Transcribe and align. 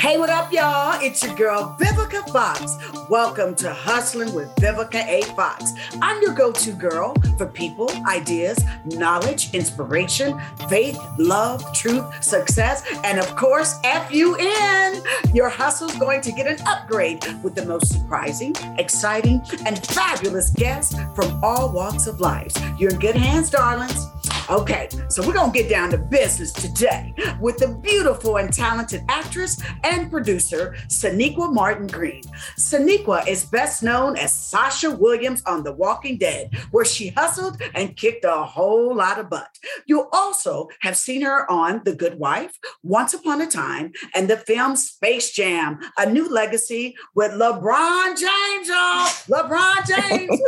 Hey, 0.00 0.16
what 0.16 0.30
up, 0.30 0.50
y'all? 0.50 0.98
It's 1.02 1.22
your 1.22 1.34
girl, 1.34 1.76
Vivica 1.78 2.26
Fox. 2.32 2.78
Welcome 3.10 3.54
to 3.56 3.70
Hustling 3.70 4.32
with 4.32 4.48
Vivica 4.56 5.06
A. 5.06 5.20
Fox. 5.34 5.74
I'm 6.00 6.22
your 6.22 6.32
go 6.32 6.52
to 6.52 6.72
girl 6.72 7.14
for 7.36 7.44
people, 7.44 7.90
ideas, 8.08 8.58
knowledge, 8.86 9.52
inspiration, 9.52 10.40
faith, 10.70 10.98
love, 11.18 11.62
truth, 11.74 12.24
success, 12.24 12.82
and 13.04 13.18
of 13.18 13.36
course, 13.36 13.78
FUN. 13.82 15.02
Your 15.34 15.50
hustle's 15.50 15.94
going 15.96 16.22
to 16.22 16.32
get 16.32 16.46
an 16.46 16.66
upgrade 16.66 17.22
with 17.42 17.54
the 17.54 17.66
most 17.66 17.92
surprising, 17.92 18.54
exciting, 18.78 19.42
and 19.66 19.86
fabulous 19.88 20.48
guests 20.48 20.98
from 21.14 21.44
all 21.44 21.70
walks 21.74 22.06
of 22.06 22.20
life. 22.20 22.54
You're 22.78 22.92
in 22.92 22.98
good 23.00 23.16
hands, 23.16 23.50
darlings. 23.50 24.06
Okay, 24.50 24.88
so 25.08 25.24
we're 25.24 25.32
gonna 25.32 25.52
get 25.52 25.68
down 25.68 25.90
to 25.90 25.98
business 25.98 26.52
today 26.52 27.14
with 27.40 27.58
the 27.58 27.68
beautiful 27.68 28.38
and 28.38 28.52
talented 28.52 29.04
actress 29.08 29.62
and 29.90 30.10
producer, 30.10 30.74
Sonequa 30.86 31.52
Martin 31.52 31.86
Green. 31.86 32.22
Sonequa 32.56 33.26
is 33.26 33.44
best 33.44 33.82
known 33.82 34.16
as 34.16 34.32
Sasha 34.32 34.90
Williams 34.90 35.42
on 35.46 35.64
The 35.64 35.72
Walking 35.72 36.16
Dead, 36.16 36.54
where 36.70 36.84
she 36.84 37.08
hustled 37.08 37.60
and 37.74 37.96
kicked 37.96 38.24
a 38.24 38.44
whole 38.44 38.94
lot 38.94 39.18
of 39.18 39.28
butt. 39.28 39.58
You 39.86 40.08
also 40.12 40.68
have 40.80 40.96
seen 40.96 41.22
her 41.22 41.50
on 41.50 41.82
The 41.84 41.94
Good 41.94 42.18
Wife, 42.18 42.56
Once 42.82 43.14
Upon 43.14 43.42
a 43.42 43.46
Time, 43.46 43.92
and 44.14 44.28
the 44.28 44.36
film 44.36 44.76
Space 44.76 45.32
Jam, 45.32 45.80
a 45.98 46.08
new 46.08 46.28
legacy 46.28 46.94
with 47.14 47.32
LeBron 47.32 48.16
James, 48.16 48.68
y'all. 48.68 49.08
LeBron 49.28 49.86
James. 49.86 50.40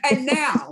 and 0.10 0.26
now 0.26 0.68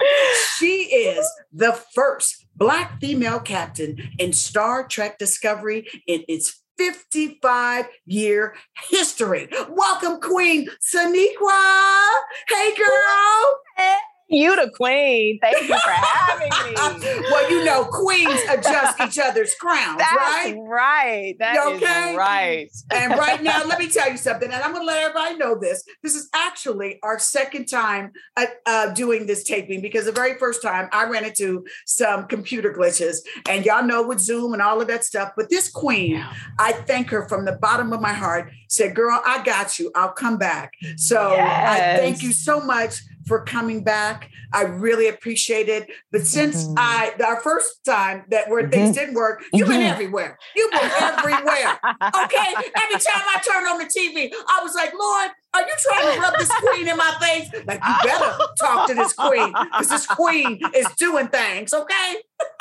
she 0.58 0.82
is 0.82 1.30
the 1.52 1.72
first 1.94 2.46
Black 2.60 3.00
female 3.00 3.40
captain 3.40 3.96
in 4.18 4.34
Star 4.34 4.86
Trek 4.86 5.18
Discovery 5.18 5.88
in 6.06 6.24
its 6.28 6.62
55 6.76 7.86
year 8.04 8.54
history. 8.90 9.48
Welcome, 9.70 10.20
Queen 10.20 10.68
Sonequa. 10.80 12.10
Hey, 12.48 12.74
girl. 12.76 13.60
Hey. 13.76 13.96
You 14.32 14.54
the 14.54 14.70
queen. 14.70 15.40
Thank 15.42 15.60
you 15.62 15.76
for 15.76 15.90
having 15.90 16.48
me. 16.48 16.74
well, 17.30 17.50
you 17.50 17.64
know, 17.64 17.84
queens 17.84 18.40
adjust 18.48 19.00
each 19.00 19.18
other's 19.18 19.56
crowns, 19.56 19.98
That's 19.98 20.16
right? 20.16 20.56
Right. 20.56 21.34
That 21.40 21.66
okay? 21.66 22.14
right. 22.16 22.70
and 22.92 23.18
right 23.18 23.42
now, 23.42 23.64
let 23.64 23.80
me 23.80 23.88
tell 23.90 24.08
you 24.08 24.16
something, 24.16 24.48
and 24.48 24.62
I'm 24.62 24.72
going 24.72 24.82
to 24.82 24.86
let 24.86 25.02
everybody 25.02 25.36
know 25.36 25.58
this. 25.58 25.82
This 26.04 26.14
is 26.14 26.28
actually 26.32 27.00
our 27.02 27.18
second 27.18 27.66
time 27.66 28.12
uh, 28.36 28.46
uh, 28.66 28.94
doing 28.94 29.26
this 29.26 29.42
taping 29.42 29.80
because 29.80 30.04
the 30.04 30.12
very 30.12 30.38
first 30.38 30.62
time 30.62 30.88
I 30.92 31.06
ran 31.06 31.24
into 31.24 31.64
some 31.84 32.28
computer 32.28 32.72
glitches, 32.72 33.16
and 33.48 33.66
y'all 33.66 33.84
know 33.84 34.06
with 34.06 34.20
Zoom 34.20 34.52
and 34.52 34.62
all 34.62 34.80
of 34.80 34.86
that 34.86 35.04
stuff. 35.04 35.32
But 35.36 35.50
this 35.50 35.68
queen. 35.68 36.24
I 36.60 36.72
thank 36.72 37.10
her 37.10 37.28
from 37.28 37.46
the 37.46 37.52
bottom 37.52 37.92
of 37.92 38.00
my 38.00 38.12
heart. 38.12 38.52
Said, 38.68 38.94
"Girl, 38.94 39.20
I 39.26 39.42
got 39.42 39.80
you. 39.80 39.90
I'll 39.96 40.12
come 40.12 40.38
back." 40.38 40.74
So 40.96 41.32
yes. 41.32 41.80
I 41.80 41.98
thank 41.98 42.22
you 42.22 42.32
so 42.32 42.60
much 42.60 43.02
for 43.30 43.44
coming 43.44 43.84
back. 43.84 44.28
I 44.52 44.62
really 44.62 45.06
appreciate 45.06 45.68
it. 45.68 45.88
But 46.10 46.26
since 46.26 46.64
mm-hmm. 46.64 46.74
I, 46.78 47.14
our 47.24 47.40
first 47.40 47.84
time 47.84 48.24
that 48.30 48.50
where 48.50 48.64
mm-hmm. 48.64 48.72
things 48.72 48.96
didn't 48.96 49.14
work, 49.14 49.44
you've 49.52 49.68
mm-hmm. 49.68 49.78
been 49.78 49.86
everywhere. 49.86 50.36
You've 50.56 50.72
been 50.72 50.90
everywhere. 51.00 51.78
Okay. 52.24 52.54
Every 52.56 52.98
time 52.98 53.22
I 53.34 53.40
turned 53.46 53.66
on 53.68 53.78
the 53.78 53.84
TV, 53.84 54.32
I 54.48 54.62
was 54.62 54.74
like, 54.74 54.92
Lord, 54.98 55.30
are 55.52 55.62
you 55.62 55.74
trying 55.78 56.14
to 56.14 56.20
rub 56.20 56.38
this 56.38 56.50
queen 56.60 56.88
in 56.88 56.96
my 56.96 57.16
face? 57.20 57.50
Like, 57.66 57.80
you 57.84 57.94
better 58.04 58.38
talk 58.58 58.88
to 58.88 58.94
this 58.94 59.12
queen 59.12 59.52
because 59.52 59.88
this 59.88 60.06
queen 60.06 60.60
is 60.74 60.86
doing 60.96 61.28
things, 61.28 61.72
okay? 61.74 62.16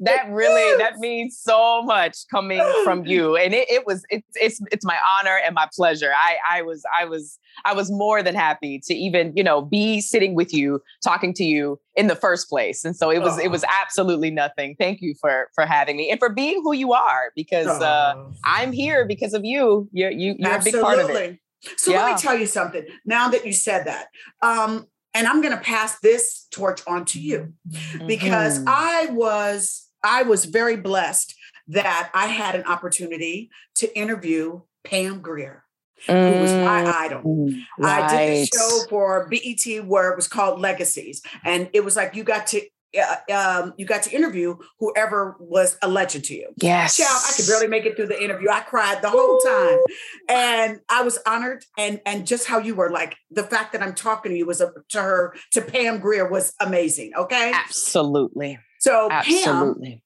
that 0.00 0.26
really 0.30 0.76
that 0.78 0.98
means 0.98 1.38
so 1.38 1.82
much 1.82 2.18
coming 2.30 2.62
from 2.84 3.06
you 3.06 3.36
and 3.36 3.54
it, 3.54 3.68
it 3.70 3.86
was 3.86 4.04
it's 4.10 4.26
it's 4.34 4.60
it's 4.72 4.84
my 4.84 4.98
honor 5.18 5.38
and 5.44 5.54
my 5.54 5.68
pleasure 5.74 6.10
i 6.16 6.36
i 6.50 6.62
was 6.62 6.84
i 6.98 7.04
was 7.04 7.38
i 7.64 7.72
was 7.72 7.90
more 7.90 8.22
than 8.22 8.34
happy 8.34 8.80
to 8.84 8.94
even 8.94 9.32
you 9.36 9.44
know 9.44 9.62
be 9.62 10.00
sitting 10.00 10.34
with 10.34 10.52
you 10.52 10.80
talking 11.02 11.32
to 11.32 11.44
you 11.44 11.78
in 11.94 12.06
the 12.06 12.16
first 12.16 12.48
place 12.48 12.84
and 12.84 12.96
so 12.96 13.10
it 13.10 13.20
was 13.20 13.38
oh. 13.38 13.42
it 13.42 13.50
was 13.50 13.64
absolutely 13.80 14.30
nothing 14.30 14.74
thank 14.78 15.00
you 15.00 15.14
for 15.20 15.48
for 15.54 15.64
having 15.64 15.96
me 15.96 16.10
and 16.10 16.18
for 16.18 16.28
being 16.28 16.60
who 16.62 16.72
you 16.72 16.92
are 16.92 17.30
because 17.34 17.66
oh. 17.66 17.84
uh 17.84 18.24
i'm 18.44 18.72
here 18.72 19.06
because 19.06 19.32
of 19.32 19.44
you 19.44 19.88
you're 19.92 20.10
you, 20.10 20.34
you're 20.38 20.50
absolutely. 20.50 20.70
a 20.70 20.82
big 20.82 20.82
part 20.82 20.95
of 20.98 21.10
it 21.10 21.38
so 21.76 21.90
yeah. 21.90 22.04
let 22.04 22.14
me 22.14 22.20
tell 22.20 22.36
you 22.36 22.46
something 22.46 22.84
now 23.04 23.28
that 23.28 23.44
you 23.46 23.52
said 23.52 23.86
that 23.86 24.08
um 24.42 24.86
and 25.16 25.26
I'm 25.26 25.40
going 25.40 25.56
to 25.56 25.62
pass 25.62 25.98
this 26.00 26.46
torch 26.50 26.82
on 26.86 27.06
to 27.06 27.18
you 27.18 27.54
because 28.06 28.58
mm-hmm. 28.58 28.68
I 28.68 29.08
was 29.12 29.88
I 30.04 30.24
was 30.24 30.44
very 30.44 30.76
blessed 30.76 31.34
that 31.68 32.10
I 32.12 32.26
had 32.26 32.54
an 32.54 32.64
opportunity 32.64 33.50
to 33.76 33.98
interview 33.98 34.60
Pam 34.84 35.20
Grier. 35.20 35.64
Mm, 36.06 36.34
who 36.34 36.40
was 36.42 36.52
my 36.52 36.82
mm, 36.82 36.92
idol. 36.92 37.50
Right. 37.78 38.02
I 38.02 38.16
did 38.16 38.32
a 38.42 38.46
show 38.46 38.80
for 38.90 39.30
BET 39.30 39.86
where 39.86 40.10
it 40.10 40.16
was 40.16 40.28
called 40.28 40.60
Legacies. 40.60 41.22
And 41.42 41.70
it 41.72 41.82
was 41.86 41.96
like 41.96 42.14
you 42.14 42.22
got 42.22 42.46
to 42.48 42.60
um, 42.98 43.74
you 43.76 43.86
got 43.86 44.02
to 44.04 44.10
interview 44.10 44.56
whoever 44.78 45.36
was 45.40 45.76
a 45.82 45.88
legend 45.88 46.24
to 46.24 46.34
you. 46.34 46.48
Yes. 46.56 46.96
Child, 46.96 47.22
I 47.28 47.32
could 47.36 47.46
barely 47.46 47.68
make 47.68 47.84
it 47.84 47.96
through 47.96 48.08
the 48.08 48.22
interview. 48.22 48.48
I 48.50 48.60
cried 48.60 49.02
the 49.02 49.10
whole 49.10 49.38
time. 49.40 49.78
And 50.28 50.80
I 50.88 51.02
was 51.02 51.18
honored. 51.26 51.64
And 51.78 52.00
and 52.06 52.26
just 52.26 52.46
how 52.46 52.58
you 52.58 52.74
were 52.74 52.90
like 52.90 53.16
the 53.30 53.42
fact 53.42 53.72
that 53.72 53.82
I'm 53.82 53.94
talking 53.94 54.32
to 54.32 54.38
you 54.38 54.46
was 54.46 54.60
a, 54.60 54.72
to 54.90 55.02
her, 55.02 55.34
to 55.52 55.62
Pam 55.62 55.98
Grier 56.00 56.28
was 56.28 56.52
amazing. 56.60 57.12
Okay. 57.16 57.52
Absolutely. 57.54 58.58
So 58.80 59.08
Absolutely. 59.10 59.90
Pam, 59.90 60.00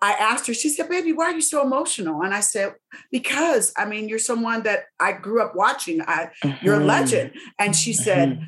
I 0.00 0.12
asked 0.12 0.46
her, 0.46 0.54
she 0.54 0.68
said, 0.68 0.88
baby, 0.88 1.12
why 1.12 1.26
are 1.26 1.34
you 1.34 1.40
so 1.40 1.60
emotional? 1.60 2.22
And 2.22 2.32
I 2.32 2.40
said, 2.40 2.74
because 3.10 3.72
I 3.76 3.84
mean, 3.84 4.08
you're 4.08 4.20
someone 4.20 4.62
that 4.62 4.84
I 5.00 5.12
grew 5.12 5.42
up 5.42 5.56
watching. 5.56 6.00
I, 6.02 6.30
mm-hmm. 6.44 6.64
You're 6.64 6.76
a 6.76 6.78
mm-hmm. 6.78 6.86
legend. 6.86 7.32
And 7.58 7.74
she 7.74 7.92
said, 7.92 8.28
mm-hmm. 8.30 8.44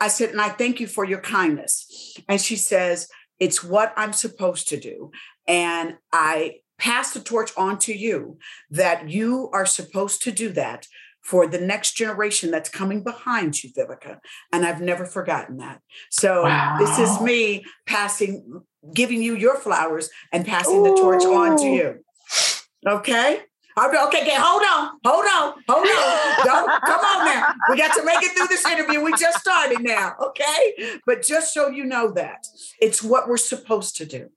I 0.00 0.08
said, 0.08 0.30
and 0.30 0.40
I 0.40 0.48
thank 0.48 0.80
you 0.80 0.86
for 0.86 1.04
your 1.04 1.20
kindness. 1.20 2.16
And 2.28 2.40
she 2.40 2.56
says, 2.56 3.08
it's 3.42 3.64
what 3.64 3.92
I'm 3.96 4.12
supposed 4.12 4.68
to 4.68 4.78
do. 4.78 5.10
And 5.48 5.96
I 6.12 6.60
pass 6.78 7.12
the 7.12 7.18
torch 7.18 7.50
on 7.56 7.76
to 7.80 7.92
you 7.92 8.38
that 8.70 9.10
you 9.10 9.50
are 9.52 9.66
supposed 9.66 10.22
to 10.22 10.30
do 10.30 10.50
that 10.50 10.86
for 11.24 11.48
the 11.48 11.60
next 11.60 11.96
generation 11.96 12.52
that's 12.52 12.68
coming 12.68 13.02
behind 13.02 13.60
you, 13.64 13.70
Vivica. 13.76 14.18
And 14.52 14.64
I've 14.64 14.80
never 14.80 15.04
forgotten 15.04 15.56
that. 15.56 15.80
So 16.08 16.44
wow. 16.44 16.76
this 16.78 17.00
is 17.00 17.20
me 17.20 17.64
passing, 17.84 18.62
giving 18.94 19.20
you 19.20 19.34
your 19.34 19.56
flowers 19.56 20.08
and 20.30 20.46
passing 20.46 20.78
Ooh. 20.78 20.84
the 20.84 21.02
torch 21.02 21.24
on 21.24 21.56
to 21.58 21.66
you. 21.66 22.04
Okay? 22.86 23.40
Okay, 23.78 24.02
okay, 24.04 24.34
hold 24.36 24.62
on, 24.62 24.98
hold 25.04 25.24
on, 25.24 25.54
hold 25.66 25.86
on. 25.86 26.44
Don't 26.44 26.82
come 26.82 27.00
on 27.00 27.24
now. 27.24 27.46
We 27.70 27.76
got 27.78 27.94
to 27.96 28.04
make 28.04 28.22
it 28.22 28.32
through 28.36 28.48
this 28.48 28.66
interview. 28.66 29.02
We 29.02 29.12
just 29.12 29.38
started 29.38 29.80
now, 29.80 30.14
okay? 30.20 31.00
But 31.06 31.22
just 31.22 31.54
so 31.54 31.68
you 31.68 31.84
know 31.84 32.10
that 32.12 32.46
it's 32.80 33.02
what 33.02 33.28
we're 33.28 33.38
supposed 33.38 33.96
to 33.96 34.06
do. 34.06 34.28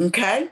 Okay? 0.00 0.48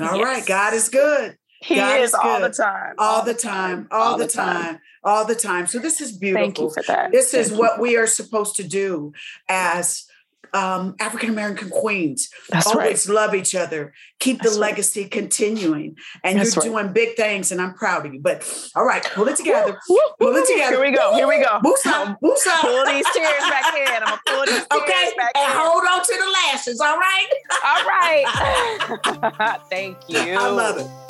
All 0.00 0.16
yes. 0.16 0.24
right. 0.24 0.46
God 0.46 0.74
is 0.74 0.88
good. 0.88 1.36
He 1.62 1.76
God 1.76 2.00
is, 2.00 2.10
is 2.10 2.14
all 2.14 2.40
the 2.40 2.50
time. 2.50 2.94
All, 2.98 3.24
the 3.24 3.34
time. 3.34 3.88
All, 3.90 4.12
all 4.12 4.18
the 4.18 4.26
time. 4.26 4.62
time. 4.62 4.78
All 5.04 5.24
the 5.26 5.34
time. 5.34 5.66
So 5.66 5.78
this 5.78 6.00
is 6.00 6.12
beautiful. 6.12 6.44
Thank 6.44 6.58
you 6.58 6.70
for 6.70 6.82
that. 6.86 7.12
This 7.12 7.32
Thank 7.32 7.46
is 7.46 7.52
what 7.52 7.80
we 7.80 7.96
are 7.96 8.06
supposed 8.06 8.56
to 8.56 8.64
do 8.64 9.12
as 9.48 10.06
um, 10.54 10.94
African 11.00 11.30
American 11.30 11.70
queens 11.70 12.28
That's 12.50 12.66
always 12.66 13.06
right. 13.08 13.14
love 13.14 13.34
each 13.34 13.54
other, 13.54 13.92
keep 14.18 14.40
That's 14.40 14.54
the 14.54 14.60
legacy 14.60 15.04
continuing, 15.06 15.96
and 16.24 16.38
That's 16.38 16.54
you're 16.56 16.64
right. 16.74 16.82
doing 16.84 16.92
big 16.92 17.16
things, 17.16 17.52
and 17.52 17.60
I'm 17.60 17.74
proud 17.74 18.06
of 18.06 18.14
you. 18.14 18.20
But 18.20 18.46
all 18.74 18.84
right, 18.84 19.04
pull 19.14 19.28
it 19.28 19.36
together, 19.36 19.78
pull 19.86 20.36
it 20.36 20.46
together. 20.46 20.76
Here 20.76 20.84
we 20.84 20.96
go. 20.96 21.14
Here 21.14 21.28
we 21.28 21.38
go. 21.38 21.60
Woosah, 21.64 22.16
woosah. 22.22 22.60
Pull 22.60 22.86
these 22.86 23.06
chairs 23.14 23.42
back 23.48 23.74
in. 23.76 23.88
I'm 23.88 24.00
gonna 24.04 24.20
pull 24.26 24.46
these 24.46 24.54
chairs 24.54 24.66
okay? 24.82 25.12
back 25.16 25.32
and 25.36 25.52
in. 25.52 25.58
hold 25.58 25.84
on 25.90 26.02
to 26.04 26.14
the 26.18 26.30
lashes. 26.30 26.80
All 26.80 26.96
right. 26.96 27.28
all 27.64 27.84
right. 27.86 29.60
Thank 29.70 29.96
you. 30.08 30.18
I 30.18 30.48
love 30.48 30.78
it. 30.78 31.09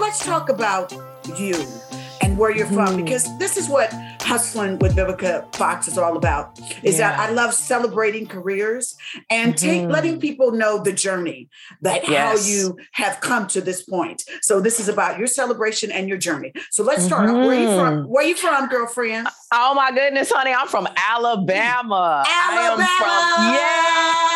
Let's 0.00 0.24
talk 0.24 0.48
about 0.48 0.92
you 1.36 1.54
and 2.22 2.36
where 2.38 2.50
you're 2.54 2.66
from, 2.66 2.88
Mm. 2.96 3.04
because 3.04 3.26
this 3.38 3.56
is 3.56 3.68
what 3.68 3.92
hustling 4.22 4.78
with 4.78 4.94
Vivica 4.94 5.52
Fox 5.56 5.88
is 5.88 5.98
all 5.98 6.16
about. 6.16 6.58
Is 6.84 6.98
that 6.98 7.18
I 7.18 7.30
love 7.30 7.52
celebrating 7.54 8.26
careers 8.26 8.94
and 9.28 9.56
take 9.56 9.82
Mhm. 9.82 9.90
letting 9.90 10.20
people 10.20 10.52
know 10.52 10.78
the 10.78 10.92
journey 10.92 11.48
that 11.82 12.08
Yes. 12.08 12.40
how 12.40 12.46
you 12.48 12.76
have 12.92 13.20
come 13.20 13.46
to 13.48 13.60
this 13.60 13.82
point. 13.82 14.22
So 14.42 14.60
this 14.60 14.78
is 14.78 14.88
about 14.88 15.18
your 15.18 15.26
celebration 15.26 15.90
and 15.90 16.08
your 16.08 16.18
journey. 16.18 16.52
So 16.70 16.84
let's 16.84 17.04
start. 17.04 17.28
off. 17.28 17.36
Where 17.46 17.54
you 17.58 17.68
from? 17.76 18.04
Mhm. 18.04 18.06
Where 18.06 18.24
you 18.24 18.36
from, 18.36 18.68
girlfriend? 18.68 19.28
Oh 19.52 19.74
my 19.74 19.90
goodness, 19.90 20.30
honey, 20.30 20.52
I'm 20.54 20.68
from 20.68 20.86
Alabama. 20.96 22.24
Alabama. 22.24 22.24
I 22.28 22.68
am 22.68 22.76
from 22.76 23.54
yeah. 23.54 24.14
I'm 24.14 24.29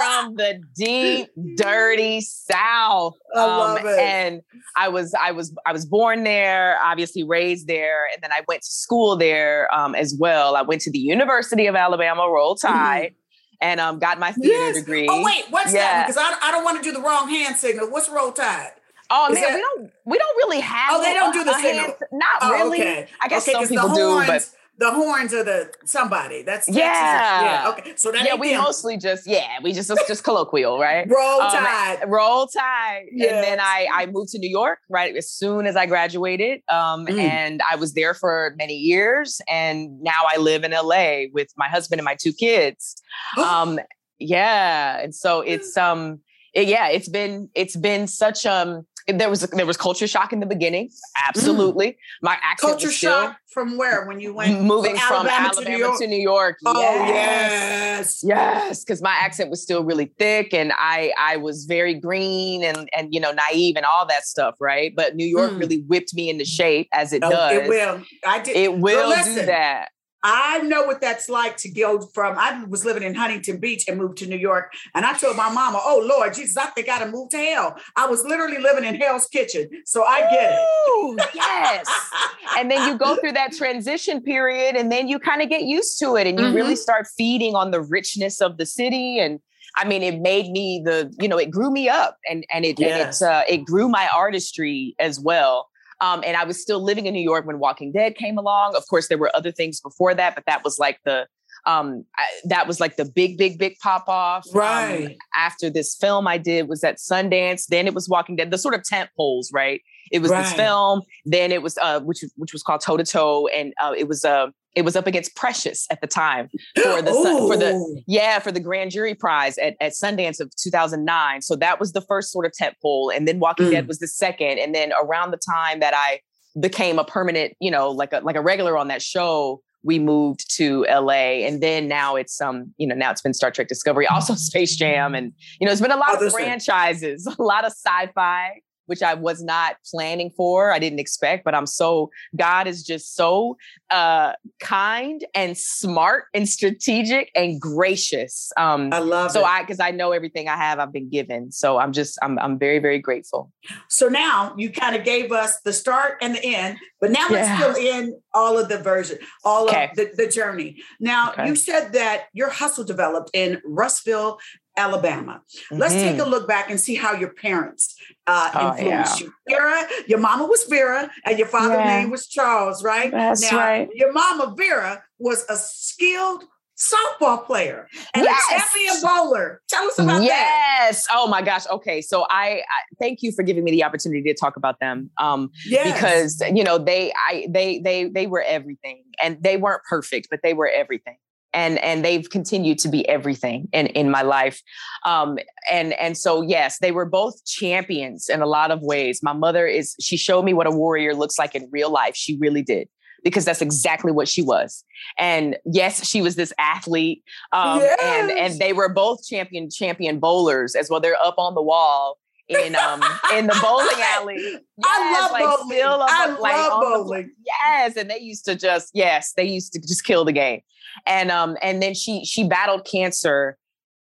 from 0.00 0.36
the 0.36 0.60
deep, 0.76 1.28
dirty 1.56 2.20
South. 2.20 3.14
Um, 3.34 3.42
love 3.48 3.78
it. 3.84 3.98
And 3.98 4.42
I 4.76 4.88
was, 4.88 5.14
I 5.20 5.32
was, 5.32 5.54
I 5.66 5.72
was 5.72 5.86
born 5.86 6.24
there, 6.24 6.78
obviously 6.82 7.22
raised 7.22 7.66
there, 7.66 8.06
and 8.12 8.22
then 8.22 8.32
I 8.32 8.42
went 8.48 8.62
to 8.62 8.72
school 8.72 9.16
there 9.16 9.72
um, 9.74 9.94
as 9.94 10.14
well. 10.18 10.56
I 10.56 10.62
went 10.62 10.80
to 10.82 10.90
the 10.90 10.98
University 10.98 11.66
of 11.66 11.74
Alabama, 11.76 12.28
Roll 12.28 12.54
Tide, 12.56 13.14
and 13.60 13.78
um, 13.80 13.98
got 13.98 14.18
my 14.18 14.32
theater 14.32 14.48
Yes. 14.54 14.76
degree. 14.76 15.06
Oh 15.10 15.22
wait, 15.24 15.44
what's 15.50 15.72
Yeah. 15.74 15.80
that? 15.80 16.06
Because 16.06 16.16
I, 16.22 16.48
I 16.48 16.50
don't 16.50 16.64
want 16.64 16.82
to 16.82 16.82
do 16.82 16.92
the 16.96 17.02
wrong 17.02 17.28
hand 17.28 17.56
signal. 17.56 17.90
What's 17.90 18.08
roll 18.08 18.32
tide? 18.32 18.72
Oh 19.12 19.26
Is 19.32 19.34
man, 19.34 19.42
that- 19.42 19.54
we 19.54 19.60
don't, 19.60 19.90
we 20.06 20.18
don't 20.18 20.36
really 20.36 20.60
have. 20.60 20.90
Oh, 20.92 21.02
they 21.02 21.14
don't 21.14 21.32
do 21.32 21.42
the 21.44 21.50
a 21.50 21.54
signal. 21.54 21.84
hand- 21.86 21.94
Not 22.12 22.38
Oh, 22.42 22.52
really. 22.52 22.80
okay. 22.80 23.08
I 23.20 23.28
guess 23.28 23.42
okay, 23.48 23.52
some 23.52 23.66
people 23.68 23.88
do, 23.94 24.08
horns, 24.12 24.26
but 24.28 24.48
the 24.80 24.90
horns 24.90 25.32
are 25.34 25.44
the 25.44 25.70
somebody. 25.84 26.42
That's 26.42 26.66
Texas. 26.66 26.76
Yeah. 26.82 27.42
yeah. 27.42 27.68
Okay, 27.70 27.92
so 27.96 28.10
that 28.10 28.24
yeah, 28.24 28.34
we 28.34 28.50
them. 28.50 28.62
mostly 28.62 28.96
just 28.96 29.26
yeah, 29.26 29.58
we 29.62 29.72
just 29.72 29.90
it's 29.90 30.08
just 30.08 30.24
colloquial, 30.24 30.78
right? 30.80 31.06
roll 31.18 31.40
Um, 31.42 31.50
tide. 31.52 31.98
Roll 32.08 32.46
Tide. 32.48 33.04
And 33.12 33.20
then 33.20 33.60
I 33.60 33.86
I 33.94 34.06
moved 34.06 34.30
to 34.32 34.38
New 34.38 34.50
York 34.50 34.78
right 34.88 35.14
as 35.14 35.30
soon 35.30 35.66
as 35.66 35.76
I 35.76 35.86
graduated. 35.86 36.62
Um, 36.68 37.06
Mm. 37.06 37.18
and 37.20 37.62
I 37.70 37.76
was 37.76 37.92
there 37.94 38.14
for 38.14 38.54
many 38.58 38.74
years, 38.74 39.40
and 39.48 40.00
now 40.00 40.22
I 40.32 40.38
live 40.38 40.64
in 40.64 40.72
LA 40.72 41.26
with 41.32 41.48
my 41.56 41.68
husband 41.68 41.98
and 42.00 42.04
my 42.04 42.16
two 42.20 42.32
kids. 42.32 43.00
Um, 43.38 43.78
yeah, 44.18 44.98
and 45.02 45.14
so 45.14 45.40
it's 45.40 45.76
um, 45.76 46.20
it- 46.54 46.68
yeah, 46.68 46.88
it's 46.88 47.08
been 47.08 47.48
it's 47.54 47.76
been 47.76 48.06
such 48.06 48.46
um. 48.46 48.86
There 49.18 49.30
was 49.30 49.40
there 49.42 49.66
was 49.66 49.76
culture 49.76 50.06
shock 50.06 50.32
in 50.32 50.40
the 50.40 50.46
beginning, 50.46 50.90
absolutely. 51.28 51.96
My 52.22 52.36
accent 52.42 52.72
Culture 52.72 52.90
shock 52.90 53.36
from 53.52 53.76
where 53.76 54.06
when 54.06 54.20
you 54.20 54.32
went 54.34 54.62
moving 54.62 54.96
from 54.96 55.26
Alabama, 55.26 55.54
to 55.54 55.68
New 55.68 55.76
York. 55.76 55.98
to 55.98 56.06
New 56.06 56.20
York. 56.20 56.58
oh 56.66 56.80
Yes. 57.06 58.20
yes. 58.22 58.22
Yes, 58.24 58.84
because 58.84 59.02
my 59.02 59.12
accent 59.12 59.50
was 59.50 59.62
still 59.62 59.84
really 59.84 60.12
thick, 60.18 60.52
and 60.54 60.72
I 60.76 61.12
I 61.18 61.36
was 61.36 61.64
very 61.64 61.94
green 61.94 62.62
and 62.64 62.88
and 62.96 63.12
you 63.12 63.20
know 63.20 63.32
naive 63.32 63.76
and 63.76 63.84
all 63.84 64.06
that 64.06 64.24
stuff, 64.24 64.54
right? 64.60 64.92
But 64.94 65.16
New 65.16 65.26
York 65.26 65.50
Mm. 65.52 65.60
really 65.60 65.80
whipped 65.82 66.14
me 66.14 66.28
into 66.30 66.44
shape 66.44 66.88
as 66.92 67.12
it 67.12 67.22
Oh, 67.24 67.30
does. 67.30 67.52
it 67.52 67.68
will. 67.68 68.02
I 68.26 68.38
did. 68.40 68.56
It 68.56 68.78
will 68.78 69.10
do 69.24 69.46
that. 69.46 69.88
I 70.22 70.58
know 70.58 70.84
what 70.84 71.00
that's 71.00 71.28
like 71.28 71.56
to 71.58 71.70
go 71.70 72.00
from. 72.00 72.36
I 72.38 72.64
was 72.64 72.84
living 72.84 73.02
in 73.02 73.14
Huntington 73.14 73.58
Beach 73.58 73.84
and 73.88 73.98
moved 73.98 74.18
to 74.18 74.26
New 74.26 74.36
York, 74.36 74.72
and 74.94 75.04
I 75.04 75.14
told 75.16 75.36
my 75.36 75.50
mama, 75.50 75.80
"Oh 75.82 76.04
Lord 76.06 76.34
Jesus, 76.34 76.56
I 76.56 76.66
think 76.66 76.88
I 76.88 76.98
gotta 76.98 77.10
move 77.10 77.30
to 77.30 77.38
hell." 77.38 77.76
I 77.96 78.06
was 78.06 78.24
literally 78.24 78.58
living 78.58 78.84
in 78.84 78.94
Hell's 78.96 79.26
Kitchen, 79.28 79.68
so 79.86 80.04
I 80.04 80.20
get 80.30 80.52
it. 80.52 81.30
Yes. 81.34 81.86
and 82.58 82.70
then 82.70 82.86
you 82.88 82.98
go 82.98 83.16
through 83.16 83.32
that 83.32 83.52
transition 83.52 84.20
period, 84.22 84.76
and 84.76 84.90
then 84.92 85.08
you 85.08 85.18
kind 85.18 85.42
of 85.42 85.48
get 85.48 85.62
used 85.62 85.98
to 86.00 86.16
it, 86.16 86.26
and 86.26 86.38
you 86.38 86.46
really 86.52 86.70
Mm-hmm. 86.70 86.74
start 86.76 87.06
feeding 87.16 87.54
on 87.54 87.70
the 87.70 87.80
richness 87.80 88.40
of 88.40 88.56
the 88.58 88.66
city 88.66 89.18
and. 89.18 89.40
I 89.76 89.84
mean, 89.86 90.02
it 90.02 90.20
made 90.20 90.50
me 90.50 90.82
the, 90.84 91.14
you 91.20 91.28
know, 91.28 91.38
it 91.38 91.48
grew 91.52 91.70
me 91.70 91.88
up 91.88 92.16
and 92.28 92.44
and 92.52 92.64
it 92.64 92.70
and 92.70 92.78
Yes. 92.80 93.22
it 93.22 93.24
uh, 93.24 93.44
it 93.48 93.58
grew 93.58 93.88
my 93.88 94.08
artistry 94.12 94.96
as 94.98 95.20
well. 95.20 95.68
Um, 96.00 96.22
and 96.26 96.36
I 96.36 96.44
was 96.44 96.60
still 96.60 96.82
living 96.82 97.06
in 97.06 97.14
New 97.14 97.22
York 97.22 97.46
when 97.46 97.58
Walking 97.58 97.92
Dead 97.92 98.16
came 98.16 98.38
along. 98.38 98.74
Of 98.76 98.84
course, 98.88 99.08
there 99.08 99.18
were 99.18 99.30
other 99.34 99.52
things 99.52 99.80
before 99.80 100.14
that, 100.14 100.34
but 100.34 100.44
that 100.46 100.64
was 100.64 100.78
like 100.78 100.98
the 101.04 101.26
um 101.66 102.04
I, 102.16 102.24
that 102.44 102.66
was 102.66 102.80
like 102.80 102.96
the 102.96 103.04
big, 103.04 103.36
big, 103.36 103.58
big 103.58 103.74
pop 103.82 104.08
off. 104.08 104.46
Um, 104.48 104.60
Right. 104.60 105.16
after 105.36 105.68
this 105.68 105.94
film 105.94 106.26
I 106.26 106.38
did 106.38 106.68
was 106.68 106.82
at 106.84 106.96
Sundance. 106.96 107.66
Then 107.66 107.86
it 107.86 107.92
was 107.94 108.08
Walking 108.08 108.36
Dead. 108.36 108.50
The 108.50 108.56
sort 108.58 108.74
of 108.74 108.82
tent 108.82 109.10
poles, 109.16 109.50
right? 109.52 109.82
It 110.10 110.20
was 110.22 110.30
this 110.30 110.52
film. 110.54 111.02
Then 111.26 111.52
it 111.52 111.62
was 111.62 111.76
uh, 111.82 112.00
which 112.00 112.24
which 112.36 112.52
was 112.54 112.62
called 112.62 112.80
Toe 112.80 112.96
to 112.96 113.04
Toe, 113.04 113.46
and 113.48 113.74
uh, 113.82 113.94
it 113.96 114.08
was 114.08 114.24
uh, 114.24 114.46
it 114.76 114.82
was 114.82 114.94
up 114.96 115.06
against 115.06 115.34
Precious 115.36 115.86
at 115.90 116.00
the 116.00 116.06
time 116.06 116.48
for 116.76 117.02
the 117.02 117.10
for 117.12 117.56
the 117.56 118.02
yeah, 118.06 118.38
for 118.38 118.52
the 118.52 118.60
grand 118.60 118.90
jury 118.92 119.14
prize 119.14 119.58
at, 119.58 119.74
at 119.80 119.92
Sundance 119.92 120.40
of 120.40 120.54
2009. 120.56 121.42
So 121.42 121.56
that 121.56 121.80
was 121.80 121.92
the 121.92 122.00
first 122.02 122.30
sort 122.32 122.46
of 122.46 122.52
tent 122.52 122.76
pole. 122.80 123.10
And 123.14 123.26
then 123.26 123.38
Walking 123.40 123.66
Mm. 123.66 123.70
Dead 123.72 123.88
was 123.88 123.98
the 123.98 124.06
second. 124.08 124.58
And 124.58 124.74
then 124.74 124.92
around 125.02 125.32
the 125.32 125.38
time 125.38 125.80
that 125.80 125.92
I 125.94 126.20
became 126.58 126.98
a 126.98 127.04
permanent, 127.04 127.54
you 127.60 127.70
know, 127.70 127.90
like 127.90 128.12
a 128.12 128.20
like 128.20 128.36
a 128.36 128.40
regular 128.40 128.76
on 128.78 128.88
that 128.88 129.02
show, 129.02 129.60
we 129.82 129.98
moved 129.98 130.54
to 130.56 130.84
LA. 130.88 131.44
And 131.46 131.60
then 131.62 131.88
now 131.88 132.16
it's 132.16 132.40
um, 132.40 132.72
you 132.76 132.86
know, 132.86 132.94
now 132.94 133.10
it's 133.10 133.22
been 133.22 133.34
Star 133.34 133.50
Trek 133.50 133.68
Discovery, 133.68 134.06
also 134.06 134.34
Space 134.50 134.76
Jam. 134.76 135.14
And 135.14 135.32
you 135.60 135.66
know, 135.66 135.72
it's 135.72 135.80
been 135.80 135.90
a 135.90 135.96
lot 135.96 136.16
Oh, 136.20 136.26
of 136.26 136.32
franchises, 136.32 137.26
a 137.38 137.42
lot 137.42 137.64
of 137.64 137.72
sci-fi. 137.72 138.60
Which 138.90 139.04
I 139.04 139.14
was 139.14 139.40
not 139.40 139.76
planning 139.88 140.32
for, 140.36 140.72
I 140.72 140.80
didn't 140.80 140.98
expect, 140.98 141.44
but 141.44 141.54
I'm 141.54 141.64
so 141.64 142.10
God 142.34 142.66
is 142.66 142.82
just 142.82 143.14
so 143.14 143.56
uh, 143.88 144.32
kind 144.58 145.24
and 145.32 145.56
smart 145.56 146.24
and 146.34 146.48
strategic 146.48 147.30
and 147.36 147.60
gracious. 147.60 148.50
Um, 148.56 148.92
I 148.92 148.98
love 148.98 149.30
so 149.30 149.42
it. 149.42 149.46
I, 149.46 149.62
because 149.62 149.78
I 149.78 149.92
know 149.92 150.10
everything 150.10 150.48
I 150.48 150.56
have, 150.56 150.80
I've 150.80 150.92
been 150.92 151.08
given. 151.08 151.52
So 151.52 151.78
I'm 151.78 151.92
just, 151.92 152.18
I'm, 152.20 152.36
I'm 152.40 152.58
very, 152.58 152.80
very 152.80 152.98
grateful. 152.98 153.52
So 153.88 154.08
now 154.08 154.54
you 154.58 154.72
kind 154.72 154.96
of 154.96 155.04
gave 155.04 155.30
us 155.30 155.60
the 155.60 155.72
start 155.72 156.18
and 156.20 156.34
the 156.34 156.44
end, 156.44 156.78
but 157.00 157.12
now 157.12 157.28
let's 157.30 157.62
fill 157.62 157.76
in 157.76 158.20
all 158.34 158.58
of 158.58 158.68
the 158.68 158.78
version, 158.78 159.18
all 159.44 159.68
Okay. 159.68 159.90
of 159.90 159.96
the, 159.96 160.10
the 160.16 160.26
journey. 160.28 160.82
Now 160.98 161.30
Okay. 161.30 161.46
you 161.46 161.54
said 161.54 161.92
that 161.92 162.24
your 162.32 162.50
hustle 162.50 162.82
developed 162.82 163.30
in 163.34 163.62
Russellville, 163.64 164.40
Alabama. 164.76 165.42
Let's 165.70 165.94
take 165.94 166.18
a 166.18 166.24
look 166.24 166.46
back 166.48 166.70
and 166.70 166.80
see 166.80 166.94
how 166.94 167.12
your 167.14 167.30
parents 167.30 167.94
uh, 168.26 168.50
Mm-hmm. 168.50 168.58
Oh, 168.58 168.76
influenced 168.76 169.20
you. 169.20 169.32
Vera, 169.48 169.86
your 170.06 170.18
mama 170.18 170.46
was 170.46 170.64
Vera, 170.64 171.10
and 171.24 171.38
your 171.38 171.48
father's 171.48 171.78
Yeah. 171.78 172.00
name 172.00 172.10
was 172.10 172.26
Charles, 172.26 172.82
right? 172.84 173.10
That's 173.10 173.50
now, 173.50 173.58
right. 173.58 173.88
Your 173.94 174.12
mama 174.12 174.54
Vera 174.56 175.02
was 175.18 175.44
a 175.48 175.56
skilled 175.56 176.44
softball 176.78 177.44
player 177.44 177.86
and 178.14 178.24
Yes. 178.24 178.42
a 178.50 178.58
champion 178.58 179.02
bowler. 179.02 179.60
Tell 179.68 179.84
us 179.86 179.98
about 179.98 180.20
that. 180.20 180.24
yes. 180.24 181.06
Oh 181.12 181.26
my 181.26 181.42
gosh. 181.42 181.66
Okay. 181.68 182.00
So 182.00 182.22
I, 182.30 182.60
I 182.60 182.62
thank 182.98 183.22
you 183.22 183.32
for 183.32 183.42
giving 183.42 183.64
me 183.64 183.70
the 183.70 183.84
opportunity 183.84 184.22
to 184.22 184.34
talk 184.34 184.56
about 184.56 184.80
them. 184.80 185.10
Um, 185.18 185.50
Yes. 185.66 185.92
because 185.92 186.56
you 186.56 186.64
know 186.64 186.78
they, 186.78 187.12
I, 187.28 187.46
they, 187.50 187.80
they, 187.80 188.04
they 188.08 188.26
were 188.26 188.42
everything, 188.42 189.02
and 189.22 189.42
they 189.42 189.58
weren't 189.58 189.82
perfect, 189.90 190.28
but 190.30 190.40
they 190.42 190.54
were 190.54 190.68
everything. 190.68 191.16
And 191.52 191.78
and 191.78 192.04
they've 192.04 192.28
continued 192.28 192.78
to 192.80 192.88
be 192.88 193.08
everything 193.08 193.68
in 193.72 193.88
in 193.88 194.10
my 194.10 194.22
life, 194.22 194.62
um, 195.04 195.38
and 195.70 195.92
and 195.94 196.16
so 196.16 196.42
yes, 196.42 196.78
they 196.78 196.92
were 196.92 197.04
both 197.04 197.44
champions 197.44 198.28
in 198.28 198.40
a 198.40 198.46
lot 198.46 198.70
of 198.70 198.82
ways. 198.82 199.20
My 199.22 199.32
mother 199.32 199.66
is 199.66 199.96
she 200.00 200.16
showed 200.16 200.44
me 200.44 200.52
what 200.52 200.66
a 200.66 200.70
warrior 200.70 201.14
looks 201.14 201.38
like 201.38 201.54
in 201.54 201.68
real 201.72 201.90
life. 201.90 202.14
She 202.14 202.36
really 202.38 202.62
did 202.62 202.88
because 203.24 203.44
that's 203.44 203.62
exactly 203.62 204.12
what 204.12 204.28
she 204.28 204.42
was. 204.42 204.84
And 205.18 205.56
yes, 205.64 206.06
she 206.06 206.22
was 206.22 206.36
this 206.36 206.52
athlete. 206.58 207.22
Um, 207.52 207.82
and 208.02 208.30
and 208.30 208.58
they 208.58 208.72
were 208.72 208.88
both 208.88 209.26
champion 209.26 209.70
champion 209.70 210.18
bowlers 210.18 210.74
as 210.74 210.88
well. 210.88 211.00
They're 211.00 211.16
up 211.22 211.34
on 211.38 211.54
the 211.54 211.62
wall 211.62 212.18
in 212.50 212.74
um 212.76 213.02
in 213.34 213.46
the 213.46 213.58
bowling 213.62 213.88
alley. 214.00 214.58
I 214.84 215.28
love 215.40 215.58
bowling. 215.60 215.76
still 215.78 215.90
up 216.02 216.08
I 216.10 216.26
like, 216.38 216.56
love 216.56 216.72
on 216.72 216.80
the- 216.80 216.98
bowling. 217.04 217.30
yes, 217.46 217.96
and 217.96 218.10
they 218.10 218.18
used 218.18 218.44
to 218.46 218.54
just 218.56 218.90
yes, 218.94 219.32
they 219.36 219.44
used 219.44 219.72
to 219.74 219.80
just 219.80 220.04
kill 220.04 220.24
the 220.24 220.32
game. 220.32 220.60
And 221.06 221.30
um 221.30 221.56
and 221.62 221.82
then 221.82 221.94
she 221.94 222.24
she 222.24 222.44
battled 222.44 222.84
cancer. 222.84 223.56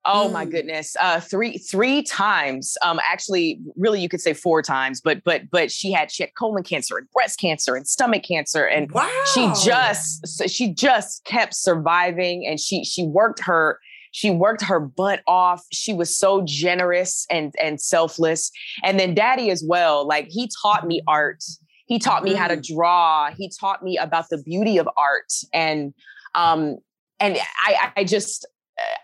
Oh 0.04 0.28
my 0.28 0.44
Mm. 0.44 0.50
goodness, 0.50 0.96
uh, 1.00 1.20
three 1.20 1.58
three 1.58 2.02
times. 2.02 2.76
Um, 2.84 2.99
actually, 3.04 3.61
really, 3.76 4.00
you 4.00 4.08
could 4.08 4.20
say 4.20 4.32
four 4.32 4.61
times, 4.61 5.00
but 5.00 5.22
but 5.22 5.42
but 5.52 5.70
she 5.70 5.92
had 5.92 6.11
she 6.11 6.25
had 6.25 6.30
colon 6.37 6.64
cancer 6.64 6.99
and 6.99 7.08
breast 7.12 7.38
cancer 7.38 7.76
and 7.76 7.87
stomach 7.87 8.25
cancer, 8.25 8.64
and 8.64 8.90
wow. 8.90 9.08
she 9.32 9.46
just 9.64 10.50
she 10.50 10.72
just 10.75 11.22
kept 11.25 11.54
surviving 11.54 12.44
and 12.44 12.58
she 12.58 12.84
she 12.84 13.04
worked 13.06 13.44
her 13.44 13.78
She 14.12 14.31
worked 14.31 14.62
her 14.62 14.78
butt 14.78 15.23
off. 15.26 15.64
She 15.73 15.92
was 15.92 16.16
so 16.16 16.42
generous 16.45 17.26
and 17.31 17.54
and 17.61 17.81
selfless. 17.81 18.50
And 18.85 19.00
then 19.00 19.14
daddy 19.14 19.50
as 19.50 19.64
well. 19.66 20.07
Like 20.07 20.28
he 20.28 20.49
taught 20.62 20.87
me 20.87 21.02
art. 21.09 21.42
He 21.87 21.99
taught 21.99 22.23
me 22.23 22.35
how 22.35 22.49
to 22.49 22.57
mm. 22.57 22.75
draw. 22.75 23.31
He 23.33 23.50
taught 23.61 23.83
me 23.83 23.99
about 23.99 24.28
the 24.31 24.38
beauty 24.38 24.78
of 24.78 24.88
art. 24.97 25.33
And 25.52 25.95
um 26.35 26.78
and 27.19 27.38
I 27.61 27.92
I 27.97 28.04
just 28.04 28.47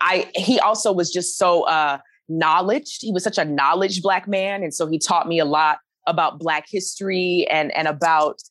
I 0.00 0.31
he 0.35 0.61
also 0.61 0.93
was 0.93 1.12
just 1.12 1.37
so 1.37 1.62
uh 1.65 1.99
knowledge. 2.29 2.99
He 3.00 3.11
was 3.11 3.25
such 3.25 3.38
a 3.38 3.45
knowledge 3.45 4.03
black 4.03 4.29
man. 4.29 4.62
And 4.62 4.75
so 4.75 4.87
he 4.87 4.99
taught 4.99 5.27
me 5.27 5.38
a 5.38 5.47
lot 5.47 5.79
about 6.07 6.38
black 6.38 6.67
history 6.69 7.47
and 7.50 7.75
and 7.77 7.88
about 7.88 8.43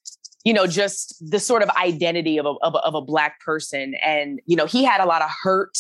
you 0.44 0.54
know 0.54 0.66
just 0.66 1.16
the 1.20 1.40
sort 1.40 1.62
of 1.62 1.70
identity 1.72 2.38
of 2.38 2.46
a, 2.46 2.54
of 2.62 2.74
a, 2.76 2.78
of 2.78 2.96
a 2.96 3.02
black 3.02 3.40
person 3.42 3.96
and 4.04 4.40
you 4.46 4.56
know 4.56 4.66
he 4.66 4.84
had 4.84 5.02
a 5.02 5.06
lot 5.06 5.22
of 5.22 5.30
hurt 5.44 5.78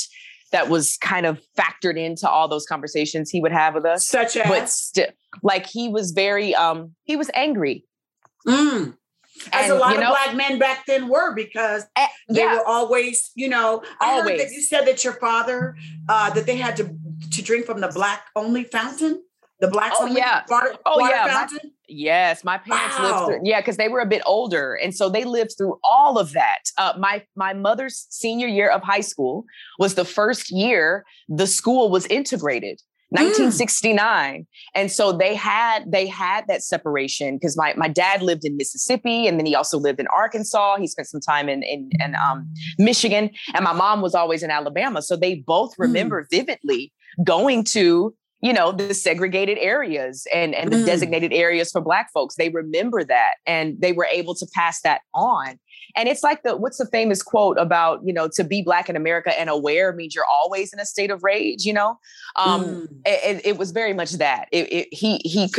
that 0.51 0.69
was 0.69 0.97
kind 0.97 1.25
of 1.25 1.41
factored 1.57 1.97
into 1.97 2.29
all 2.29 2.47
those 2.47 2.65
conversations 2.65 3.29
he 3.29 3.41
would 3.41 3.51
have 3.51 3.73
with 3.73 3.85
us 3.85 4.07
such 4.07 4.37
as 4.37 4.47
but 4.47 4.69
still 4.69 5.07
like 5.43 5.65
he 5.65 5.89
was 5.89 6.11
very 6.11 6.55
um 6.55 6.93
he 7.03 7.15
was 7.15 7.29
angry 7.33 7.85
mm. 8.47 8.93
As 9.53 9.69
and, 9.69 9.73
a 9.73 9.75
lot 9.75 9.93
you 9.93 9.99
know, 9.99 10.11
of 10.11 10.17
black 10.17 10.35
men 10.35 10.59
back 10.59 10.85
then 10.85 11.07
were 11.07 11.33
because 11.35 11.85
uh, 11.95 12.07
they 12.29 12.41
yeah. 12.41 12.55
were 12.55 12.65
always, 12.65 13.31
you 13.35 13.47
know, 13.47 13.83
I 13.99 14.13
always. 14.13 14.31
heard 14.31 14.39
that 14.39 14.53
you 14.53 14.61
said 14.61 14.85
that 14.87 15.03
your 15.03 15.13
father, 15.13 15.75
uh, 16.09 16.31
that 16.31 16.45
they 16.45 16.57
had 16.57 16.75
to 16.77 16.95
to 17.33 17.41
drink 17.41 17.65
from 17.65 17.81
the 17.81 17.87
black 17.89 18.25
only 18.35 18.63
fountain. 18.63 19.21
The 19.59 19.67
black 19.67 19.91
oh, 19.97 20.05
yeah. 20.05 20.43
water, 20.49 20.75
oh, 20.85 20.99
water 20.99 21.15
yeah. 21.15 21.27
fountain? 21.27 21.59
My, 21.63 21.69
yes, 21.87 22.43
my 22.43 22.59
parents 22.59 22.99
wow. 22.99 23.05
lived 23.05 23.25
through 23.25 23.49
yeah, 23.49 23.59
because 23.59 23.77
they 23.77 23.89
were 23.89 24.01
a 24.01 24.05
bit 24.05 24.21
older. 24.25 24.75
And 24.75 24.95
so 24.95 25.09
they 25.09 25.23
lived 25.23 25.55
through 25.57 25.79
all 25.83 26.19
of 26.19 26.33
that. 26.33 26.59
Uh, 26.77 26.93
my 26.99 27.23
my 27.35 27.53
mother's 27.53 28.05
senior 28.09 28.47
year 28.47 28.69
of 28.69 28.83
high 28.83 29.01
school 29.01 29.45
was 29.79 29.95
the 29.95 30.05
first 30.05 30.51
year 30.51 31.05
the 31.27 31.47
school 31.47 31.89
was 31.89 32.05
integrated. 32.07 32.81
1969 33.09 34.41
mm. 34.41 34.45
and 34.75 34.91
so 34.91 35.13
they 35.13 35.33
had 35.33 35.89
they 35.89 36.05
had 36.05 36.43
that 36.49 36.61
separation 36.61 37.37
because 37.37 37.55
my, 37.55 37.73
my 37.77 37.87
dad 37.87 38.21
lived 38.21 38.43
in 38.43 38.57
mississippi 38.57 39.27
and 39.27 39.39
then 39.39 39.45
he 39.45 39.55
also 39.55 39.79
lived 39.79 40.01
in 40.01 40.07
arkansas 40.07 40.75
he 40.77 40.87
spent 40.87 41.07
some 41.07 41.21
time 41.21 41.47
in 41.47 41.63
in, 41.63 41.89
in 42.01 42.15
um, 42.15 42.53
michigan 42.77 43.29
and 43.53 43.63
my 43.63 43.71
mom 43.71 44.01
was 44.01 44.13
always 44.13 44.43
in 44.43 44.51
alabama 44.51 45.01
so 45.01 45.15
they 45.15 45.35
both 45.35 45.71
mm. 45.71 45.83
remember 45.83 46.23
mm. 46.23 46.27
vividly 46.29 46.91
going 47.23 47.63
to 47.63 48.13
you 48.41 48.53
know 48.53 48.71
the 48.71 48.93
segregated 48.93 49.57
areas 49.59 50.27
and 50.33 50.53
and 50.53 50.71
the 50.71 50.77
mm. 50.77 50.85
designated 50.85 51.33
areas 51.33 51.71
for 51.71 51.81
black 51.81 52.11
folks. 52.13 52.35
They 52.35 52.49
remember 52.49 53.03
that 53.03 53.35
and 53.45 53.79
they 53.81 53.93
were 53.93 54.05
able 54.05 54.35
to 54.35 54.47
pass 54.53 54.81
that 54.81 55.01
on. 55.13 55.59
And 55.95 56.07
it's 56.07 56.21
like 56.21 56.43
the 56.43 56.55
what's 56.55 56.77
the 56.77 56.85
famous 56.85 57.23
quote 57.23 57.57
about 57.57 58.01
you 58.05 58.13
know 58.13 58.29
to 58.35 58.43
be 58.43 58.61
black 58.61 58.89
in 58.89 58.95
america 58.95 59.37
and 59.39 59.49
aware 59.49 59.91
means 59.93 60.13
you're 60.13 60.25
always 60.31 60.71
in 60.71 60.79
a 60.79 60.85
state 60.85 61.09
of 61.09 61.23
rage 61.23 61.65
you 61.65 61.73
know? 61.73 61.97
Um 62.35 62.63
mm. 62.63 62.87
it, 63.05 63.41
it, 63.45 63.57
was 63.57 63.71
very 63.71 63.93
much 63.93 64.11
that. 64.13 64.47
It, 64.51 64.71
it, 64.71 64.87
he 64.91 65.17
he 65.23 65.49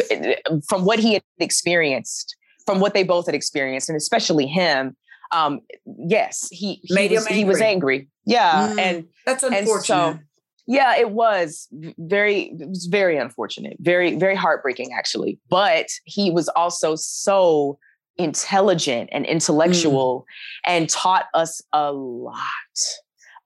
from 0.68 0.84
what 0.84 1.00
he 1.00 1.14
had 1.14 1.22
experienced 1.40 2.36
from 2.64 2.78
what 2.80 2.94
they 2.94 3.02
both 3.02 3.26
had 3.26 3.34
experienced 3.34 3.88
and 3.88 3.96
especially 3.96 4.46
him 4.46 4.96
um 5.32 5.60
yes 6.06 6.48
he 6.50 6.80
he, 6.84 7.08
was, 7.08 7.26
he 7.26 7.44
was 7.44 7.60
angry. 7.60 8.08
yeah 8.24 8.68
mm. 8.68 8.78
and 8.78 9.08
that's 9.26 9.42
unfortunate 9.42 9.96
and 9.96 10.20
so, 10.20 10.24
yeah, 10.68 10.96
it 10.96 11.12
was 11.12 11.66
very, 11.96 12.52
it 12.60 12.68
was 12.68 12.84
very 12.90 13.16
unfortunate, 13.16 13.78
very, 13.80 14.16
very 14.16 14.34
heartbreaking, 14.34 14.92
actually. 14.92 15.40
But 15.48 15.86
he 16.04 16.30
was 16.30 16.50
also 16.50 16.94
so 16.94 17.78
intelligent 18.18 19.08
and 19.10 19.24
intellectual 19.24 20.20
mm. 20.20 20.70
and 20.70 20.90
taught 20.90 21.24
us 21.32 21.62
a 21.72 21.90
lot, 21.90 22.34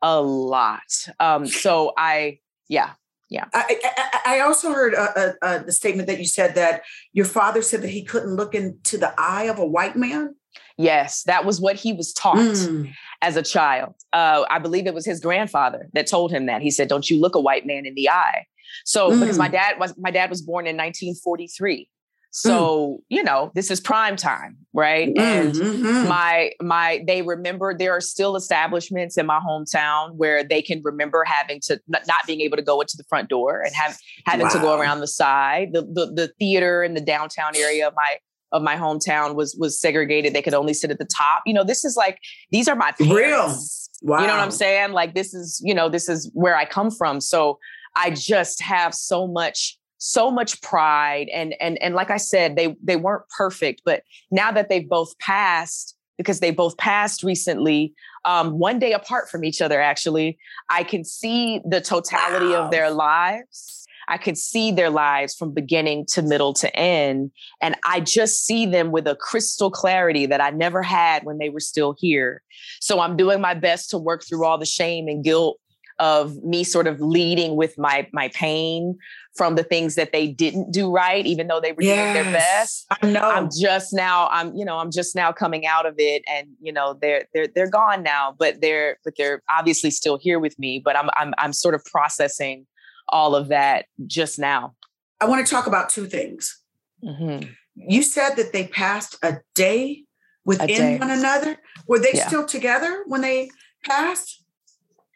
a 0.02 0.20
lot. 0.20 0.80
Um, 1.20 1.46
so 1.46 1.92
I, 1.96 2.40
yeah, 2.68 2.90
yeah. 3.30 3.44
I, 3.54 3.78
I, 3.84 4.38
I 4.38 4.40
also 4.40 4.72
heard 4.72 4.94
a, 4.94 5.20
a, 5.20 5.34
a, 5.42 5.64
the 5.64 5.72
statement 5.72 6.08
that 6.08 6.18
you 6.18 6.26
said 6.26 6.56
that 6.56 6.82
your 7.12 7.26
father 7.26 7.62
said 7.62 7.82
that 7.82 7.90
he 7.90 8.02
couldn't 8.02 8.34
look 8.34 8.52
into 8.52 8.98
the 8.98 9.14
eye 9.16 9.44
of 9.44 9.60
a 9.60 9.66
white 9.66 9.94
man. 9.94 10.34
Yes, 10.78 11.22
that 11.24 11.44
was 11.44 11.60
what 11.60 11.76
he 11.76 11.92
was 11.92 12.12
taught 12.12 12.36
mm. 12.36 12.92
as 13.20 13.36
a 13.36 13.42
child. 13.42 13.94
Uh, 14.12 14.44
I 14.50 14.58
believe 14.58 14.86
it 14.86 14.94
was 14.94 15.04
his 15.04 15.20
grandfather 15.20 15.88
that 15.92 16.06
told 16.06 16.32
him 16.32 16.46
that. 16.46 16.62
He 16.62 16.70
said, 16.70 16.88
"Don't 16.88 17.08
you 17.08 17.20
look 17.20 17.34
a 17.34 17.40
white 17.40 17.66
man 17.66 17.86
in 17.86 17.94
the 17.94 18.08
eye." 18.08 18.46
So, 18.84 19.10
mm. 19.10 19.20
because 19.20 19.38
my 19.38 19.48
mm. 19.48 19.52
dad 19.52 19.78
was 19.78 19.94
my 19.98 20.10
dad 20.10 20.30
was 20.30 20.42
born 20.42 20.66
in 20.66 20.76
1943. 20.76 21.88
So, 22.34 22.96
mm. 22.96 22.98
you 23.10 23.22
know, 23.22 23.52
this 23.54 23.70
is 23.70 23.78
prime 23.78 24.16
time, 24.16 24.56
right? 24.72 25.08
And 25.18 25.52
mm-hmm. 25.52 26.08
my 26.08 26.52
my 26.62 27.04
they 27.06 27.20
remember 27.20 27.76
there 27.76 27.92
are 27.92 28.00
still 28.00 28.36
establishments 28.36 29.18
in 29.18 29.26
my 29.26 29.38
hometown 29.38 30.14
where 30.14 30.42
they 30.42 30.62
can 30.62 30.80
remember 30.82 31.24
having 31.24 31.60
to 31.64 31.78
not 31.88 32.26
being 32.26 32.40
able 32.40 32.56
to 32.56 32.62
go 32.62 32.80
into 32.80 32.96
the 32.96 33.04
front 33.04 33.28
door 33.28 33.60
and 33.60 33.74
have 33.74 33.98
having 34.24 34.46
wow. 34.46 34.52
to 34.52 34.58
go 34.60 34.80
around 34.80 35.00
the 35.00 35.06
side. 35.06 35.74
The, 35.74 35.82
the 35.82 36.12
the 36.14 36.32
theater 36.38 36.82
in 36.82 36.94
the 36.94 37.02
downtown 37.02 37.54
area 37.54 37.86
of 37.86 37.92
my 37.94 38.16
of 38.52 38.62
my 38.62 38.76
hometown 38.76 39.34
was 39.34 39.56
was 39.58 39.80
segregated. 39.80 40.34
They 40.34 40.42
could 40.42 40.54
only 40.54 40.74
sit 40.74 40.90
at 40.90 40.98
the 40.98 41.06
top. 41.06 41.42
You 41.46 41.54
know, 41.54 41.64
this 41.64 41.84
is 41.84 41.96
like 41.96 42.18
these 42.50 42.68
are 42.68 42.76
my 42.76 42.92
parents. 42.92 43.10
Real. 43.14 44.12
Wow. 44.12 44.20
You 44.20 44.26
know 44.26 44.34
what 44.34 44.42
I'm 44.42 44.50
saying? 44.50 44.92
Like 44.92 45.14
this 45.14 45.32
is, 45.32 45.60
you 45.64 45.74
know, 45.74 45.88
this 45.88 46.08
is 46.08 46.30
where 46.34 46.56
I 46.56 46.64
come 46.64 46.90
from. 46.90 47.20
So 47.20 47.58
I 47.94 48.10
just 48.10 48.60
have 48.62 48.94
so 48.94 49.26
much 49.26 49.78
so 50.04 50.32
much 50.32 50.60
pride 50.62 51.28
and 51.32 51.54
and 51.60 51.80
and 51.80 51.94
like 51.94 52.10
I 52.10 52.16
said, 52.16 52.56
they 52.56 52.76
they 52.82 52.96
weren't 52.96 53.22
perfect, 53.36 53.82
but 53.84 54.02
now 54.32 54.50
that 54.50 54.68
they've 54.68 54.88
both 54.88 55.16
passed 55.18 55.96
because 56.18 56.40
they 56.40 56.50
both 56.50 56.76
passed 56.76 57.22
recently, 57.22 57.94
um, 58.24 58.58
one 58.58 58.78
day 58.78 58.92
apart 58.92 59.30
from 59.30 59.44
each 59.44 59.62
other, 59.62 59.80
actually, 59.80 60.38
I 60.68 60.82
can 60.82 61.04
see 61.04 61.60
the 61.64 61.80
totality 61.80 62.52
wow. 62.52 62.64
of 62.64 62.70
their 62.70 62.90
lives 62.90 63.81
I 64.12 64.18
could 64.18 64.36
see 64.36 64.70
their 64.70 64.90
lives 64.90 65.34
from 65.34 65.54
beginning 65.54 66.04
to 66.10 66.20
middle 66.20 66.52
to 66.54 66.76
end. 66.76 67.30
And 67.62 67.76
I 67.86 68.00
just 68.00 68.44
see 68.44 68.66
them 68.66 68.92
with 68.92 69.06
a 69.06 69.16
crystal 69.16 69.70
clarity 69.70 70.26
that 70.26 70.38
I 70.38 70.50
never 70.50 70.82
had 70.82 71.24
when 71.24 71.38
they 71.38 71.48
were 71.48 71.60
still 71.60 71.94
here. 71.98 72.42
So 72.78 73.00
I'm 73.00 73.16
doing 73.16 73.40
my 73.40 73.54
best 73.54 73.88
to 73.90 73.98
work 73.98 74.22
through 74.28 74.44
all 74.44 74.58
the 74.58 74.66
shame 74.66 75.08
and 75.08 75.24
guilt 75.24 75.58
of 75.98 76.36
me 76.42 76.62
sort 76.62 76.86
of 76.86 77.00
leading 77.00 77.56
with 77.56 77.78
my 77.78 78.06
my 78.12 78.28
pain 78.28 78.98
from 79.34 79.54
the 79.54 79.62
things 79.62 79.94
that 79.94 80.12
they 80.12 80.26
didn't 80.26 80.70
do 80.70 80.90
right, 80.90 81.24
even 81.24 81.46
though 81.46 81.60
they 81.60 81.72
were 81.72 81.82
yes, 81.82 82.14
doing 82.14 82.24
their 82.24 82.32
best. 82.34 82.86
I 82.90 83.06
know. 83.06 83.30
I'm 83.30 83.48
just 83.58 83.94
now, 83.94 84.28
I'm, 84.30 84.54
you 84.54 84.64
know, 84.64 84.76
I'm 84.76 84.90
just 84.90 85.16
now 85.16 85.32
coming 85.32 85.64
out 85.64 85.86
of 85.86 85.94
it 85.96 86.22
and, 86.30 86.48
you 86.60 86.72
know, 86.72 86.98
they're 87.00 87.24
they're 87.32 87.46
they're 87.54 87.70
gone 87.70 88.02
now, 88.02 88.34
but 88.38 88.60
they're 88.60 88.98
but 89.04 89.14
they're 89.16 89.42
obviously 89.50 89.90
still 89.90 90.18
here 90.18 90.38
with 90.38 90.58
me. 90.58 90.82
But 90.84 90.98
I'm 90.98 91.08
I'm 91.16 91.32
I'm 91.38 91.52
sort 91.54 91.74
of 91.74 91.82
processing 91.86 92.66
all 93.08 93.34
of 93.34 93.48
that 93.48 93.86
just 94.06 94.38
now. 94.38 94.74
I 95.20 95.26
want 95.26 95.46
to 95.46 95.50
talk 95.50 95.66
about 95.66 95.88
two 95.88 96.06
things. 96.06 96.60
Mm-hmm. 97.04 97.48
You 97.76 98.02
said 98.02 98.34
that 98.36 98.52
they 98.52 98.66
passed 98.66 99.16
a 99.22 99.38
day 99.54 100.04
within 100.44 100.70
a 100.70 100.76
day. 100.76 100.98
one 100.98 101.10
another. 101.10 101.56
Were 101.86 101.98
they 101.98 102.12
yeah. 102.14 102.26
still 102.26 102.44
together 102.44 103.04
when 103.06 103.20
they 103.20 103.50
passed? 103.84 104.42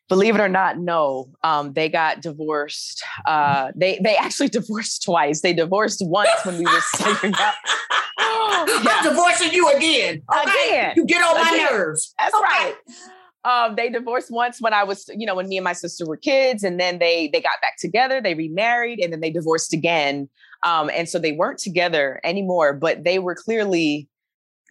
Believe 0.08 0.36
it 0.36 0.40
or 0.40 0.48
not, 0.48 0.78
no. 0.78 1.30
Um, 1.42 1.72
they 1.72 1.88
got 1.88 2.22
divorced. 2.22 3.02
Uh, 3.26 3.72
they 3.74 3.98
they 4.02 4.16
actually 4.16 4.48
divorced 4.60 5.02
twice. 5.02 5.40
They 5.40 5.52
divorced 5.52 6.00
once 6.06 6.30
when 6.44 6.58
we 6.58 6.64
were 6.64 6.80
saving 6.94 7.34
up. 7.34 7.54
I'm 8.18 9.02
divorcing 9.02 9.52
you 9.52 9.68
again. 9.70 10.22
Okay? 10.42 10.68
Again. 10.68 10.92
You 10.96 11.04
get 11.06 11.22
on 11.22 11.34
my 11.34 11.50
again. 11.52 11.66
nerves. 11.70 12.14
That's 12.18 12.34
okay. 12.34 12.42
right. 12.44 12.74
Um, 13.46 13.76
they 13.76 13.88
divorced 13.88 14.30
once 14.30 14.60
when 14.60 14.74
I 14.74 14.82
was, 14.82 15.08
you 15.16 15.24
know, 15.24 15.36
when 15.36 15.48
me 15.48 15.56
and 15.56 15.64
my 15.64 15.72
sister 15.72 16.04
were 16.04 16.16
kids, 16.16 16.64
and 16.64 16.80
then 16.80 16.98
they 16.98 17.28
they 17.32 17.40
got 17.40 17.60
back 17.62 17.76
together. 17.78 18.20
They 18.20 18.34
remarried, 18.34 18.98
and 18.98 19.12
then 19.12 19.20
they 19.20 19.30
divorced 19.30 19.72
again. 19.72 20.28
Um, 20.64 20.90
and 20.92 21.08
so 21.08 21.18
they 21.18 21.32
weren't 21.32 21.58
together 21.58 22.20
anymore, 22.24 22.72
but 22.72 23.04
they 23.04 23.20
were 23.20 23.36
clearly, 23.36 24.08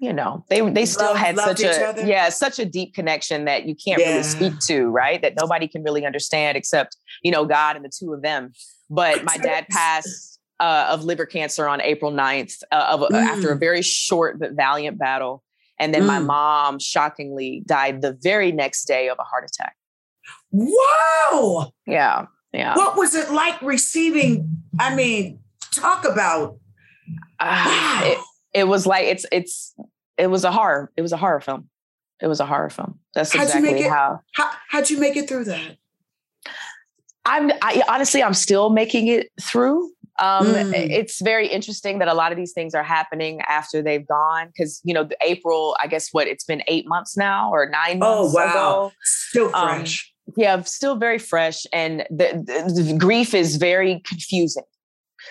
you 0.02 0.12
know, 0.12 0.44
they 0.50 0.68
they 0.70 0.86
still 0.86 1.14
Love, 1.14 1.18
had 1.18 1.38
such 1.38 1.62
a 1.62 1.88
other. 1.88 2.06
yeah, 2.06 2.28
such 2.28 2.60
a 2.60 2.66
deep 2.66 2.94
connection 2.94 3.46
that 3.46 3.66
you 3.66 3.76
can't 3.76 4.02
yeah. 4.02 4.10
really 4.10 4.24
speak 4.24 4.60
to, 4.68 4.88
right? 4.90 5.22
That 5.22 5.36
nobody 5.40 5.70
can 5.70 5.82
really 5.82 6.06
understand 6.06 6.58
except 6.58 6.98
you 7.24 7.32
know 7.32 7.46
God 7.46 7.78
and 7.78 7.86
the 7.86 7.92
two 7.98 8.14
of 8.14 8.22
them. 8.22 8.52
But 8.90 9.24
my 9.24 9.38
dad 9.38 9.68
passed 9.70 10.36
uh, 10.60 10.88
of 10.90 11.04
liver 11.04 11.26
cancer 11.26 11.68
on 11.68 11.82
April 11.82 12.12
9th 12.12 12.62
uh, 12.72 12.88
of, 12.92 13.00
mm. 13.02 13.16
after 13.16 13.52
a 13.52 13.56
mm. 13.56 13.60
very 13.60 13.82
short 13.82 14.40
but 14.40 14.52
valiant 14.52 14.98
battle. 14.98 15.44
And 15.80 15.94
then 15.94 16.04
mm. 16.04 16.08
my 16.08 16.20
mom 16.20 16.80
shockingly 16.80 17.64
died 17.66 18.02
the 18.02 18.18
very 18.22 18.52
next 18.52 18.86
day 18.86 19.10
of 19.10 19.18
a 19.20 19.24
heart 19.24 19.44
attack. 19.44 19.76
Wow. 20.52 21.74
Yeah. 21.86 22.26
Yeah. 22.54 22.76
What 22.76 22.96
was 22.96 23.14
it 23.14 23.32
like 23.32 23.62
receiving? 23.62 24.64
I 24.80 24.96
mean, 24.96 25.40
talk 25.74 26.06
about. 26.06 26.58
Uh, 27.40 27.64
wow. 27.66 28.02
It, 28.04 28.18
it, 28.54 28.64
was 28.64 28.86
like 28.86 29.06
it's 29.06 29.26
it's 29.32 29.76
it 30.18 30.28
was 30.28 30.46
a 30.46 30.52
horror. 30.52 30.92
It 30.96 31.02
was 31.02 31.12
a 31.12 31.18
horror 31.18 31.42
film. 31.42 31.70
It 32.22 32.28
was 32.28 32.40
a 32.40 32.46
horror 32.46 32.70
film. 32.70 33.00
That's 33.14 33.34
how'd 33.34 33.44
exactly 33.44 33.82
it, 33.82 33.90
how. 33.90 34.22
How 34.34 34.52
how'd 34.70 34.90
you 34.90 35.00
make 35.00 35.18
it 35.18 35.28
through 35.28 35.46
that? 35.46 35.78
I'm 37.26 37.52
I, 37.62 37.82
honestly 37.90 38.24
I'm 38.24 38.34
still 38.34 38.70
making 38.70 39.08
it 39.08 39.32
through. 39.42 39.92
Um, 40.18 40.48
mm. 40.48 40.74
It's 40.74 41.22
very 41.22 41.48
interesting 41.48 42.00
that 42.00 42.08
a 42.08 42.14
lot 42.14 42.32
of 42.32 42.38
these 42.38 42.54
things 42.54 42.74
are 42.74 42.84
happening 42.84 43.42
after 43.50 43.82
they've 43.82 44.08
gone 44.08 44.48
because 44.48 44.80
you 44.84 44.94
know 44.94 45.08
April. 45.22 45.76
I 45.82 45.88
guess 45.88 46.10
what 46.12 46.28
it's 46.28 46.44
been 46.44 46.64
eight 46.68 46.88
months 46.88 47.18
now 47.18 47.52
or 47.52 47.70
nine 47.70 48.00
oh, 48.02 48.24
months. 48.24 48.36
Oh 48.36 48.40
wow, 48.40 48.50
ago. 48.50 48.92
still 49.04 49.56
um, 49.56 49.80
fresh. 49.80 50.14
yeah, 50.38 50.62
still 50.62 50.96
very 50.96 51.20
fresh, 51.20 51.66
and 51.74 52.06
the, 52.10 52.44
the, 52.46 52.84
the 52.84 52.98
grief 52.98 53.34
is 53.34 53.58
very 53.58 54.02
confusing. 54.06 54.64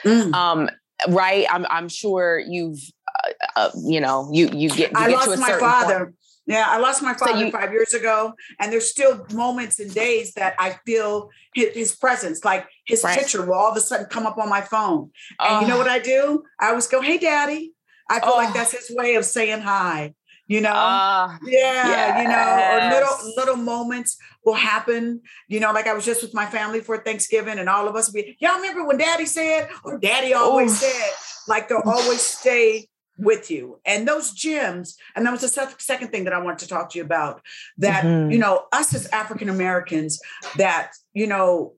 Mm. 0.04 0.34
Um, 0.34 0.70
right? 1.08 1.46
I'm 1.50 1.66
I'm 1.70 1.88
sure 1.88 2.38
you've 2.46 2.80
uh, 3.24 3.30
uh, 3.56 3.70
you 3.84 4.00
know 4.00 4.28
you 4.32 4.50
you 4.52 4.68
get. 4.68 4.90
You 4.90 4.96
I 4.96 5.10
get 5.10 5.28
lost 5.28 5.40
my 5.40 5.58
father. 5.58 5.98
Point. 6.06 6.16
Yeah, 6.46 6.66
I 6.68 6.78
lost 6.78 7.02
my 7.02 7.14
father 7.14 7.32
so 7.32 7.38
you, 7.40 7.50
five 7.50 7.72
years 7.72 7.94
ago, 7.94 8.34
and 8.60 8.70
there's 8.70 8.90
still 8.90 9.24
moments 9.32 9.80
and 9.80 9.92
days 9.94 10.34
that 10.34 10.54
I 10.58 10.78
feel 10.84 11.30
his, 11.54 11.74
his 11.74 11.96
presence, 11.96 12.44
like 12.44 12.66
his 12.86 13.02
right. 13.02 13.18
picture 13.18 13.44
will 13.46 13.54
all 13.54 13.70
of 13.70 13.76
a 13.76 13.80
sudden 13.80 14.06
come 14.06 14.26
up 14.26 14.36
on 14.36 14.50
my 14.50 14.60
phone. 14.60 15.10
And 15.40 15.62
you 15.62 15.68
know 15.68 15.78
what 15.78 15.88
I 15.88 16.00
do? 16.00 16.42
I 16.60 16.68
always 16.68 16.86
go, 16.86 17.00
"Hey, 17.00 17.18
Daddy." 17.18 17.72
I 18.10 18.20
feel 18.20 18.32
oh. 18.34 18.36
like 18.36 18.52
that's 18.52 18.72
his 18.72 18.94
way 18.94 19.14
of 19.14 19.24
saying 19.24 19.60
hi 19.60 20.14
you 20.46 20.60
know 20.60 20.72
uh, 20.72 21.36
yeah 21.46 21.88
yes. 21.88 22.22
you 22.22 22.28
know 22.28 22.74
or 22.74 23.00
little 23.00 23.34
little 23.36 23.56
moments 23.56 24.16
will 24.44 24.54
happen 24.54 25.20
you 25.48 25.58
know 25.58 25.72
like 25.72 25.86
i 25.86 25.94
was 25.94 26.04
just 26.04 26.22
with 26.22 26.34
my 26.34 26.44
family 26.46 26.80
for 26.80 26.98
thanksgiving 26.98 27.58
and 27.58 27.68
all 27.68 27.88
of 27.88 27.96
us 27.96 28.10
be 28.10 28.36
y'all 28.40 28.56
remember 28.56 28.84
when 28.84 28.98
daddy 28.98 29.26
said 29.26 29.68
or 29.84 29.98
daddy 29.98 30.34
always 30.34 30.72
Oof. 30.72 30.90
said 30.90 31.10
like 31.48 31.68
they'll 31.68 31.82
always 31.86 32.20
stay 32.20 32.86
with 33.16 33.50
you 33.50 33.78
and 33.85 34.09
those 34.09 34.33
gems 34.33 34.97
and 35.14 35.25
that 35.25 35.30
was 35.30 35.40
the 35.40 35.75
second 35.78 36.09
thing 36.09 36.25
that 36.25 36.33
i 36.33 36.38
wanted 36.38 36.59
to 36.59 36.66
talk 36.66 36.90
to 36.90 36.99
you 36.99 37.04
about 37.04 37.40
that 37.78 38.02
mm-hmm. 38.02 38.30
you 38.30 38.38
know 38.38 38.64
us 38.73 38.92
as 38.92 39.06
african 39.09 39.49
americans 39.49 40.21
that 40.56 40.90
you 41.12 41.26
know 41.26 41.75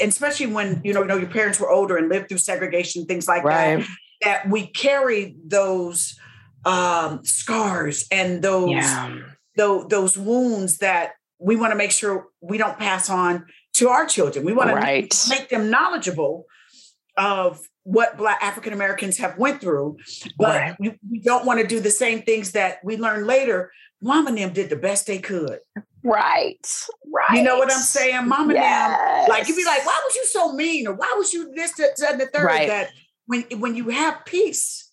especially 0.00 0.46
when 0.46 0.80
you 0.82 0.94
know, 0.94 1.02
you 1.02 1.08
know 1.08 1.16
your 1.18 1.28
parents 1.28 1.60
were 1.60 1.70
older 1.70 1.98
and 1.98 2.08
lived 2.08 2.28
through 2.28 2.38
segregation 2.38 3.04
things 3.04 3.28
like 3.28 3.44
right. 3.44 3.80
that 3.80 3.88
that 4.22 4.48
we 4.48 4.66
carry 4.66 5.36
those 5.46 6.18
um, 6.64 7.24
scars 7.24 8.06
and 8.10 8.42
those, 8.42 8.70
yeah. 8.70 9.18
those 9.56 9.86
those 9.88 10.18
wounds 10.18 10.78
that 10.78 11.12
we 11.38 11.56
want 11.56 11.72
to 11.72 11.76
make 11.76 11.92
sure 11.92 12.26
we 12.40 12.58
don't 12.58 12.78
pass 12.78 13.08
on 13.08 13.46
to 13.74 13.88
our 13.88 14.06
children. 14.06 14.44
We 14.44 14.52
want 14.52 14.72
right. 14.72 15.08
to 15.08 15.30
make 15.30 15.48
them 15.48 15.70
knowledgeable 15.70 16.46
of 17.16 17.60
what 17.88 18.18
Black 18.18 18.36
African 18.42 18.74
Americans 18.74 19.16
have 19.16 19.38
went 19.38 19.62
through, 19.62 19.96
but 20.36 20.76
right. 20.78 21.00
don't 21.22 21.46
want 21.46 21.58
to 21.58 21.66
do 21.66 21.80
the 21.80 21.90
same 21.90 22.20
things 22.20 22.52
that 22.52 22.84
we 22.84 22.98
learned 22.98 23.26
later. 23.26 23.72
Mom 24.02 24.26
and 24.26 24.36
them 24.36 24.52
did 24.52 24.68
the 24.68 24.76
best 24.76 25.06
they 25.06 25.18
could. 25.18 25.60
Right, 26.04 26.60
right. 27.10 27.38
You 27.38 27.42
know 27.42 27.56
what 27.56 27.72
I'm 27.72 27.80
saying? 27.80 28.28
Mom 28.28 28.50
and 28.50 28.58
yes. 28.58 29.26
them, 29.26 29.28
like 29.30 29.48
you'd 29.48 29.56
be 29.56 29.64
like, 29.64 29.86
"Why 29.86 29.98
was 30.04 30.14
you 30.16 30.26
so 30.26 30.52
mean?" 30.52 30.86
or 30.86 30.92
"Why 30.92 31.14
was 31.16 31.32
you 31.32 31.50
this, 31.54 31.72
that, 31.76 31.98
and 32.10 32.20
the 32.20 32.26
third? 32.26 32.44
Right. 32.44 32.68
That 32.68 32.90
when 33.24 33.44
when 33.58 33.74
you 33.74 33.88
have 33.88 34.22
peace 34.26 34.92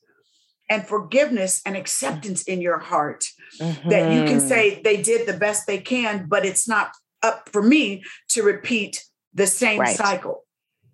and 0.70 0.88
forgiveness 0.88 1.62
and 1.66 1.76
acceptance 1.76 2.44
in 2.44 2.62
your 2.62 2.80
heart 2.80 3.26
mm-hmm. 3.60 3.90
that 3.90 4.14
you 4.14 4.24
can 4.24 4.38
mm-hmm. 4.38 4.48
say 4.48 4.82
they 4.82 5.02
did 5.02 5.28
the 5.28 5.38
best 5.38 5.68
they 5.68 5.80
can, 5.80 6.28
but 6.30 6.46
it's 6.46 6.66
not 6.66 6.92
up 7.22 7.50
for 7.50 7.62
me 7.62 8.04
to 8.30 8.42
repeat 8.42 9.04
the 9.34 9.48
same 9.48 9.82
right. 9.82 9.98
cycle. 9.98 10.46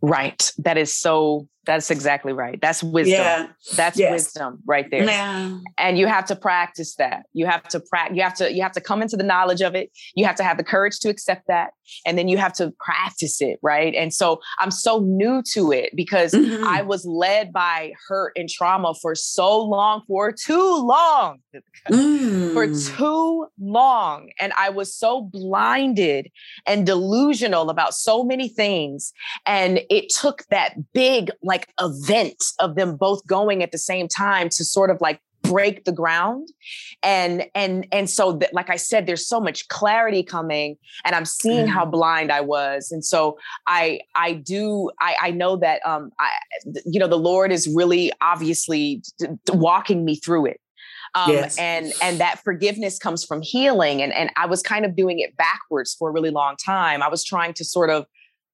Right. 0.01 0.51
That 0.57 0.79
is 0.79 0.93
so 0.93 1.47
that's 1.63 1.91
exactly 1.91 2.33
right. 2.33 2.59
That's 2.59 2.81
wisdom. 2.81 3.13
Yeah. 3.13 3.47
That's 3.75 3.97
yes. 3.97 4.11
wisdom 4.11 4.59
right 4.65 4.89
there. 4.89 5.03
Yeah. 5.03 5.59
And 5.77 5.97
you 5.97 6.07
have 6.07 6.25
to 6.25 6.35
practice 6.35 6.95
that. 6.95 7.27
You 7.33 7.45
have 7.45 7.63
to 7.69 7.79
practice. 7.79 8.17
You 8.17 8.23
have 8.23 8.33
to. 8.35 8.51
You 8.51 8.63
have 8.63 8.71
to 8.71 8.81
come 8.81 9.03
into 9.03 9.15
the 9.15 9.23
knowledge 9.23 9.61
of 9.61 9.75
it. 9.75 9.91
You 10.15 10.25
have 10.25 10.35
to 10.37 10.43
have 10.43 10.57
the 10.57 10.63
courage 10.63 10.99
to 10.99 11.09
accept 11.09 11.47
that, 11.47 11.71
and 12.03 12.17
then 12.17 12.27
you 12.27 12.37
have 12.37 12.53
to 12.53 12.73
practice 12.79 13.41
it. 13.41 13.59
Right. 13.61 13.93
And 13.93 14.11
so 14.11 14.39
I'm 14.59 14.71
so 14.71 15.01
new 15.01 15.43
to 15.53 15.71
it 15.71 15.91
because 15.95 16.33
mm-hmm. 16.33 16.63
I 16.65 16.81
was 16.81 17.05
led 17.05 17.53
by 17.53 17.93
hurt 18.07 18.33
and 18.35 18.49
trauma 18.49 18.95
for 18.99 19.13
so 19.13 19.61
long, 19.61 20.01
for 20.07 20.31
too 20.31 20.83
long, 20.83 21.39
mm. 21.91 22.53
for 22.53 22.67
too 22.97 23.47
long, 23.59 24.29
and 24.39 24.51
I 24.57 24.69
was 24.69 24.95
so 24.95 25.21
blinded 25.21 26.31
and 26.65 26.87
delusional 26.87 27.69
about 27.69 27.93
so 27.93 28.23
many 28.23 28.49
things, 28.49 29.13
and 29.45 29.81
it 29.91 30.09
took 30.09 30.43
that 30.49 30.73
big 30.93 31.29
like 31.51 31.67
event 31.81 32.41
of 32.59 32.75
them 32.75 32.95
both 32.95 33.27
going 33.27 33.61
at 33.61 33.73
the 33.73 33.77
same 33.77 34.07
time 34.07 34.47
to 34.47 34.63
sort 34.63 34.89
of 34.89 35.01
like 35.01 35.19
break 35.41 35.83
the 35.83 35.91
ground 35.91 36.47
and 37.03 37.45
and 37.55 37.85
and 37.91 38.09
so 38.09 38.31
that 38.31 38.53
like 38.53 38.69
i 38.69 38.77
said 38.77 39.05
there's 39.05 39.27
so 39.27 39.39
much 39.41 39.67
clarity 39.67 40.23
coming 40.23 40.77
and 41.03 41.13
i'm 41.13 41.25
seeing 41.25 41.67
how 41.67 41.85
mm. 41.85 41.91
blind 41.91 42.31
i 42.31 42.39
was 42.39 42.89
and 42.89 43.03
so 43.03 43.37
i 43.67 43.99
i 44.15 44.31
do 44.33 44.89
i 45.01 45.15
i 45.23 45.31
know 45.31 45.57
that 45.57 45.85
um 45.85 46.09
i 46.19 46.29
you 46.85 46.99
know 46.99 47.07
the 47.07 47.17
lord 47.17 47.51
is 47.51 47.67
really 47.75 48.11
obviously 48.21 49.03
walking 49.49 50.05
me 50.05 50.15
through 50.15 50.45
it 50.45 50.61
um, 51.15 51.31
yes. 51.31 51.57
and 51.57 51.91
and 52.01 52.19
that 52.19 52.39
forgiveness 52.43 52.97
comes 52.97 53.25
from 53.25 53.41
healing 53.41 54.01
and 54.01 54.13
and 54.13 54.29
i 54.37 54.45
was 54.45 54.61
kind 54.61 54.85
of 54.85 54.95
doing 54.95 55.19
it 55.19 55.35
backwards 55.35 55.93
for 55.97 56.09
a 56.09 56.13
really 56.13 56.31
long 56.31 56.55
time 56.55 57.01
i 57.01 57.09
was 57.09 57.25
trying 57.25 57.53
to 57.53 57.65
sort 57.65 57.89
of 57.89 58.05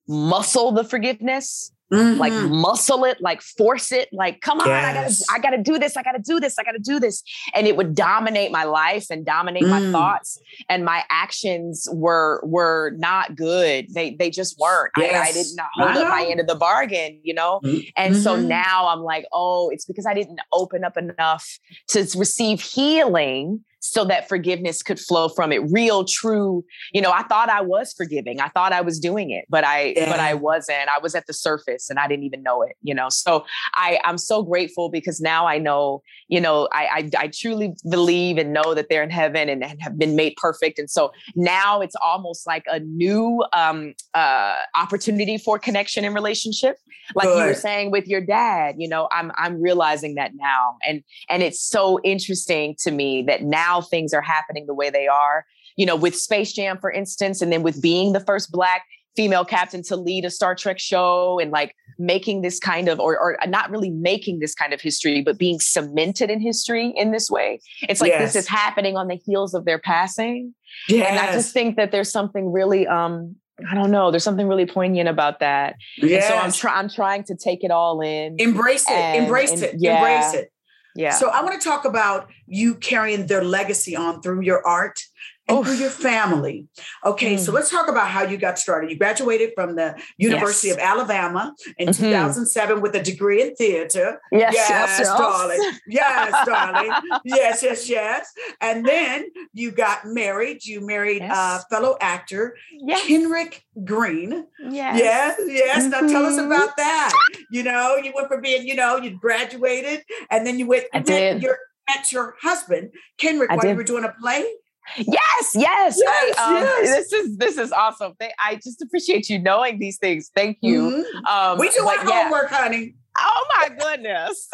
muscle 0.07 0.71
the 0.71 0.83
forgiveness 0.83 1.71
Mm-hmm. 1.91 2.19
like 2.19 2.33
muscle 2.33 3.05
it, 3.05 3.21
like 3.21 3.41
force 3.41 3.93
it, 3.93 4.09
like 4.11 4.41
come 4.41 4.59
on, 4.59 4.67
yes. 4.67 5.23
I 5.29 5.39
gotta, 5.39 5.47
I 5.47 5.51
gotta 5.51 5.63
do 5.63 5.79
this, 5.79 5.95
I 5.95 6.03
gotta 6.03 6.19
do 6.19 6.37
this, 6.37 6.59
I 6.59 6.63
gotta 6.63 6.79
do 6.79 6.99
this. 6.99 7.23
And 7.53 7.65
it 7.65 7.77
would 7.77 7.95
dominate 7.95 8.51
my 8.51 8.65
life 8.65 9.05
and 9.09 9.25
dominate 9.25 9.63
mm. 9.63 9.69
my 9.69 9.91
thoughts. 9.91 10.37
And 10.67 10.83
my 10.83 11.05
actions 11.09 11.87
were 11.93 12.41
were 12.43 12.91
not 12.97 13.37
good. 13.37 13.93
They 13.93 14.15
they 14.15 14.29
just 14.29 14.59
weren't. 14.59 14.91
Yes. 14.97 15.15
I, 15.15 15.29
I, 15.29 15.31
didn't 15.31 15.59
hold 15.75 16.03
up 16.03 16.09
my 16.09 16.25
end 16.29 16.41
of 16.41 16.47
the 16.47 16.55
bargain, 16.55 17.21
you 17.23 17.33
know? 17.33 17.61
Mm-hmm. 17.63 17.89
And 17.95 18.17
so 18.17 18.35
mm-hmm. 18.35 18.49
now 18.49 18.87
I'm 18.87 19.01
like, 19.01 19.25
oh, 19.31 19.69
it's 19.69 19.85
because 19.85 20.05
I 20.05 20.13
didn't 20.13 20.39
open 20.51 20.83
up 20.83 20.97
enough 20.97 21.57
to 21.89 21.99
receive 22.15 22.59
healing 22.61 23.63
so 23.79 24.05
that 24.05 24.27
forgiveness 24.27 24.81
could 24.81 24.99
flow 24.99 25.29
from 25.29 25.51
it. 25.51 25.61
Real 25.71 26.05
true 26.05 26.63
you 26.93 27.01
know 27.01 27.11
i 27.11 27.23
thought 27.23 27.49
i 27.49 27.61
was 27.61 27.93
forgiving. 27.93 28.39
I 28.39 28.49
thought 28.49 28.73
i 28.73 28.81
was 28.81 28.99
doing 28.99 29.31
it 29.31 29.45
but 29.49 29.63
i 29.63 29.93
yeah. 29.95 30.09
but 30.09 30.19
i 30.19 30.33
wasn't. 30.33 30.89
I 30.89 30.99
was 30.99 31.15
at 31.15 31.27
the 31.27 31.33
surface 31.33 31.89
and 31.89 31.99
i 31.99 32.07
didn't 32.07 32.25
even 32.25 32.43
know 32.43 32.61
it 32.61 32.75
you 32.81 32.93
know? 32.93 33.09
So 33.09 33.45
i 33.75 33.99
i'm 34.03 34.17
so 34.17 34.43
grateful 34.43 34.89
because 34.89 35.19
now 35.19 35.47
i 35.47 35.57
know 35.57 36.01
you 36.27 36.39
know 36.39 36.67
i 36.71 36.83
i, 36.97 37.23
I 37.23 37.27
truly 37.27 37.73
believe 37.89 38.37
and 38.37 38.53
know 38.53 38.73
that 38.73 38.87
they're 38.89 39.03
in 39.03 39.09
heaven 39.09 39.49
and, 39.49 39.63
and, 39.63 39.81
have 39.81 39.97
been 39.97 40.15
made 40.15 40.35
perfect. 40.37 40.79
And 40.79 40.89
so 40.89 41.11
now 41.35 41.81
it's 41.81 41.95
almost 42.03 42.47
like 42.47 42.63
a 42.67 42.79
new 42.79 43.43
um 43.53 43.93
uh 44.13 44.55
opportunity 44.75 45.37
for 45.37 45.59
connection 45.59 46.03
and 46.05 46.15
relationship. 46.15 46.77
Like 47.15 47.27
Good. 47.27 47.39
you 47.39 47.45
were 47.45 47.53
saying 47.53 47.91
with 47.91 48.07
your 48.07 48.21
dad 48.21 48.75
you 48.77 48.89
know 48.89 49.07
i'm 49.11 49.31
i'm 49.37 49.61
realizing 49.61 50.15
that 50.15 50.31
now. 50.35 50.77
And 50.87 51.03
and 51.29 51.43
it's 51.43 51.61
so 51.61 51.99
interesting 52.03 52.75
to 52.83 52.91
me 52.91 53.23
that 53.23 53.43
now 53.43 53.66
things 53.81 54.13
are 54.13 54.21
happening 54.21 54.65
the 54.65 54.73
way 54.73 54.89
they 54.89 55.07
are. 55.07 55.45
You 55.75 55.85
know, 55.85 55.95
with 55.95 56.15
Space 56.15 56.53
Jam, 56.53 56.79
for 56.79 56.91
instance, 56.91 57.41
and 57.41 57.51
then 57.51 57.61
with 57.61 57.81
being 57.81 58.13
the 58.13 58.19
first 58.19 58.51
Black 58.51 58.83
female 59.15 59.43
captain 59.43 59.83
to 59.83 59.95
lead 59.95 60.23
a 60.25 60.29
Star 60.29 60.55
Trek 60.55 60.79
show 60.79 61.39
and 61.39 61.51
like 61.51 61.75
making 61.99 62.41
this 62.43 62.59
kind 62.59 62.87
of, 62.87 62.99
or, 62.99 63.19
or 63.19 63.37
not 63.47 63.69
really 63.71 63.89
making 63.89 64.39
this 64.39 64.53
kind 64.53 64.73
of 64.73 64.79
history, 64.79 65.21
but 65.21 65.37
being 65.37 65.59
cemented 65.59 66.29
in 66.29 66.39
history 66.39 66.93
in 66.95 67.11
this 67.11 67.29
way. 67.29 67.59
It's 67.89 67.99
like 67.99 68.11
yes. 68.11 68.33
this 68.33 68.43
is 68.43 68.47
happening 68.47 68.95
on 68.95 69.07
the 69.07 69.15
heels 69.15 69.55
of 69.55 69.65
their 69.65 69.79
passing. 69.79 70.53
Yes. 70.87 71.09
And 71.09 71.19
I 71.19 71.33
just 71.33 71.51
think 71.51 71.75
that 71.77 71.91
there's 71.91 72.11
something 72.11 72.51
really, 72.51 72.85
um, 72.87 73.35
I 73.67 73.73
don't 73.73 73.89
know. 73.89 74.11
There's 74.11 74.23
something 74.23 74.47
really 74.47 74.67
poignant 74.67 75.09
about 75.09 75.39
that. 75.39 75.77
Yes. 75.97 76.27
so 76.27 76.35
I'm 76.35 76.51
trying. 76.51 76.77
I'm 76.77 76.89
trying 76.89 77.23
to 77.23 77.35
take 77.35 77.63
it 77.63 77.71
all 77.71 78.01
in. 78.01 78.35
Embrace 78.37 78.85
it. 78.87 78.93
And, 78.93 79.23
embrace 79.23 79.51
and, 79.51 79.63
it. 79.63 79.75
Yeah. 79.79 79.97
Embrace 79.97 80.33
it. 80.35 80.51
Yeah. 80.97 81.11
So 81.11 81.29
I 81.29 81.43
want 81.43 81.61
to 81.61 81.67
talk 81.67 81.85
about 81.85 82.27
you 82.47 82.73
carrying 82.73 83.27
their 83.27 83.43
legacy 83.43 83.95
on 83.95 84.21
through 84.21 84.41
your 84.41 84.65
art 84.65 84.99
and 85.47 85.57
Oof. 85.57 85.65
through 85.65 85.75
your 85.75 85.89
family. 85.89 86.67
Okay, 87.05 87.35
mm. 87.35 87.39
so 87.39 87.51
let's 87.51 87.69
talk 87.69 87.87
about 87.87 88.07
how 88.09 88.23
you 88.23 88.37
got 88.37 88.59
started. 88.59 88.91
You 88.91 88.97
graduated 88.97 89.51
from 89.55 89.75
the 89.75 89.95
University 90.17 90.67
yes. 90.67 90.77
of 90.77 90.81
Alabama 90.81 91.53
in 91.77 91.89
mm-hmm. 91.89 92.03
2007 92.03 92.81
with 92.81 92.95
a 92.95 93.01
degree 93.01 93.41
in 93.41 93.55
theater. 93.55 94.19
Yes, 94.31 94.53
yes, 94.53 94.99
yes 94.99 95.07
darling. 95.07 95.71
Yes, 95.87 96.45
darling. 96.45 96.91
yes, 97.23 97.63
yes, 97.63 97.89
yes. 97.89 98.33
And 98.61 98.85
then 98.85 99.27
you 99.53 99.71
got 99.71 100.05
married. 100.05 100.65
You 100.65 100.85
married 100.85 101.21
yes. 101.21 101.31
uh, 101.35 101.61
fellow 101.69 101.97
actor. 102.01 102.55
Kenric 102.87 103.61
Green. 103.83 104.45
Yes. 104.59 104.99
Yes, 104.99 105.39
yes. 105.47 105.83
Mm-hmm. 105.83 105.89
Now 105.89 105.99
tell 106.01 106.25
us 106.25 106.35
mm-hmm. 106.35 106.51
about 106.51 106.75
that. 106.77 107.13
You 107.51 107.63
know, 107.63 107.95
you 107.95 108.11
went 108.15 108.27
from 108.27 108.41
being, 108.41 108.67
you 108.67 108.75
know, 108.75 108.97
you 108.97 109.17
graduated 109.17 110.03
and 110.29 110.45
then 110.45 110.59
you 110.59 110.67
went 110.67 110.85
I 110.93 110.99
did. 110.99 111.41
Your, 111.41 111.57
met 111.87 112.11
your 112.11 112.35
husband, 112.41 112.91
Kenrick, 113.17 113.49
while 113.49 113.65
you 113.65 113.75
were 113.75 113.83
doing 113.83 114.03
a 114.03 114.13
play. 114.19 114.45
Yes, 114.95 115.51
yes. 115.53 115.99
yes, 115.99 116.35
I, 116.37 116.43
um, 116.47 116.63
yes. 116.63 117.09
This 117.09 117.13
is 117.13 117.37
this 117.37 117.57
is 117.57 117.71
awesome. 117.71 118.13
They, 118.19 118.31
I 118.39 118.55
just 118.55 118.81
appreciate 118.81 119.29
you 119.29 119.39
knowing 119.39 119.79
these 119.79 119.97
things. 119.97 120.31
Thank 120.33 120.57
you. 120.61 120.81
Mm-hmm. 120.81 121.25
Um, 121.25 121.59
we 121.59 121.69
do 121.69 121.85
our 121.85 121.95
yeah. 121.95 122.23
homework, 122.23 122.49
honey. 122.49 122.95
Oh 123.19 123.45
my 123.57 123.69
goodness, 123.69 124.47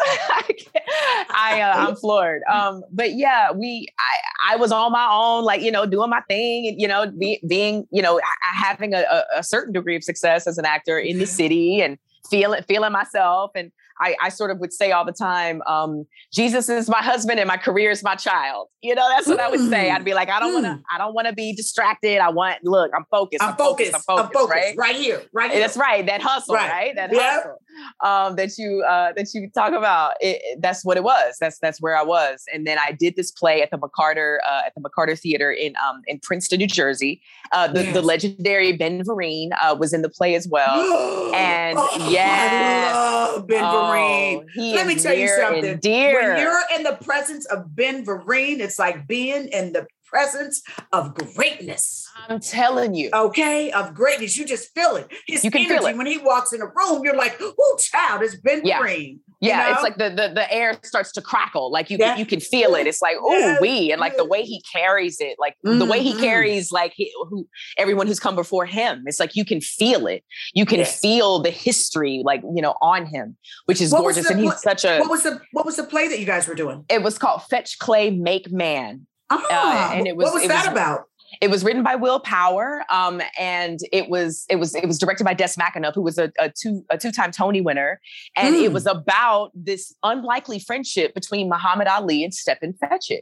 I 1.30 1.60
uh, 1.60 1.86
I'm 1.86 1.96
floored. 1.96 2.42
Um, 2.50 2.82
but 2.90 3.12
yeah, 3.12 3.52
we 3.52 3.88
I 3.98 4.54
I 4.54 4.56
was 4.56 4.72
on 4.72 4.90
my 4.90 5.06
own, 5.10 5.44
like 5.44 5.60
you 5.60 5.70
know, 5.70 5.84
doing 5.84 6.08
my 6.08 6.22
thing, 6.28 6.68
and 6.68 6.80
you 6.80 6.88
know, 6.88 7.10
be, 7.10 7.40
being 7.46 7.86
you 7.90 8.00
know 8.00 8.20
having 8.40 8.94
a, 8.94 9.04
a 9.36 9.42
certain 9.42 9.72
degree 9.72 9.96
of 9.96 10.04
success 10.04 10.46
as 10.46 10.56
an 10.56 10.64
actor 10.64 10.98
in 10.98 11.18
the 11.18 11.26
city 11.26 11.82
and 11.82 11.98
feeling 12.30 12.62
feeling 12.62 12.92
myself 12.92 13.50
and 13.54 13.70
I, 14.00 14.16
I 14.22 14.28
sort 14.28 14.50
of 14.50 14.58
would 14.58 14.72
say 14.72 14.92
all 14.92 15.04
the 15.04 15.12
time, 15.12 15.62
um, 15.66 16.06
Jesus 16.32 16.68
is 16.68 16.88
my 16.88 17.02
husband 17.02 17.38
and 17.40 17.48
my 17.48 17.56
career 17.56 17.90
is 17.90 18.02
my 18.02 18.14
child. 18.14 18.68
You 18.82 18.94
know, 18.94 19.08
that's 19.08 19.26
what 19.26 19.38
mm. 19.38 19.42
I 19.42 19.50
would 19.50 19.68
say. 19.68 19.90
I'd 19.90 20.04
be 20.04 20.14
like, 20.14 20.28
I 20.28 20.40
don't 20.40 20.50
mm. 20.50 20.62
want 20.62 20.66
to, 20.66 20.82
I 20.92 20.98
don't 20.98 21.14
want 21.14 21.28
to 21.28 21.34
be 21.34 21.52
distracted. 21.54 22.18
I 22.18 22.30
want, 22.30 22.64
look, 22.64 22.90
I'm 22.94 23.04
focused. 23.10 23.42
I'm, 23.42 23.50
I'm 23.50 23.56
focused, 23.56 23.92
focused. 23.92 24.10
I'm 24.10 24.16
focused. 24.16 24.34
Focused. 24.34 24.50
Right? 24.50 24.76
right 24.76 24.96
here. 24.96 25.22
Right 25.32 25.50
here. 25.50 25.60
That's 25.60 25.76
right. 25.76 26.04
That 26.06 26.22
hustle, 26.22 26.54
right? 26.54 26.70
right? 26.70 26.96
That 26.96 27.12
yep. 27.12 27.22
hustle 27.22 27.58
um, 28.02 28.36
that 28.36 28.56
you 28.58 28.84
uh, 28.88 29.12
that 29.16 29.28
you 29.34 29.50
talk 29.54 29.72
about. 29.72 30.14
It, 30.20 30.60
that's 30.60 30.84
what 30.84 30.96
it 30.96 31.04
was. 31.04 31.36
That's 31.40 31.58
that's 31.58 31.80
where 31.80 31.96
I 31.96 32.02
was. 32.02 32.44
And 32.52 32.66
then 32.66 32.78
I 32.78 32.92
did 32.92 33.16
this 33.16 33.30
play 33.30 33.62
at 33.62 33.70
the 33.70 33.78
McCarter 33.78 34.38
uh, 34.46 34.62
at 34.66 34.74
the 34.74 34.80
McCarter 34.80 35.18
Theater 35.18 35.50
in 35.50 35.74
um, 35.86 36.02
in 36.06 36.20
Princeton, 36.20 36.58
New 36.58 36.66
Jersey. 36.66 37.22
Uh, 37.52 37.68
the, 37.68 37.84
yes. 37.84 37.94
the 37.94 38.02
legendary 38.02 38.72
Ben 38.72 39.02
Vereen 39.04 39.50
uh, 39.62 39.76
was 39.78 39.92
in 39.92 40.02
the 40.02 40.08
play 40.08 40.34
as 40.34 40.48
well. 40.48 40.74
and 41.34 41.78
oh, 41.78 42.08
yeah, 42.10 43.38
Ben 43.46 43.62
oh, 43.64 43.83
Vereen. 43.92 44.46
Oh, 44.58 44.74
Let 44.74 44.86
me 44.86 44.96
tell 44.96 45.14
you 45.14 45.28
something. 45.28 45.80
When 45.82 46.38
you're 46.38 46.62
in 46.76 46.82
the 46.82 46.98
presence 47.02 47.46
of 47.46 47.74
Ben 47.74 48.04
Vereen, 48.04 48.60
it's 48.60 48.78
like 48.78 49.06
being 49.06 49.48
in 49.48 49.72
the 49.72 49.86
presence 50.14 50.62
of 50.92 51.14
greatness. 51.14 52.08
I'm 52.28 52.38
telling 52.40 52.94
you. 52.94 53.10
Okay, 53.12 53.72
of 53.72 53.94
greatness. 53.94 54.36
You 54.36 54.44
just 54.44 54.72
feel 54.72 54.96
it. 54.96 55.12
His 55.26 55.44
you 55.44 55.50
can 55.50 55.62
energy 55.62 55.76
feel 55.76 55.86
it. 55.88 55.96
when 55.96 56.06
he 56.06 56.18
walks 56.18 56.52
in 56.52 56.62
a 56.62 56.66
room, 56.66 57.02
you're 57.02 57.16
like, 57.16 57.36
oh, 57.40 57.78
child, 57.80 58.22
it's 58.22 58.36
Ben 58.36 58.62
yeah. 58.64 58.80
Vereen. 58.80 59.18
Yeah, 59.44 59.64
know? 59.64 59.72
it's 59.72 59.82
like 59.82 59.96
the, 59.96 60.10
the 60.10 60.32
the 60.34 60.52
air 60.52 60.78
starts 60.82 61.12
to 61.12 61.22
crackle. 61.22 61.70
Like 61.70 61.90
you 61.90 61.98
yeah. 61.98 62.16
you 62.16 62.26
can 62.26 62.40
feel 62.40 62.74
it. 62.74 62.86
It's 62.86 63.02
like 63.02 63.16
oh 63.20 63.38
yeah. 63.38 63.58
we 63.60 63.92
and 63.92 64.00
like 64.00 64.16
the 64.16 64.24
way 64.24 64.42
he 64.42 64.62
carries 64.72 65.20
it, 65.20 65.36
like 65.38 65.54
mm-hmm. 65.64 65.78
the 65.78 65.84
way 65.84 66.02
he 66.02 66.12
mm-hmm. 66.12 66.20
carries 66.20 66.72
like 66.72 66.92
he, 66.94 67.12
who 67.28 67.46
everyone 67.76 68.06
who's 68.06 68.20
come 68.20 68.34
before 68.34 68.66
him. 68.66 69.04
It's 69.06 69.20
like 69.20 69.36
you 69.36 69.44
can 69.44 69.60
feel 69.60 70.06
it. 70.06 70.24
You 70.54 70.66
can 70.66 70.78
yes. 70.78 71.00
feel 71.00 71.40
the 71.40 71.50
history, 71.50 72.22
like 72.24 72.42
you 72.42 72.62
know, 72.62 72.74
on 72.80 73.06
him, 73.06 73.36
which 73.66 73.80
is 73.80 73.92
what 73.92 74.00
gorgeous. 74.00 74.26
The, 74.26 74.32
and 74.32 74.40
he's 74.40 74.48
what, 74.48 74.60
such 74.60 74.84
a 74.84 74.98
what 74.98 75.10
was 75.10 75.22
the 75.22 75.40
what 75.52 75.66
was 75.66 75.76
the 75.76 75.84
play 75.84 76.08
that 76.08 76.18
you 76.18 76.26
guys 76.26 76.48
were 76.48 76.54
doing? 76.54 76.84
It 76.88 77.02
was 77.02 77.18
called 77.18 77.42
Fetch 77.44 77.78
Clay, 77.78 78.10
Make 78.10 78.50
Man. 78.50 79.06
Ah, 79.30 79.90
uh, 79.90 79.94
and 79.94 80.06
it 80.06 80.16
was 80.16 80.24
what 80.24 80.34
was 80.34 80.48
that 80.48 80.66
was, 80.66 80.72
about? 80.72 81.04
It 81.40 81.50
was 81.50 81.64
written 81.64 81.82
by 81.82 81.94
Will 81.96 82.20
Power, 82.20 82.84
um, 82.90 83.20
and 83.38 83.78
it 83.92 84.08
was 84.08 84.44
it 84.48 84.56
was 84.56 84.74
it 84.74 84.86
was 84.86 84.98
directed 84.98 85.24
by 85.24 85.34
Des 85.34 85.54
McAnuff, 85.58 85.94
who 85.94 86.02
was 86.02 86.18
a, 86.18 86.32
a 86.38 86.50
two 86.50 86.84
a 86.90 86.98
two 86.98 87.12
time 87.12 87.30
Tony 87.30 87.60
winner, 87.60 88.00
and 88.36 88.54
mm. 88.54 88.64
it 88.64 88.68
hmm. 88.68 88.74
was 88.74 88.86
about 88.86 89.50
this 89.54 89.94
unlikely 90.02 90.58
friendship 90.58 91.14
between 91.14 91.48
Muhammad 91.48 91.88
Ali 91.88 92.24
and 92.24 92.32
Stepin 92.32 92.74
Fetchit 92.74 93.20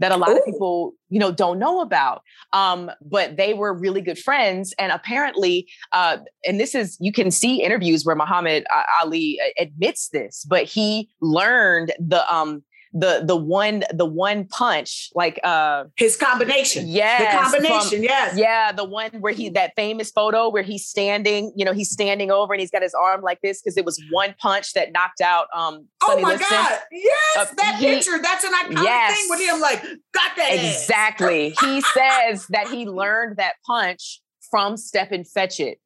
that 0.00 0.12
a 0.12 0.16
lot 0.16 0.30
Ooh. 0.30 0.38
of 0.38 0.44
people 0.44 0.92
you 1.08 1.20
know 1.20 1.30
don't 1.30 1.58
know 1.58 1.80
about 1.80 2.22
um, 2.52 2.90
but 3.00 3.36
they 3.36 3.54
were 3.54 3.72
really 3.72 4.00
good 4.00 4.18
friends 4.18 4.74
and 4.78 4.90
apparently 4.90 5.68
uh, 5.92 6.18
and 6.44 6.58
this 6.58 6.74
is 6.74 6.96
you 7.00 7.12
can 7.12 7.30
see 7.30 7.62
interviews 7.62 8.04
where 8.04 8.16
muhammad 8.16 8.64
ali 9.00 9.38
admits 9.58 10.08
this 10.08 10.44
but 10.48 10.64
he 10.64 11.08
learned 11.20 11.92
the 11.98 12.34
um 12.34 12.62
the 12.92 13.22
the 13.24 13.36
one 13.36 13.84
the 13.92 14.04
one 14.04 14.44
punch 14.46 15.10
like 15.14 15.38
uh 15.44 15.84
his 15.96 16.16
combination. 16.16 16.88
Yeah 16.88 17.18
the 17.18 17.38
combination 17.38 17.98
from, 17.98 18.02
yes. 18.02 18.36
Yeah 18.36 18.72
the 18.72 18.84
one 18.84 19.10
where 19.20 19.32
he 19.32 19.48
that 19.50 19.72
famous 19.76 20.10
photo 20.10 20.48
where 20.48 20.64
he's 20.64 20.86
standing 20.86 21.52
you 21.54 21.64
know 21.64 21.72
he's 21.72 21.90
standing 21.90 22.30
over 22.30 22.52
and 22.52 22.60
he's 22.60 22.70
got 22.70 22.82
his 22.82 22.94
arm 22.94 23.22
like 23.22 23.40
this 23.42 23.62
because 23.62 23.76
it 23.76 23.84
was 23.84 24.02
one 24.10 24.34
punch 24.40 24.72
that 24.72 24.92
knocked 24.92 25.20
out 25.20 25.46
um 25.54 25.86
Sonny 26.04 26.22
oh 26.22 26.22
my 26.22 26.32
Liston. 26.32 26.48
god 26.50 26.78
yes 26.90 27.36
uh, 27.38 27.46
that 27.56 27.76
he, 27.78 27.86
picture 27.86 28.18
that's 28.20 28.44
an 28.44 28.52
iconic 28.52 28.82
yes, 28.82 29.18
thing 29.18 29.26
with 29.30 29.40
him 29.40 29.60
like 29.60 29.82
got 30.12 30.36
that 30.36 30.50
exactly. 30.52 31.54
He 31.60 31.80
says 31.80 32.46
that 32.48 32.68
he 32.68 32.86
learned 32.86 33.36
that 33.36 33.54
punch 33.66 34.20
from 34.50 34.76
Stepin 34.76 35.22
Fetchit 35.22 35.76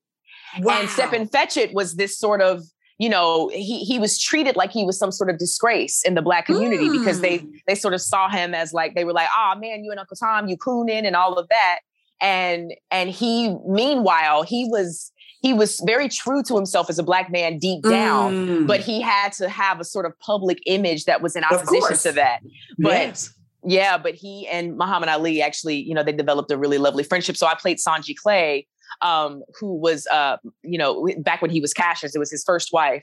Wow. 0.60 0.80
And 0.80 0.88
Stepin 0.88 1.28
Fetchit 1.28 1.72
was 1.72 1.96
this 1.96 2.18
sort 2.18 2.40
of 2.40 2.62
you 2.98 3.08
know 3.08 3.50
he 3.52 3.80
he 3.80 3.98
was 3.98 4.18
treated 4.18 4.56
like 4.56 4.70
he 4.70 4.84
was 4.84 4.98
some 4.98 5.10
sort 5.10 5.30
of 5.30 5.38
disgrace 5.38 6.02
in 6.04 6.14
the 6.14 6.22
black 6.22 6.46
community 6.46 6.88
mm. 6.88 6.92
because 6.92 7.20
they 7.20 7.38
mm. 7.40 7.52
they 7.66 7.74
sort 7.74 7.94
of 7.94 8.00
saw 8.00 8.28
him 8.28 8.54
as 8.54 8.72
like 8.72 8.94
they 8.94 9.04
were 9.04 9.12
like 9.12 9.28
oh 9.36 9.54
man 9.58 9.84
you 9.84 9.90
and 9.90 10.00
uncle 10.00 10.16
tom 10.16 10.48
you 10.48 10.56
cooning 10.56 11.04
and 11.04 11.16
all 11.16 11.34
of 11.34 11.48
that 11.48 11.80
and 12.20 12.72
and 12.90 13.10
he 13.10 13.54
meanwhile 13.66 14.42
he 14.42 14.66
was 14.70 15.12
he 15.42 15.52
was 15.52 15.80
very 15.84 16.08
true 16.08 16.42
to 16.42 16.54
himself 16.54 16.88
as 16.88 16.98
a 16.98 17.02
black 17.02 17.30
man 17.30 17.58
deep 17.58 17.82
down 17.82 18.32
mm. 18.32 18.66
but 18.66 18.80
he 18.80 19.00
had 19.00 19.32
to 19.32 19.48
have 19.48 19.80
a 19.80 19.84
sort 19.84 20.06
of 20.06 20.18
public 20.20 20.60
image 20.66 21.04
that 21.04 21.20
was 21.20 21.34
in 21.34 21.44
opposition 21.44 21.96
to 21.96 22.12
that 22.12 22.40
but 22.78 22.92
yes. 22.92 23.34
yeah 23.64 23.98
but 23.98 24.14
he 24.14 24.46
and 24.48 24.76
muhammad 24.76 25.08
ali 25.08 25.42
actually 25.42 25.76
you 25.76 25.94
know 25.94 26.02
they 26.04 26.12
developed 26.12 26.50
a 26.52 26.56
really 26.56 26.78
lovely 26.78 27.02
friendship 27.02 27.36
so 27.36 27.46
i 27.46 27.54
played 27.54 27.78
Sonji 27.78 28.14
clay 28.16 28.66
um, 29.02 29.42
who 29.58 29.74
was, 29.74 30.06
uh, 30.08 30.36
you 30.62 30.78
know, 30.78 31.08
back 31.18 31.42
when 31.42 31.50
he 31.50 31.60
was 31.60 31.72
Cassius, 31.72 32.14
it 32.14 32.18
was 32.18 32.30
his 32.30 32.44
first 32.44 32.72
wife. 32.72 33.02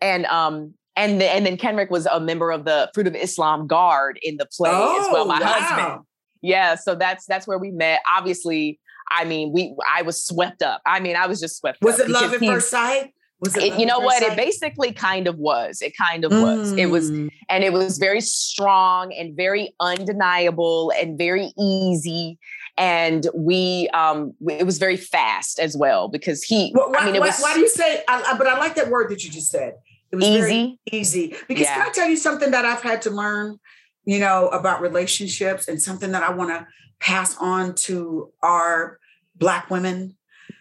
And 0.00 0.26
um, 0.26 0.74
and 0.96 1.20
the, 1.20 1.26
and 1.26 1.46
then 1.46 1.56
Kenric 1.56 1.90
was 1.90 2.06
a 2.06 2.20
member 2.20 2.50
of 2.50 2.64
the 2.64 2.90
Fruit 2.94 3.06
of 3.06 3.14
Islam 3.14 3.66
Guard 3.66 4.18
in 4.22 4.36
the 4.36 4.46
play 4.46 4.70
oh, 4.72 5.00
as 5.00 5.12
well. 5.12 5.22
Oh, 5.22 5.26
my 5.26 5.40
wow. 5.40 5.46
husband. 5.46 6.04
Yeah, 6.42 6.74
so 6.74 6.94
that's 6.94 7.24
that's 7.26 7.46
where 7.46 7.58
we 7.58 7.70
met. 7.70 8.00
Obviously, 8.10 8.80
I 9.10 9.24
mean, 9.24 9.52
we 9.52 9.74
I 9.88 10.02
was 10.02 10.22
swept 10.22 10.62
up. 10.62 10.82
I 10.84 11.00
mean, 11.00 11.16
I 11.16 11.26
was 11.26 11.40
just 11.40 11.58
swept 11.58 11.78
was 11.82 12.00
up. 12.00 12.08
Was 12.08 12.08
it 12.08 12.12
love 12.12 12.34
at 12.34 12.40
first 12.40 12.70
sight? 12.70 13.14
Was 13.40 13.56
it, 13.56 13.64
it 13.64 13.78
you 13.78 13.86
know 13.86 14.00
what? 14.00 14.22
Sight? 14.22 14.32
It 14.32 14.36
basically 14.36 14.92
kind 14.92 15.26
of 15.26 15.36
was. 15.36 15.80
It 15.82 15.96
kind 15.96 16.24
of 16.24 16.32
mm. 16.32 16.42
was. 16.42 16.72
It 16.72 16.86
was, 16.86 17.10
mm. 17.10 17.28
and 17.48 17.64
it 17.64 17.72
was 17.72 17.98
very 17.98 18.20
strong 18.20 19.12
and 19.12 19.36
very 19.36 19.74
undeniable 19.80 20.92
and 20.96 21.16
very 21.16 21.52
easy 21.58 22.38
and 22.78 23.28
we 23.34 23.88
um 23.92 24.32
it 24.48 24.64
was 24.64 24.78
very 24.78 24.96
fast 24.96 25.58
as 25.58 25.76
well 25.76 26.08
because 26.08 26.42
he 26.42 26.72
well, 26.74 26.90
why, 26.90 27.00
i 27.00 27.06
mean 27.06 27.14
it 27.14 27.20
why, 27.20 27.26
was 27.26 27.40
why 27.40 27.54
do 27.54 27.60
you 27.60 27.68
say 27.68 28.02
I, 28.08 28.34
but 28.36 28.46
i 28.46 28.58
like 28.58 28.74
that 28.76 28.88
word 28.88 29.10
that 29.10 29.24
you 29.24 29.30
just 29.30 29.50
said. 29.50 29.74
It 30.10 30.16
was 30.16 30.26
easy? 30.26 30.78
easy. 30.90 31.36
Because 31.48 31.64
yeah. 31.64 31.74
can 31.74 31.88
i 31.88 31.90
tell 31.90 32.08
you 32.08 32.16
something 32.16 32.50
that 32.50 32.64
i've 32.64 32.82
had 32.82 33.02
to 33.02 33.10
learn 33.10 33.58
you 34.04 34.18
know 34.18 34.48
about 34.48 34.80
relationships 34.80 35.68
and 35.68 35.80
something 35.80 36.12
that 36.12 36.22
i 36.22 36.32
want 36.32 36.50
to 36.50 36.66
pass 37.00 37.36
on 37.38 37.74
to 37.74 38.30
our 38.42 38.98
black 39.36 39.70
women? 39.70 40.16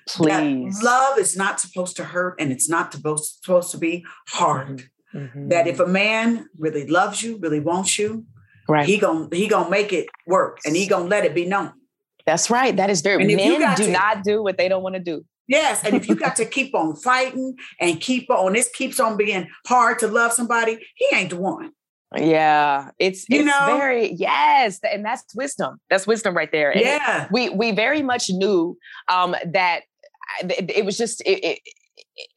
Please. 0.07 0.81
love 0.81 1.17
is 1.19 1.37
not 1.37 1.59
supposed 1.59 1.95
to 1.97 2.03
hurt 2.03 2.35
and 2.39 2.51
it's 2.51 2.67
not 2.67 2.91
supposed, 2.91 3.39
supposed 3.41 3.71
to 3.71 3.77
be 3.77 4.03
hard. 4.27 4.89
Mm-hmm. 5.13 5.49
that 5.49 5.67
if 5.67 5.81
a 5.81 5.85
man 5.85 6.47
really 6.57 6.87
loves 6.87 7.21
you 7.21 7.37
really 7.39 7.59
wants 7.59 7.99
you 7.99 8.25
right. 8.69 8.85
he 8.85 8.97
gonna 8.97 9.27
he 9.33 9.49
gonna 9.49 9.69
make 9.69 9.91
it 9.91 10.07
work 10.25 10.59
and 10.63 10.73
he 10.73 10.87
gonna 10.87 11.09
let 11.09 11.25
it 11.25 11.35
be 11.35 11.45
known 11.45 11.73
that's 12.25 12.49
right. 12.49 12.75
That 12.75 12.89
is 12.89 13.01
very. 13.01 13.25
Men 13.25 13.75
do 13.75 13.85
to, 13.85 13.91
not 13.91 14.23
do 14.23 14.43
what 14.43 14.57
they 14.57 14.67
don't 14.67 14.83
want 14.83 14.95
to 14.95 15.01
do. 15.01 15.25
Yes, 15.47 15.83
and 15.83 15.95
if 15.95 16.07
you 16.07 16.15
got 16.15 16.35
to 16.37 16.45
keep 16.57 16.73
on 16.73 16.95
fighting 16.95 17.55
and 17.79 17.99
keep 17.99 18.29
on, 18.29 18.53
this 18.53 18.69
keeps 18.73 18.99
on 18.99 19.17
being 19.17 19.49
hard 19.67 19.99
to 19.99 20.07
love 20.07 20.31
somebody. 20.33 20.79
He 20.95 21.15
ain't 21.15 21.31
the 21.31 21.37
one. 21.37 21.71
Yeah, 22.15 22.91
it's 22.99 23.25
you 23.29 23.39
it's 23.39 23.45
know? 23.47 23.65
very 23.77 24.11
yes, 24.13 24.79
and 24.83 25.03
that's 25.03 25.33
wisdom. 25.35 25.79
That's 25.89 26.05
wisdom 26.05 26.35
right 26.35 26.51
there. 26.51 26.71
And 26.71 26.81
yeah, 26.81 27.27
we 27.31 27.49
we 27.49 27.71
very 27.71 28.01
much 28.01 28.29
knew 28.29 28.77
um, 29.07 29.35
that 29.45 29.81
it, 30.41 30.71
it 30.71 30.85
was 30.85 30.97
just 30.97 31.21
it, 31.21 31.43
it 31.43 31.59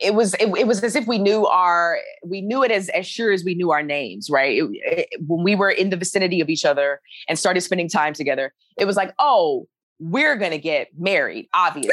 it 0.01 0.15
was 0.15 0.35
it, 0.35 0.47
it, 0.57 0.67
was 0.67 0.83
as 0.83 0.95
if 0.95 1.07
we 1.07 1.19
knew 1.19 1.47
our 1.47 1.99
we 2.25 2.41
knew 2.41 2.63
it 2.63 2.71
as 2.71 2.89
as 2.91 3.07
sure 3.07 3.33
as 3.33 3.45
we 3.45 3.55
knew 3.55 3.71
our 3.71 3.83
names 3.83 4.31
right 4.31 4.59
it, 4.59 4.65
it, 4.73 5.21
when 5.27 5.43
we 5.43 5.55
were 5.55 5.71
in 5.71 5.91
the 5.91 5.97
vicinity 5.97 6.41
of 6.41 6.49
each 6.49 6.65
other 6.65 7.01
and 7.29 7.39
started 7.39 7.61
spending 7.61 7.89
time 7.89 8.15
together 8.15 8.55
it 8.79 8.85
was 8.85 8.97
like 8.97 9.13
oh 9.19 9.67
we're 10.11 10.37
going 10.37 10.53
to 10.53 10.59
get 10.59 10.89
married, 10.99 11.49
obviously. 11.55 11.93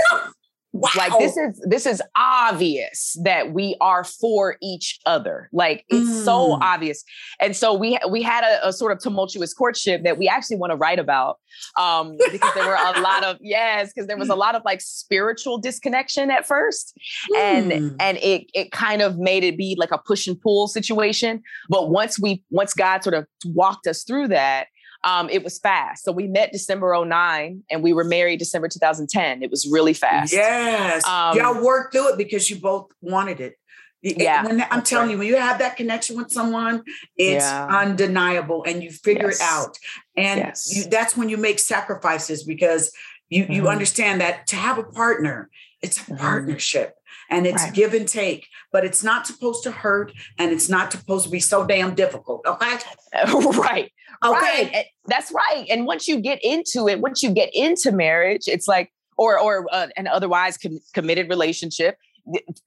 Wow. 0.73 0.89
Like 0.95 1.19
this 1.19 1.35
is 1.35 1.65
this 1.67 1.85
is 1.85 2.01
obvious 2.15 3.17
that 3.25 3.51
we 3.51 3.75
are 3.81 4.05
for 4.05 4.55
each 4.61 5.01
other. 5.05 5.49
Like 5.51 5.83
it's 5.89 6.09
mm. 6.09 6.23
so 6.23 6.53
obvious. 6.61 7.03
And 7.41 7.57
so 7.57 7.73
we 7.73 7.99
we 8.09 8.21
had 8.21 8.45
a, 8.45 8.69
a, 8.69 8.71
sort 8.71 8.93
of 8.93 8.99
tumultuous 8.99 9.53
courtship 9.53 10.03
that 10.03 10.17
we 10.17 10.29
actually 10.29 10.55
want 10.55 10.71
to 10.71 10.77
write 10.77 10.97
about 10.97 11.39
um 11.77 12.15
because 12.31 12.53
there 12.53 12.65
were 12.65 12.75
a 12.75 13.01
lot 13.01 13.25
of 13.25 13.35
yes 13.41 13.91
because 13.93 14.07
there 14.07 14.15
was 14.15 14.29
a 14.29 14.35
lot 14.35 14.55
of 14.55 14.61
like 14.63 14.79
spiritual 14.79 15.57
disconnection 15.57 16.31
at 16.31 16.47
first 16.47 16.97
mm. 17.33 17.37
and 17.37 17.93
and 17.99 18.17
it 18.19 18.49
it 18.53 18.71
kind 18.71 19.01
of 19.01 19.17
made 19.17 19.43
it 19.43 19.57
be 19.57 19.75
like 19.77 19.91
a 19.91 19.97
push 19.97 20.25
and 20.25 20.39
pull 20.39 20.69
situation. 20.69 21.43
But 21.67 21.89
once 21.89 22.17
we 22.17 22.45
once 22.49 22.73
God 22.73 23.03
sort 23.03 23.13
of 23.13 23.27
walked 23.43 23.87
us 23.87 24.03
through 24.03 24.29
that 24.29 24.67
um, 25.03 25.29
it 25.29 25.43
was 25.43 25.57
fast. 25.59 26.03
So 26.03 26.11
we 26.11 26.27
met 26.27 26.51
December 26.51 26.95
09 27.05 27.63
and 27.69 27.83
we 27.83 27.93
were 27.93 28.03
married 28.03 28.37
December 28.37 28.67
2010. 28.67 29.41
It 29.41 29.49
was 29.49 29.67
really 29.69 29.93
fast. 29.93 30.31
Yes. 30.31 31.05
Um, 31.05 31.37
Y'all 31.37 31.63
worked 31.63 31.93
through 31.93 32.13
it 32.13 32.17
because 32.17 32.49
you 32.49 32.57
both 32.57 32.91
wanted 33.01 33.39
it. 33.39 33.57
Yeah. 34.03 34.45
When, 34.45 34.61
I'm 34.69 34.81
telling 34.81 35.07
right. 35.07 35.13
you, 35.13 35.17
when 35.19 35.27
you 35.27 35.37
have 35.37 35.59
that 35.59 35.77
connection 35.77 36.17
with 36.17 36.31
someone, 36.31 36.83
it's 37.17 37.45
yeah. 37.45 37.67
undeniable 37.67 38.63
and 38.63 38.83
you 38.83 38.91
figure 38.91 39.27
yes. 39.27 39.39
it 39.39 39.43
out. 39.43 39.77
And 40.17 40.39
yes. 40.39 40.75
you, 40.75 40.83
that's 40.89 41.15
when 41.15 41.29
you 41.29 41.37
make 41.37 41.59
sacrifices 41.59 42.43
because 42.43 42.91
you, 43.29 43.43
mm-hmm. 43.43 43.53
you 43.53 43.67
understand 43.69 44.21
that 44.21 44.47
to 44.47 44.55
have 44.55 44.77
a 44.77 44.83
partner, 44.83 45.49
it's 45.81 45.97
a 45.97 46.01
mm-hmm. 46.01 46.15
partnership 46.15 46.95
and 47.29 47.47
it's 47.47 47.63
right. 47.63 47.73
give 47.73 47.93
and 47.93 48.07
take, 48.07 48.47
but 48.71 48.85
it's 48.85 49.03
not 49.03 49.25
supposed 49.25 49.63
to 49.63 49.71
hurt 49.71 50.11
and 50.37 50.51
it's 50.51 50.67
not 50.67 50.91
supposed 50.91 51.25
to 51.25 51.31
be 51.31 51.39
so 51.39 51.65
damn 51.65 51.95
difficult. 51.95 52.45
Okay. 52.45 52.77
right. 53.57 53.91
Okay. 54.23 54.69
Right. 54.73 54.85
That's 55.07 55.31
right. 55.31 55.65
And 55.69 55.85
once 55.85 56.07
you 56.07 56.19
get 56.19 56.39
into 56.43 56.87
it, 56.87 56.99
once 56.99 57.23
you 57.23 57.31
get 57.31 57.49
into 57.53 57.91
marriage, 57.91 58.43
it's 58.47 58.67
like, 58.67 58.91
or 59.17 59.39
or 59.39 59.67
uh, 59.71 59.87
an 59.97 60.07
otherwise 60.07 60.57
com- 60.57 60.79
committed 60.93 61.29
relationship, 61.29 61.97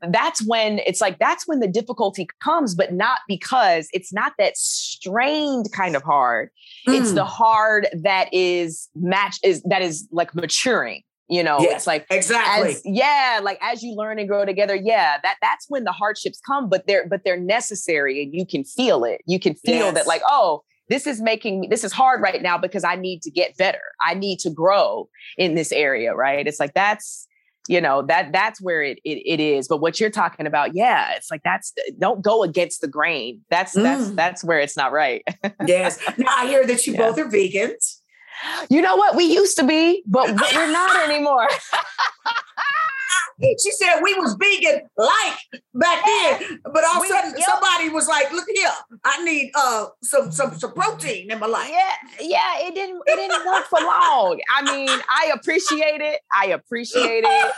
that's 0.09 0.45
when 0.47 0.81
it's 0.81 1.01
like 1.01 1.19
that's 1.19 1.47
when 1.47 1.61
the 1.61 1.69
difficulty 1.69 2.27
comes 2.43 2.75
but 2.75 2.93
not 2.93 3.21
because 3.29 3.89
it's 3.93 4.13
not 4.13 4.33
that 4.39 4.57
strained 4.57 5.71
kind 5.73 5.95
of 5.95 6.03
hard 6.03 6.51
mm. 6.89 6.99
it's 6.99 7.13
the 7.13 7.25
hard 7.25 7.87
that 7.93 8.29
is 8.33 8.89
match 8.95 9.39
is 9.45 9.63
that 9.63 9.83
is 9.83 10.09
like 10.11 10.35
maturing 10.35 11.03
you 11.29 11.43
know 11.43 11.59
yes, 11.61 11.77
it's 11.77 11.87
like 11.87 12.07
exactly 12.11 12.71
as, 12.71 12.83
yeah 12.85 13.41
like 13.43 13.59
as 13.63 13.83
you 13.83 13.95
learn 13.95 14.19
and 14.19 14.29
grow 14.29 14.45
together 14.45 14.75
yeah 14.75 15.19
that 15.23 15.37
that's 15.41 15.67
when 15.69 15.85
the 15.85 15.93
hardships 15.93 16.41
come 16.41 16.69
but 16.69 16.87
they're 16.87 17.07
but 17.09 17.23
they're 17.25 17.41
necessary 17.41 18.23
and 18.23 18.35
you 18.35 18.45
can 18.45 18.65
feel 18.65 19.05
it 19.05 19.21
you 19.27 19.39
can 19.39 19.55
feel 19.55 19.87
yes. 19.87 19.95
that 19.95 20.07
like 20.07 20.23
oh 20.29 20.63
this 20.89 21.07
is 21.07 21.21
making 21.21 21.61
me 21.61 21.67
this 21.67 21.85
is 21.85 21.93
hard 21.93 22.21
right 22.21 22.43
now 22.43 22.59
because 22.59 22.85
i 22.85 22.97
need 22.97 23.23
to 23.23 23.31
get 23.31 23.57
better. 23.57 23.81
I 24.07 24.15
need 24.15 24.39
to 24.41 24.51
grow 24.51 25.09
in 25.37 25.55
this 25.55 25.73
area 25.73 26.15
right? 26.15 26.47
It's 26.47 26.61
like 26.61 26.75
that's 26.75 27.27
you 27.67 27.81
know 27.81 28.03
that 28.03 28.33
that's 28.33 28.61
where 28.61 28.83
it, 28.83 28.99
it, 29.05 29.23
it 29.25 29.41
is. 29.41 29.69
But 29.69 29.79
what 29.79 29.99
you're 29.99 30.11
talking 30.11 30.47
about 30.47 30.75
yeah 30.75 31.15
it's 31.17 31.31
like 31.31 31.43
that's 31.43 31.73
don't 31.99 32.23
go 32.23 32.43
against 32.43 32.81
the 32.81 32.89
grain. 32.89 33.41
That's 33.51 33.75
mm. 33.75 33.83
that's 33.83 34.11
that's 34.11 34.45
where 34.45 34.61
it's 34.61 34.77
not 34.77 34.93
right. 34.93 35.23
Yes. 35.67 35.99
Now 36.19 36.27
i 36.37 36.47
hear 36.47 36.67
that 36.67 36.87
you 36.87 36.95
yeah. 36.95 36.99
both 36.99 37.19
are 37.19 37.27
vegans. 37.29 38.01
You 38.69 38.83
know 38.83 38.97
what? 38.97 39.17
We 39.17 39.25
used 39.25 39.57
to 39.59 39.65
be 39.65 40.03
but 40.07 40.29
we're 40.29 40.73
not 40.73 41.09
anymore 41.09 41.49
She 43.63 43.71
said 43.73 44.01
we 44.03 44.15
was 44.15 44.35
vegan 44.35 44.83
like 44.97 45.39
back 45.75 46.05
then, 46.05 46.61
but 46.65 46.85
all 46.85 46.99
of 46.99 47.05
a 47.05 47.07
sudden 47.07 47.35
somebody 47.41 47.89
was 47.89 48.09
like, 48.09 48.33
"Look 48.33 48.47
here, 48.55 48.71
I 49.05 49.25
need 49.25 49.53
uh 49.55 49.87
some 50.03 50.31
some 50.31 50.55
some 50.59 50.73
protein 50.73 51.31
in 51.31 51.39
my 51.39 51.47
life." 51.47 51.71
Yeah, 51.71 51.95
yeah, 52.21 52.67
it 52.67 52.75
didn't 52.75 53.03
it 53.07 53.17
didn't 53.17 53.47
work 53.47 53.65
for 53.67 53.81
long. 53.81 54.41
I 54.55 54.63
mean, 54.63 55.01
I 55.09 55.33
appreciate 55.35 56.01
it. 56.01 56.21
I 56.35 56.47
appreciate 56.49 57.25
it. 57.27 57.53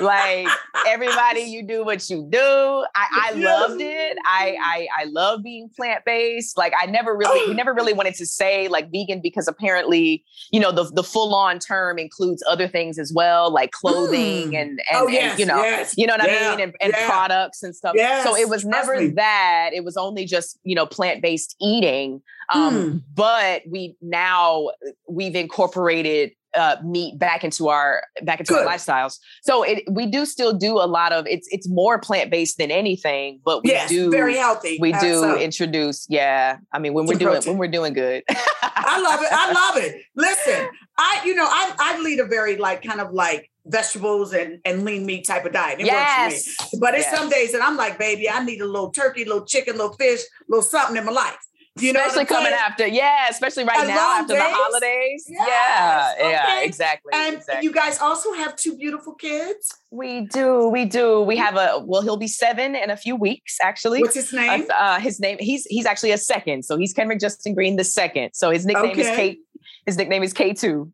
like 0.00 0.48
everybody, 0.86 1.40
you 1.40 1.66
do 1.66 1.84
what 1.84 2.08
you 2.10 2.26
do. 2.30 2.38
I, 2.38 3.30
I 3.30 3.32
loved 3.32 3.80
it. 3.80 4.16
I 4.26 4.56
I 4.62 4.88
I 5.02 5.04
love 5.06 5.42
being 5.42 5.70
plant 5.74 6.04
based. 6.04 6.56
Like 6.56 6.72
I 6.80 6.86
never 6.86 7.16
really 7.16 7.48
we 7.48 7.54
never 7.54 7.72
really 7.72 7.92
wanted 7.92 8.14
to 8.16 8.26
say 8.26 8.68
like 8.68 8.90
vegan 8.90 9.20
because 9.22 9.48
apparently 9.48 10.24
you 10.50 10.60
know 10.60 10.72
the 10.72 10.84
the 10.94 11.02
full 11.02 11.34
on 11.34 11.58
term 11.58 11.98
includes 11.98 12.42
other 12.48 12.68
things 12.68 12.98
as 12.98 13.12
well, 13.12 13.52
like 13.52 13.72
clothing 13.72 14.52
mm. 14.52 14.60
and 14.60 14.66
and, 14.66 14.80
oh, 14.94 15.08
yes, 15.08 15.22
and, 15.22 15.25
you 15.38 15.46
know 15.46 15.62
yes, 15.62 15.94
you 15.96 16.06
know 16.06 16.14
what 16.16 16.30
yeah, 16.30 16.48
I 16.48 16.50
mean 16.50 16.60
and, 16.60 16.74
and 16.80 16.92
yeah. 16.96 17.08
products 17.08 17.62
and 17.62 17.74
stuff. 17.74 17.94
Yes, 17.96 18.24
so 18.24 18.36
it 18.36 18.48
was 18.48 18.64
never 18.64 19.00
me. 19.00 19.08
that. 19.08 19.70
It 19.72 19.84
was 19.84 19.96
only 19.96 20.24
just 20.24 20.58
you 20.64 20.74
know 20.74 20.86
plant 20.86 21.22
based 21.22 21.56
eating. 21.60 22.22
Um, 22.52 22.74
mm. 22.74 23.02
But 23.14 23.62
we 23.68 23.96
now 24.00 24.70
we've 25.08 25.34
incorporated 25.34 26.32
uh, 26.56 26.76
meat 26.82 27.18
back 27.18 27.44
into 27.44 27.68
our 27.68 28.02
back 28.22 28.40
into 28.40 28.54
Good. 28.54 28.66
our 28.66 28.74
lifestyles. 28.74 29.18
So 29.42 29.62
it, 29.62 29.82
we 29.90 30.06
do 30.06 30.24
still 30.24 30.52
do 30.52 30.78
a 30.78 30.86
lot 30.86 31.12
of 31.12 31.26
it's 31.26 31.46
it's 31.50 31.68
more 31.68 31.98
plant 31.98 32.30
based 32.30 32.58
than 32.58 32.70
anything, 32.70 33.40
but 33.44 33.62
we 33.62 33.70
yes, 33.70 33.88
do 33.88 34.10
very 34.10 34.36
healthy. 34.36 34.78
We 34.80 34.92
do 34.92 35.20
so. 35.20 35.38
introduce, 35.38 36.06
yeah. 36.08 36.58
I 36.72 36.78
mean, 36.78 36.94
when 36.94 37.06
we're 37.06 37.18
doing 37.18 37.34
protein. 37.34 37.52
when 37.52 37.58
we're 37.58 37.70
doing 37.70 37.92
good. 37.92 38.24
I 38.28 39.00
love 39.00 39.20
it. 39.20 39.28
I 39.30 39.52
love 39.52 39.76
it. 39.76 40.02
Listen, 40.14 40.68
I 40.96 41.20
you 41.24 41.34
know 41.34 41.44
I 41.44 41.74
I 41.78 42.00
lead 42.00 42.20
a 42.20 42.26
very 42.26 42.56
like 42.56 42.82
kind 42.82 43.00
of 43.00 43.12
like 43.12 43.50
vegetables 43.66 44.32
and, 44.32 44.60
and 44.64 44.84
lean 44.84 45.04
meat 45.04 45.26
type 45.26 45.44
of 45.44 45.52
diet. 45.52 45.80
It 45.80 45.86
yes. 45.86 46.32
works 46.32 46.54
for 46.54 46.76
me. 46.76 46.80
But 46.80 46.94
it's 46.94 47.06
yes. 47.06 47.18
some 47.18 47.28
days 47.28 47.52
that 47.52 47.62
I'm 47.62 47.76
like, 47.76 47.98
baby, 47.98 48.28
I 48.30 48.44
need 48.44 48.60
a 48.60 48.66
little 48.66 48.90
turkey, 48.90 49.24
little 49.24 49.44
chicken, 49.44 49.76
little 49.76 49.94
fish, 49.94 50.20
little 50.48 50.62
something 50.62 50.96
in 50.96 51.04
my 51.04 51.12
life. 51.12 51.36
You 51.78 51.92
know 51.92 52.00
especially 52.06 52.24
coming 52.24 52.54
after, 52.54 52.86
yeah, 52.86 53.28
especially 53.28 53.64
right 53.64 53.86
now 53.86 54.20
after 54.20 54.32
days. 54.32 54.42
the 54.42 54.48
holidays. 54.48 55.26
Yes. 55.28 56.14
Yeah, 56.18 56.26
okay. 56.26 56.30
yeah, 56.30 56.60
exactly. 56.62 57.10
And 57.12 57.36
exactly. 57.36 57.64
you 57.64 57.70
guys 57.70 57.98
also 57.98 58.32
have 58.32 58.56
two 58.56 58.78
beautiful 58.78 59.12
kids. 59.12 59.74
We 59.90 60.22
do, 60.22 60.68
we 60.68 60.86
do. 60.86 61.20
We 61.20 61.36
have 61.36 61.56
a 61.56 61.82
well, 61.84 62.00
he'll 62.00 62.16
be 62.16 62.28
seven 62.28 62.74
in 62.74 62.88
a 62.88 62.96
few 62.96 63.14
weeks, 63.14 63.58
actually. 63.62 64.00
What's 64.00 64.14
his 64.14 64.32
name? 64.32 64.64
Uh, 64.70 64.74
uh, 64.74 65.00
his 65.00 65.20
name, 65.20 65.36
he's 65.38 65.66
he's 65.66 65.84
actually 65.84 66.12
a 66.12 66.18
second, 66.18 66.64
so 66.64 66.78
he's 66.78 66.94
Kenric 66.94 67.20
Justin 67.20 67.52
Green 67.52 67.76
the 67.76 67.84
second. 67.84 68.30
So 68.32 68.50
his 68.50 68.64
nickname 68.64 68.92
okay. 68.92 69.00
is 69.02 69.08
K. 69.08 69.38
His 69.84 69.98
nickname 69.98 70.22
is 70.22 70.32
K 70.32 70.54
two. 70.54 70.90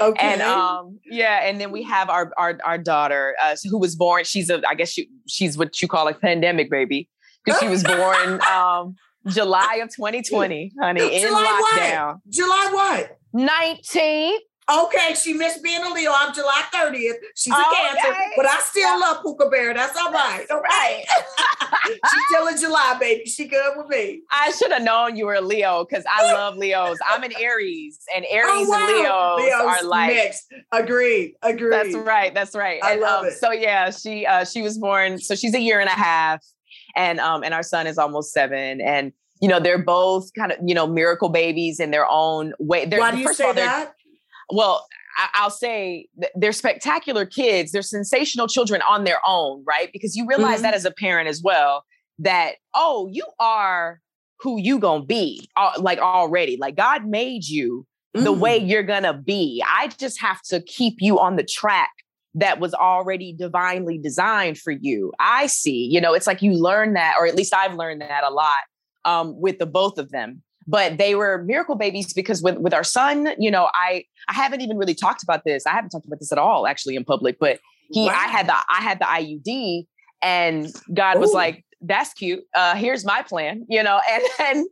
Okay. 0.00 0.26
And 0.26 0.42
um, 0.42 0.98
yeah, 1.04 1.40
and 1.44 1.60
then 1.60 1.70
we 1.70 1.82
have 1.84 2.10
our 2.10 2.32
our 2.36 2.58
our 2.64 2.78
daughter, 2.78 3.34
uh, 3.42 3.56
who 3.70 3.78
was 3.78 3.96
born. 3.96 4.24
She's 4.24 4.50
a, 4.50 4.62
I 4.68 4.74
guess 4.74 4.90
she, 4.90 5.08
she's 5.26 5.56
what 5.56 5.80
you 5.80 5.88
call 5.88 6.08
a 6.08 6.14
pandemic 6.14 6.70
baby 6.70 7.08
because 7.44 7.60
she 7.60 7.68
was 7.68 7.82
born 7.82 8.40
um 8.52 8.96
July 9.26 9.80
of 9.82 9.94
2020, 9.94 10.72
honey, 10.80 11.16
in 11.16 11.22
July 11.22 11.76
lockdown. 11.76 12.14
What? 12.14 12.30
July 12.30 12.68
what? 12.72 13.18
19th. 13.34 14.38
Okay, 14.68 15.14
she 15.14 15.32
missed 15.32 15.62
being 15.62 15.82
a 15.82 15.90
Leo. 15.90 16.10
I'm 16.12 16.34
July 16.34 16.62
30th. 16.74 17.14
She's 17.36 17.52
a 17.52 17.56
okay. 17.56 17.98
Cancer, 18.00 18.16
but 18.36 18.46
I 18.46 18.58
still 18.60 18.98
love 18.98 19.22
Puka 19.22 19.48
Bear. 19.48 19.72
That's 19.72 19.96
all 19.96 20.10
right. 20.10 20.44
All 20.50 20.60
right. 20.60 21.04
She's 21.86 22.22
still 22.30 22.48
a 22.48 22.58
July, 22.58 22.96
baby. 22.98 23.26
She 23.26 23.46
good 23.46 23.74
with 23.76 23.88
me. 23.88 24.22
I 24.30 24.50
should 24.50 24.72
have 24.72 24.82
known 24.82 25.16
you 25.16 25.26
were 25.26 25.34
a 25.34 25.40
Leo 25.40 25.84
because 25.84 26.04
I 26.10 26.32
love 26.32 26.56
Leos. 26.56 26.98
I'm 27.06 27.22
an 27.22 27.32
Aries, 27.38 28.00
and 28.14 28.24
oh, 28.30 28.34
Aries 28.34 28.66
oh, 28.68 28.70
wow. 28.70 29.36
and 29.36 29.44
Leos, 29.44 29.60
Leos, 29.60 29.82
are 29.82 29.86
like 29.86 30.14
mixed. 30.14 30.52
Agreed. 30.72 31.34
Agreed. 31.42 31.72
That's 31.72 31.94
right. 31.94 32.34
That's 32.34 32.54
right. 32.56 32.82
I 32.82 32.92
and, 32.92 33.00
love 33.00 33.20
um, 33.20 33.26
it. 33.26 33.34
So 33.34 33.52
yeah, 33.52 33.90
she 33.90 34.26
uh, 34.26 34.44
she 34.44 34.62
was 34.62 34.78
born. 34.78 35.18
So 35.18 35.36
she's 35.36 35.54
a 35.54 35.60
year 35.60 35.78
and 35.78 35.88
a 35.88 35.92
half 35.92 36.44
and 36.96 37.20
um 37.20 37.44
and 37.44 37.54
our 37.54 37.62
son 37.62 37.86
is 37.86 37.98
almost 37.98 38.32
seven 38.32 38.80
and 38.80 39.12
you 39.40 39.48
know 39.48 39.60
they're 39.60 39.78
both 39.78 40.32
kind 40.34 40.50
of 40.50 40.58
you 40.64 40.74
know 40.74 40.86
miracle 40.86 41.28
babies 41.28 41.78
in 41.78 41.90
their 41.90 42.06
own 42.10 42.52
way 42.58 42.86
they're, 42.86 42.98
why 42.98 43.12
do 43.12 43.18
you 43.18 43.32
say 43.32 43.52
that 43.52 43.94
well 44.50 44.86
I, 45.18 45.44
will 45.44 45.50
say 45.50 46.08
they're 46.34 46.52
spectacular 46.52 47.26
kids 47.26 47.72
they're 47.72 47.82
sensational 47.82 48.46
children 48.46 48.82
on 48.88 49.04
their 49.04 49.20
own 49.26 49.64
right 49.66 49.90
because 49.92 50.16
you 50.16 50.26
realize 50.26 50.56
mm-hmm. 50.56 50.62
that 50.62 50.74
as 50.74 50.84
a 50.84 50.90
parent 50.90 51.28
as 51.28 51.42
well 51.42 51.84
that 52.18 52.56
oh 52.74 53.08
you 53.10 53.24
are 53.38 54.00
who 54.40 54.60
you 54.60 54.78
gonna 54.78 55.04
be 55.04 55.48
like 55.78 55.98
already 55.98 56.56
like 56.60 56.76
god 56.76 57.06
made 57.06 57.46
you 57.46 57.86
the 58.14 58.32
way 58.32 58.60
mm. 58.60 58.68
you're 58.68 58.82
gonna 58.82 59.14
be 59.14 59.62
i 59.66 59.88
just 59.98 60.20
have 60.20 60.40
to 60.42 60.60
keep 60.62 60.96
you 61.00 61.18
on 61.18 61.36
the 61.36 61.44
track 61.44 61.90
that 62.36 62.60
was 62.60 62.74
already 62.74 63.32
divinely 63.32 63.96
designed 63.98 64.58
for 64.58 64.70
you. 64.70 65.10
I 65.18 65.46
see, 65.46 65.88
you 65.90 66.00
know, 66.02 66.12
it's 66.12 66.26
like 66.26 66.42
you 66.42 66.52
learn 66.52 66.92
that, 66.92 67.14
or 67.18 67.26
at 67.26 67.34
least 67.34 67.54
I've 67.54 67.74
learned 67.74 68.02
that 68.02 68.24
a 68.24 68.30
lot 68.30 68.58
um, 69.06 69.40
with 69.40 69.58
the 69.58 69.66
both 69.66 69.98
of 69.98 70.10
them. 70.10 70.42
But 70.68 70.98
they 70.98 71.14
were 71.14 71.44
miracle 71.44 71.76
babies 71.76 72.12
because 72.12 72.42
with, 72.42 72.58
with 72.58 72.74
our 72.74 72.84
son, 72.84 73.34
you 73.38 73.50
know, 73.50 73.68
I 73.74 74.04
I 74.28 74.32
haven't 74.32 74.60
even 74.60 74.76
really 74.78 74.94
talked 74.94 75.22
about 75.22 75.44
this. 75.44 75.66
I 75.66 75.70
haven't 75.70 75.90
talked 75.90 76.06
about 76.06 76.18
this 76.18 76.32
at 76.32 76.38
all 76.38 76.66
actually 76.66 76.96
in 76.96 77.04
public, 77.04 77.38
but 77.38 77.60
he 77.90 78.06
wow. 78.06 78.12
I 78.12 78.28
had 78.28 78.48
the 78.48 78.54
I 78.54 78.82
had 78.82 78.98
the 78.98 79.04
IUD 79.04 79.86
and 80.22 80.72
God 80.92 81.16
Ooh. 81.16 81.20
was 81.20 81.32
like, 81.32 81.64
that's 81.86 82.12
cute. 82.14 82.44
Uh, 82.54 82.74
here's 82.74 83.04
my 83.04 83.22
plan, 83.22 83.64
you 83.68 83.82
know, 83.82 84.00
and 84.10 84.22
and, 84.40 84.58
and 84.58 84.66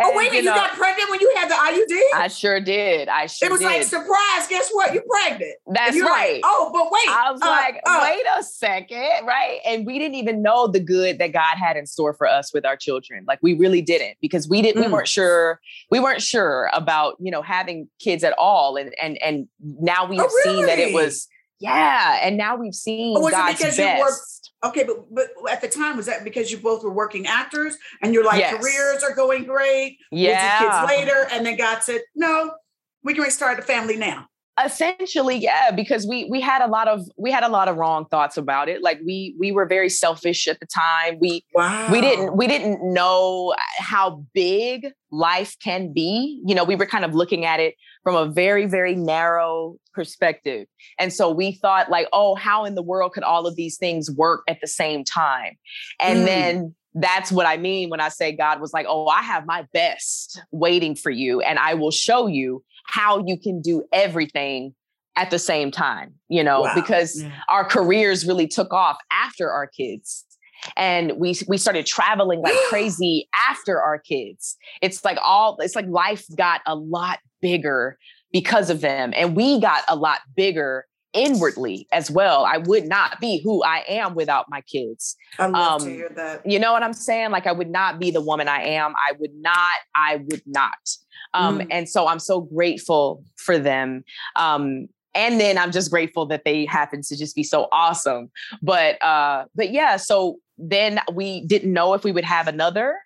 oh 0.00 0.16
wait 0.16 0.32
you, 0.32 0.42
know, 0.42 0.54
you, 0.54 0.60
got 0.60 0.70
pregnant 0.76 1.10
when 1.10 1.20
you 1.20 1.32
had 1.36 1.50
the 1.50 1.54
IUD? 1.54 2.18
I 2.18 2.28
sure 2.28 2.60
did. 2.60 3.08
I 3.08 3.26
sure. 3.26 3.48
Did. 3.48 3.50
It 3.50 3.52
was 3.52 3.60
did. 3.60 3.66
like 3.66 3.82
surprise. 3.84 4.48
Guess 4.48 4.70
what? 4.72 4.94
You're 4.94 5.04
pregnant. 5.08 5.52
That's 5.66 6.00
right. 6.00 6.34
Like, 6.34 6.42
oh, 6.44 6.70
but 6.72 6.90
wait. 6.90 7.08
I 7.08 7.30
was 7.32 7.42
uh, 7.42 7.46
like, 7.46 7.80
uh, 7.84 8.00
wait 8.02 8.24
a 8.38 8.42
second, 8.42 9.26
right? 9.26 9.58
And 9.66 9.86
we 9.86 9.98
didn't 9.98 10.16
even 10.16 10.42
know 10.42 10.66
the 10.66 10.80
good 10.80 11.18
that 11.18 11.32
God 11.32 11.56
had 11.56 11.76
in 11.76 11.86
store 11.86 12.14
for 12.14 12.26
us 12.26 12.52
with 12.52 12.64
our 12.64 12.76
children. 12.76 13.24
Like 13.26 13.40
we 13.42 13.54
really 13.54 13.82
didn't 13.82 14.16
because 14.20 14.48
we 14.48 14.62
didn't. 14.62 14.82
Mm. 14.82 14.86
We 14.86 14.92
weren't 14.92 15.08
sure. 15.08 15.60
We 15.90 16.00
weren't 16.00 16.22
sure 16.22 16.70
about 16.72 17.16
you 17.20 17.30
know 17.30 17.42
having 17.42 17.88
kids 17.98 18.24
at 18.24 18.34
all, 18.38 18.76
and 18.76 18.94
and 19.02 19.18
and 19.22 19.48
now 19.60 20.06
we 20.06 20.16
have 20.16 20.26
oh, 20.30 20.42
really? 20.44 20.56
seen 20.56 20.66
that 20.66 20.78
it 20.78 20.94
was. 20.94 21.28
Yeah, 21.58 22.20
and 22.22 22.38
now 22.38 22.56
we've 22.56 22.74
seen 22.74 23.18
oh, 23.18 23.28
God's 23.28 23.60
best 23.60 24.39
Okay, 24.62 24.84
but 24.84 25.12
but 25.12 25.28
at 25.50 25.60
the 25.62 25.68
time, 25.68 25.96
was 25.96 26.06
that 26.06 26.22
because 26.22 26.50
you 26.50 26.58
both 26.58 26.82
were 26.84 26.92
working 26.92 27.26
actors 27.26 27.76
and 28.02 28.12
your 28.12 28.24
like 28.24 28.40
yes. 28.40 28.54
careers 28.54 29.02
are 29.02 29.14
going 29.14 29.44
great? 29.44 29.98
Yeah. 30.10 30.58
kids 30.58 30.96
later, 30.98 31.26
and 31.32 31.46
then 31.46 31.56
God 31.56 31.82
said, 31.82 32.02
"No, 32.14 32.54
we 33.02 33.14
can 33.14 33.22
restart 33.22 33.56
the 33.56 33.62
family 33.62 33.96
now." 33.96 34.26
Essentially, 34.62 35.36
yeah, 35.36 35.70
because 35.70 36.06
we 36.06 36.24
we 36.24 36.40
had 36.40 36.60
a 36.60 36.66
lot 36.66 36.86
of 36.86 37.08
we 37.16 37.30
had 37.30 37.44
a 37.44 37.48
lot 37.48 37.68
of 37.68 37.76
wrong 37.76 38.04
thoughts 38.10 38.36
about 38.36 38.68
it. 38.68 38.82
Like 38.82 39.00
we 39.06 39.34
we 39.38 39.52
were 39.52 39.64
very 39.64 39.88
selfish 39.88 40.46
at 40.48 40.60
the 40.60 40.66
time. 40.66 41.18
We 41.18 41.44
wow. 41.54 41.90
we 41.90 42.00
didn't 42.00 42.36
we 42.36 42.46
didn't 42.46 42.92
know 42.92 43.54
how 43.78 44.24
big 44.34 44.88
life 45.10 45.56
can 45.62 45.92
be. 45.92 46.42
You 46.44 46.54
know, 46.54 46.64
we 46.64 46.76
were 46.76 46.86
kind 46.86 47.04
of 47.04 47.14
looking 47.14 47.44
at 47.44 47.60
it 47.60 47.74
from 48.02 48.14
a 48.14 48.26
very, 48.26 48.66
very 48.66 48.94
narrow 48.94 49.76
perspective. 49.92 50.66
And 50.98 51.12
so 51.12 51.30
we 51.30 51.52
thought, 51.52 51.90
like, 51.90 52.08
oh, 52.12 52.34
how 52.34 52.64
in 52.64 52.74
the 52.74 52.82
world 52.82 53.12
could 53.12 53.24
all 53.24 53.46
of 53.46 53.56
these 53.56 53.76
things 53.76 54.10
work 54.10 54.42
at 54.48 54.60
the 54.60 54.66
same 54.66 55.04
time? 55.04 55.56
And 56.00 56.20
mm. 56.20 56.24
then 56.26 56.74
that's 56.94 57.30
what 57.30 57.46
I 57.46 57.56
mean 57.56 57.90
when 57.90 58.00
I 58.00 58.08
say 58.08 58.32
God 58.32 58.60
was 58.60 58.72
like, 58.72 58.86
oh, 58.88 59.06
I 59.06 59.22
have 59.22 59.46
my 59.46 59.66
best 59.72 60.42
waiting 60.50 60.94
for 60.94 61.10
you, 61.10 61.40
and 61.40 61.58
I 61.58 61.74
will 61.74 61.90
show 61.90 62.26
you 62.26 62.64
how 62.86 63.24
you 63.26 63.38
can 63.38 63.60
do 63.60 63.84
everything 63.92 64.74
at 65.16 65.30
the 65.30 65.38
same 65.38 65.70
time, 65.70 66.14
you 66.28 66.42
know, 66.42 66.62
wow. 66.62 66.74
because 66.74 67.22
yeah. 67.22 67.30
our 67.48 67.64
careers 67.64 68.26
really 68.26 68.46
took 68.46 68.72
off 68.72 68.96
after 69.10 69.50
our 69.50 69.66
kids 69.66 70.24
and 70.76 71.12
we 71.16 71.34
we 71.48 71.56
started 71.56 71.86
traveling 71.86 72.40
like 72.40 72.54
crazy 72.68 73.28
after 73.48 73.80
our 73.80 73.98
kids 73.98 74.56
it's 74.82 75.04
like 75.04 75.18
all 75.24 75.56
it's 75.60 75.74
like 75.74 75.86
life 75.86 76.24
got 76.36 76.60
a 76.66 76.74
lot 76.74 77.18
bigger 77.40 77.98
because 78.32 78.70
of 78.70 78.80
them 78.80 79.12
and 79.16 79.34
we 79.34 79.60
got 79.60 79.82
a 79.88 79.96
lot 79.96 80.18
bigger 80.36 80.84
inwardly 81.12 81.88
as 81.92 82.10
well. 82.10 82.44
I 82.44 82.58
would 82.58 82.86
not 82.86 83.20
be 83.20 83.40
who 83.42 83.62
I 83.64 83.84
am 83.88 84.14
without 84.14 84.46
my 84.48 84.60
kids. 84.62 85.16
I 85.38 85.46
love 85.46 85.82
um, 85.82 85.88
to 85.88 85.94
hear 85.94 86.08
that. 86.10 86.46
You 86.46 86.58
know 86.58 86.72
what 86.72 86.82
I'm 86.82 86.92
saying? 86.92 87.30
Like 87.30 87.46
I 87.46 87.52
would 87.52 87.70
not 87.70 87.98
be 87.98 88.10
the 88.10 88.20
woman 88.20 88.48
I 88.48 88.62
am. 88.62 88.94
I 88.96 89.12
would 89.18 89.34
not, 89.34 89.74
I 89.94 90.16
would 90.16 90.42
not. 90.46 90.96
Um, 91.34 91.60
mm. 91.60 91.66
and 91.70 91.88
so 91.88 92.06
I'm 92.06 92.18
so 92.18 92.40
grateful 92.40 93.24
for 93.36 93.58
them. 93.58 94.04
Um, 94.36 94.88
and 95.14 95.40
then 95.40 95.58
I'm 95.58 95.72
just 95.72 95.90
grateful 95.90 96.26
that 96.26 96.44
they 96.44 96.64
happen 96.64 97.02
to 97.02 97.16
just 97.16 97.34
be 97.34 97.42
so 97.42 97.68
awesome. 97.72 98.30
But 98.62 99.02
uh, 99.02 99.46
but 99.54 99.72
yeah, 99.72 99.96
so 99.96 100.36
then 100.58 101.00
we 101.12 101.44
didn't 101.46 101.72
know 101.72 101.94
if 101.94 102.04
we 102.04 102.12
would 102.12 102.24
have 102.24 102.46
another 102.46 102.96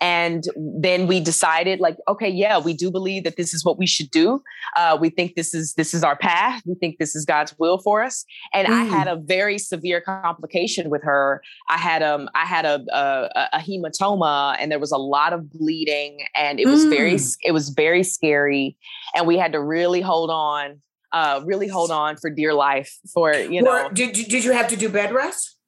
and 0.00 0.44
then 0.56 1.06
we 1.06 1.20
decided 1.20 1.80
like 1.80 1.96
okay 2.08 2.28
yeah 2.28 2.58
we 2.58 2.72
do 2.74 2.90
believe 2.90 3.24
that 3.24 3.36
this 3.36 3.54
is 3.54 3.64
what 3.64 3.78
we 3.78 3.86
should 3.86 4.10
do 4.10 4.42
uh, 4.76 4.96
we 5.00 5.10
think 5.10 5.34
this 5.34 5.54
is 5.54 5.74
this 5.74 5.94
is 5.94 6.02
our 6.02 6.16
path 6.16 6.62
we 6.66 6.74
think 6.74 6.98
this 6.98 7.14
is 7.14 7.24
god's 7.24 7.54
will 7.58 7.78
for 7.78 8.02
us 8.02 8.24
and 8.52 8.68
mm. 8.68 8.72
i 8.72 8.84
had 8.84 9.06
mm. 9.06 9.12
a 9.12 9.16
very 9.16 9.58
severe 9.58 10.00
complication 10.00 10.90
with 10.90 11.02
her 11.02 11.42
i 11.68 11.78
had 11.78 12.02
um 12.02 12.28
i 12.34 12.44
had 12.44 12.64
a, 12.64 12.82
a, 12.92 13.48
a 13.54 13.58
hematoma 13.58 14.56
and 14.58 14.70
there 14.70 14.78
was 14.78 14.92
a 14.92 14.98
lot 14.98 15.32
of 15.32 15.50
bleeding 15.50 16.20
and 16.34 16.60
it 16.60 16.66
was 16.66 16.84
mm. 16.84 16.90
very 16.90 17.18
it 17.42 17.52
was 17.52 17.70
very 17.70 18.02
scary 18.02 18.76
and 19.14 19.26
we 19.26 19.36
had 19.38 19.52
to 19.52 19.62
really 19.62 20.00
hold 20.00 20.30
on 20.30 20.80
uh, 21.12 21.42
really 21.44 21.68
hold 21.68 21.90
on 21.90 22.16
for 22.16 22.30
dear 22.30 22.54
life 22.54 22.98
for 23.12 23.34
you 23.34 23.62
know 23.62 23.90
did, 23.90 24.16
you, 24.16 24.24
did 24.24 24.44
you 24.44 24.52
have 24.52 24.68
to 24.68 24.76
do 24.76 24.88
bed 24.88 25.12
rest 25.12 25.58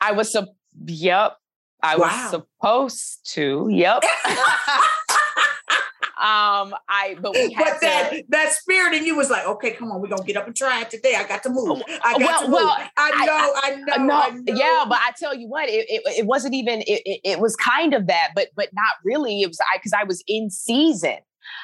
i 0.00 0.12
was 0.12 0.32
so 0.32 0.46
yep 0.86 1.36
I 1.82 1.96
wow. 1.96 2.06
was 2.06 2.30
supposed 2.30 3.32
to. 3.34 3.68
Yep. 3.70 4.04
um, 6.18 6.74
I 6.88 7.16
but 7.20 7.32
we 7.34 7.52
had 7.52 7.64
but 7.64 7.80
that 7.80 8.10
to, 8.10 8.24
that 8.30 8.52
spirit 8.52 8.94
in 8.94 9.04
you 9.04 9.16
was 9.16 9.30
like, 9.30 9.46
okay, 9.46 9.72
come 9.72 9.92
on, 9.92 10.00
we're 10.00 10.08
gonna 10.08 10.24
get 10.24 10.36
up 10.36 10.46
and 10.46 10.56
try 10.56 10.80
it 10.80 10.90
today. 10.90 11.14
I 11.16 11.24
got 11.26 11.42
to 11.44 11.50
move. 11.50 11.82
I 12.02 12.18
got 12.18 12.20
well, 12.20 12.40
to 12.40 12.48
move. 12.48 12.54
Well, 12.54 12.76
I 12.96 13.26
know, 13.26 13.32
I, 13.32 13.60
I, 13.62 13.74
know, 13.76 14.04
no, 14.04 14.14
I, 14.14 14.30
know, 14.30 14.54
Yeah, 14.54 14.84
but 14.88 14.98
I 15.00 15.12
tell 15.16 15.34
you 15.34 15.48
what, 15.48 15.68
it, 15.68 15.86
it, 15.88 16.02
it 16.18 16.26
wasn't 16.26 16.54
even. 16.54 16.80
It, 16.80 17.02
it, 17.04 17.20
it 17.24 17.40
was 17.40 17.54
kind 17.56 17.94
of 17.94 18.08
that, 18.08 18.30
but 18.34 18.48
but 18.56 18.70
not 18.72 18.94
really. 19.04 19.42
It 19.42 19.48
was 19.48 19.60
I 19.72 19.78
because 19.78 19.92
I 19.92 20.04
was 20.04 20.22
in 20.26 20.50
season. 20.50 21.18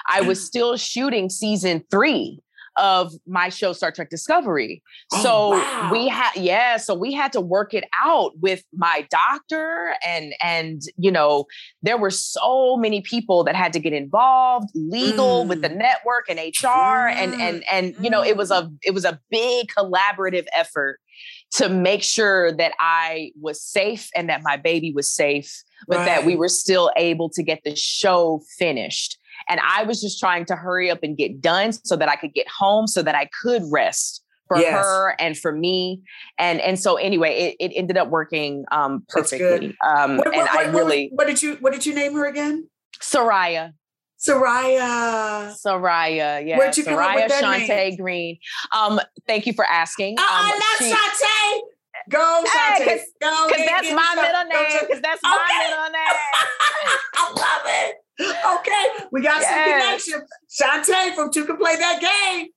I 0.08 0.22
was 0.22 0.44
still 0.44 0.76
shooting 0.76 1.28
season 1.28 1.84
three 1.90 2.40
of 2.76 3.12
my 3.26 3.48
show 3.48 3.72
Star 3.72 3.92
Trek 3.92 4.10
Discovery. 4.10 4.82
Oh, 5.12 5.22
so 5.22 5.50
wow. 5.50 5.90
we 5.92 6.08
had 6.08 6.32
yeah, 6.36 6.76
so 6.76 6.94
we 6.94 7.12
had 7.12 7.32
to 7.32 7.40
work 7.40 7.74
it 7.74 7.84
out 8.04 8.32
with 8.38 8.64
my 8.72 9.06
doctor 9.10 9.94
and 10.06 10.34
and 10.42 10.82
you 10.96 11.10
know, 11.10 11.46
there 11.82 11.98
were 11.98 12.10
so 12.10 12.76
many 12.76 13.00
people 13.00 13.44
that 13.44 13.56
had 13.56 13.72
to 13.74 13.80
get 13.80 13.92
involved, 13.92 14.70
legal 14.74 15.44
mm. 15.44 15.48
with 15.48 15.62
the 15.62 15.68
mm. 15.68 15.76
network 15.76 16.28
and 16.28 16.38
HR 16.38 16.66
mm. 16.66 17.14
and 17.14 17.34
and 17.40 17.64
and 17.70 17.94
you 18.00 18.10
know, 18.10 18.22
it 18.22 18.36
was 18.36 18.50
a 18.50 18.62
mm. 18.62 18.76
it 18.82 18.92
was 18.92 19.04
a 19.04 19.20
big 19.30 19.68
collaborative 19.68 20.46
effort 20.54 21.00
to 21.52 21.68
make 21.68 22.02
sure 22.02 22.52
that 22.52 22.72
I 22.80 23.30
was 23.40 23.62
safe 23.62 24.08
and 24.16 24.28
that 24.28 24.42
my 24.42 24.56
baby 24.56 24.92
was 24.92 25.10
safe, 25.10 25.62
but 25.86 25.98
right. 25.98 26.06
that 26.06 26.24
we 26.24 26.34
were 26.34 26.48
still 26.48 26.90
able 26.96 27.30
to 27.30 27.42
get 27.42 27.62
the 27.64 27.76
show 27.76 28.42
finished. 28.58 29.18
And 29.48 29.60
I 29.60 29.84
was 29.84 30.00
just 30.00 30.18
trying 30.18 30.44
to 30.46 30.56
hurry 30.56 30.90
up 30.90 31.00
and 31.02 31.16
get 31.16 31.40
done 31.40 31.72
so 31.72 31.96
that 31.96 32.08
I 32.08 32.16
could 32.16 32.34
get 32.34 32.46
home 32.48 32.86
so 32.86 33.02
that 33.02 33.14
I 33.14 33.28
could 33.42 33.62
rest 33.70 34.22
for 34.48 34.58
yes. 34.58 34.84
her 34.84 35.14
and 35.18 35.36
for 35.36 35.52
me. 35.52 36.02
And 36.38 36.60
and 36.60 36.78
so 36.78 36.96
anyway, 36.96 37.56
it, 37.58 37.70
it 37.70 37.74
ended 37.74 37.96
up 37.96 38.08
working 38.08 38.64
um 38.72 39.04
perfectly. 39.08 39.76
Um 39.86 40.18
what, 40.18 40.26
what, 40.26 40.34
and 40.34 40.42
what, 40.42 40.56
I 40.56 40.70
really 40.70 41.10
what 41.14 41.26
did 41.26 41.42
you 41.42 41.56
what 41.56 41.72
did 41.72 41.86
you 41.86 41.94
name 41.94 42.14
her 42.14 42.26
again? 42.26 42.68
Soraya. 43.00 43.72
Soraya. 44.24 45.54
Soraya, 45.64 46.46
yeah. 46.46 46.56
Where'd 46.56 46.76
you 46.76 46.84
Soraya 46.84 47.28
Shante 47.28 47.68
name? 47.68 47.96
Green. 47.96 48.38
Um, 48.72 49.00
thank 49.26 49.46
you 49.46 49.52
for 49.52 49.66
asking. 49.66 50.18
Uh, 50.18 50.22
um, 50.22 50.28
I 50.30 50.50
love 50.52 50.88
she, 50.88 50.94
Shante. 50.94 51.60
Go, 52.08 52.44
Shante. 52.46 52.84
Hey, 52.84 53.04
Because 53.20 53.66
that's 53.66 53.92
my 53.92 54.14
middle 54.14 54.44
name. 54.44 54.80
Because 54.80 55.02
that's 55.02 55.22
my 55.22 55.66
middle 55.68 55.92
name. 55.92 56.16
I 57.14 57.32
love 57.36 57.62
it. 57.66 57.96
Okay, 58.20 58.86
we 59.10 59.22
got 59.22 59.40
yes. 59.40 60.06
some 60.06 60.14
connection. 60.14 60.92
Shante 60.92 61.14
from 61.14 61.32
Two 61.32 61.44
Can 61.44 61.56
Play 61.56 61.76
That 61.76 62.00
Game. 62.00 62.48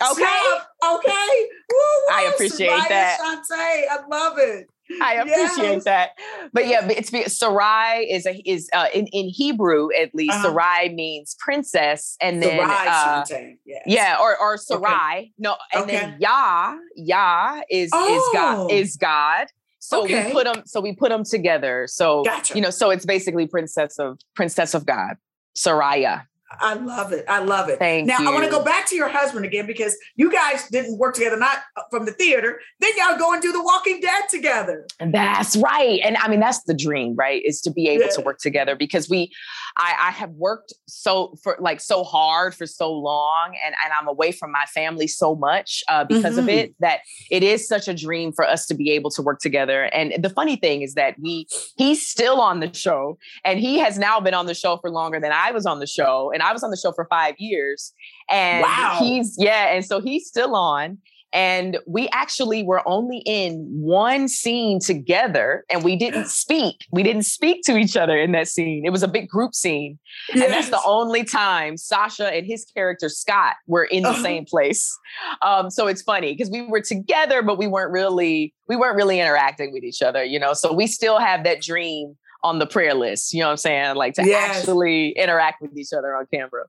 Okay. 0.00 0.22
okay. 0.22 1.46
Woo. 1.70 1.78
I 2.12 2.30
appreciate 2.34 2.70
Soraya 2.70 2.88
that. 2.88 3.18
Shante, 3.20 3.50
I 3.50 3.98
love 4.10 4.38
it. 4.38 4.66
I 5.00 5.14
appreciate 5.14 5.74
yes. 5.74 5.84
that. 5.84 6.10
But 6.52 6.66
yeah, 6.66 6.86
it's 6.90 7.38
Sarai 7.38 8.10
is 8.10 8.26
a 8.26 8.42
is 8.44 8.68
uh, 8.72 8.86
in 8.92 9.06
in 9.08 9.28
Hebrew 9.28 9.88
at 9.98 10.14
least. 10.14 10.34
Uh-huh. 10.34 10.50
Sarai 10.50 10.88
means 10.90 11.36
princess, 11.38 12.16
and 12.20 12.42
then 12.42 12.58
Sarai, 12.58 12.88
uh, 12.88 13.24
yes. 13.64 13.82
yeah, 13.86 14.16
or 14.20 14.36
or 14.38 14.56
Sarai. 14.56 14.90
Okay. 14.90 15.32
No, 15.38 15.56
and 15.72 15.84
okay. 15.84 15.92
then 15.92 16.16
Yah 16.18 16.76
Yah 16.96 17.60
is 17.70 17.90
oh. 17.92 18.16
is 18.16 18.34
God 18.34 18.70
is 18.70 18.96
God. 18.96 19.46
So 19.84 20.04
okay. 20.04 20.28
we 20.28 20.32
put 20.32 20.44
them. 20.44 20.62
So 20.64 20.80
we 20.80 20.94
put 20.94 21.08
them 21.08 21.24
together. 21.24 21.88
So 21.88 22.22
gotcha. 22.22 22.54
you 22.54 22.60
know. 22.60 22.70
So 22.70 22.90
it's 22.90 23.04
basically 23.04 23.48
princess 23.48 23.98
of 23.98 24.20
princess 24.36 24.74
of 24.74 24.86
God, 24.86 25.16
Soraya. 25.58 26.26
I 26.60 26.74
love 26.74 27.12
it. 27.12 27.24
I 27.28 27.40
love 27.40 27.68
it. 27.68 27.78
Thank 27.78 28.06
now, 28.06 28.18
you. 28.18 28.28
I 28.28 28.32
want 28.32 28.44
to 28.44 28.50
go 28.50 28.64
back 28.64 28.86
to 28.88 28.96
your 28.96 29.08
husband 29.08 29.44
again 29.44 29.66
because 29.66 29.96
you 30.16 30.30
guys 30.30 30.68
didn't 30.68 30.98
work 30.98 31.14
together, 31.14 31.36
not 31.36 31.58
uh, 31.76 31.82
from 31.90 32.04
the 32.04 32.12
theater. 32.12 32.60
Then 32.80 32.92
y'all 32.96 33.18
go 33.18 33.32
and 33.32 33.42
do 33.42 33.52
The 33.52 33.62
Walking 33.62 34.00
Dead 34.00 34.24
together. 34.30 34.86
That's 35.00 35.56
right. 35.56 36.00
And 36.04 36.16
I 36.16 36.28
mean, 36.28 36.40
that's 36.40 36.62
the 36.64 36.74
dream, 36.74 37.14
right? 37.16 37.42
Is 37.44 37.60
to 37.62 37.70
be 37.70 37.88
able 37.88 38.04
yeah. 38.04 38.12
to 38.12 38.20
work 38.22 38.38
together 38.38 38.76
because 38.76 39.08
we, 39.08 39.32
I, 39.78 39.94
I 40.00 40.10
have 40.10 40.30
worked 40.30 40.72
so 40.86 41.34
for 41.42 41.56
like 41.60 41.80
so 41.80 42.04
hard 42.04 42.54
for 42.54 42.66
so 42.66 42.92
long 42.92 43.56
and, 43.64 43.74
and 43.84 43.92
I'm 43.92 44.08
away 44.08 44.32
from 44.32 44.52
my 44.52 44.64
family 44.66 45.06
so 45.06 45.34
much 45.34 45.82
uh, 45.88 46.04
because 46.04 46.36
mm-hmm. 46.36 46.38
of 46.40 46.48
it 46.48 46.74
that 46.80 47.00
it 47.30 47.42
is 47.42 47.66
such 47.66 47.88
a 47.88 47.94
dream 47.94 48.32
for 48.32 48.46
us 48.46 48.66
to 48.66 48.74
be 48.74 48.90
able 48.90 49.10
to 49.10 49.22
work 49.22 49.40
together. 49.40 49.84
And 49.84 50.22
the 50.22 50.30
funny 50.30 50.56
thing 50.56 50.82
is 50.82 50.94
that 50.94 51.16
we, 51.20 51.46
he's 51.76 52.06
still 52.06 52.40
on 52.40 52.60
the 52.60 52.72
show 52.74 53.18
and 53.44 53.58
he 53.58 53.78
has 53.78 53.98
now 53.98 54.20
been 54.20 54.34
on 54.34 54.46
the 54.46 54.54
show 54.54 54.76
for 54.76 54.90
longer 54.90 55.20
than 55.20 55.32
I 55.32 55.52
was 55.52 55.66
on 55.66 55.80
the 55.80 55.86
show. 55.86 56.30
And 56.32 56.41
I 56.42 56.52
was 56.52 56.62
on 56.62 56.70
the 56.70 56.76
show 56.76 56.92
for 56.92 57.06
five 57.08 57.34
years. 57.38 57.92
And 58.30 58.62
wow. 58.62 58.96
he's, 58.98 59.36
yeah. 59.38 59.74
And 59.74 59.84
so 59.84 60.00
he's 60.00 60.26
still 60.26 60.54
on. 60.54 60.98
And 61.34 61.78
we 61.86 62.08
actually 62.12 62.62
were 62.62 62.86
only 62.86 63.22
in 63.24 63.66
one 63.70 64.28
scene 64.28 64.80
together 64.80 65.64
and 65.70 65.82
we 65.82 65.96
didn't 65.96 66.26
speak. 66.28 66.86
We 66.90 67.02
didn't 67.02 67.22
speak 67.22 67.62
to 67.64 67.76
each 67.76 67.96
other 67.96 68.16
in 68.18 68.32
that 68.32 68.48
scene. 68.48 68.84
It 68.84 68.90
was 68.90 69.02
a 69.02 69.08
big 69.08 69.28
group 69.28 69.54
scene. 69.54 69.98
Yes. 70.34 70.44
And 70.44 70.52
that's 70.52 70.68
the 70.68 70.80
only 70.84 71.24
time 71.24 71.76
Sasha 71.76 72.28
and 72.34 72.46
his 72.46 72.66
character 72.76 73.08
Scott 73.08 73.54
were 73.66 73.84
in 73.84 74.02
the 74.02 74.10
uh-huh. 74.10 74.22
same 74.22 74.44
place. 74.44 74.96
Um, 75.40 75.70
so 75.70 75.86
it's 75.86 76.02
funny 76.02 76.32
because 76.32 76.50
we 76.50 76.62
were 76.62 76.82
together, 76.82 77.42
but 77.42 77.56
we 77.56 77.66
weren't 77.66 77.92
really, 77.92 78.52
we 78.68 78.76
weren't 78.76 78.96
really 78.96 79.18
interacting 79.18 79.72
with 79.72 79.84
each 79.84 80.02
other, 80.02 80.22
you 80.22 80.38
know. 80.38 80.52
So 80.52 80.72
we 80.72 80.86
still 80.86 81.18
have 81.18 81.44
that 81.44 81.62
dream 81.62 82.16
on 82.42 82.58
the 82.58 82.66
prayer 82.66 82.94
list. 82.94 83.32
You 83.32 83.40
know 83.40 83.46
what 83.46 83.52
I'm 83.52 83.56
saying? 83.58 83.96
Like 83.96 84.14
to 84.14 84.26
yes. 84.26 84.58
actually 84.58 85.10
interact 85.10 85.62
with 85.62 85.76
each 85.76 85.92
other 85.92 86.14
on 86.14 86.26
camera. 86.32 86.64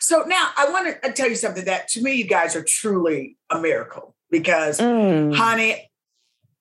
So 0.00 0.22
now 0.26 0.50
I 0.56 0.70
want 0.70 0.88
to 0.88 1.08
uh, 1.08 1.12
tell 1.12 1.28
you 1.28 1.36
something 1.36 1.64
that 1.66 1.88
to 1.88 2.02
me, 2.02 2.14
you 2.14 2.26
guys 2.26 2.56
are 2.56 2.64
truly 2.64 3.36
a 3.50 3.60
miracle 3.60 4.16
because, 4.30 4.78
mm. 4.78 5.34
honey, 5.34 5.90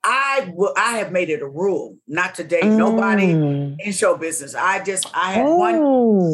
I 0.04 0.52
will. 0.54 0.74
I 0.78 0.98
have 0.98 1.12
made 1.12 1.30
it 1.30 1.42
a 1.42 1.48
rule 1.48 1.98
not 2.08 2.36
to 2.36 2.44
date 2.44 2.64
mm. 2.64 2.78
nobody 2.78 3.32
in 3.32 3.92
show 3.92 4.16
business. 4.16 4.54
I 4.54 4.84
just 4.84 5.08
I 5.16 5.34
had 5.34 5.46
oh. 5.48 5.56
one 5.56 5.76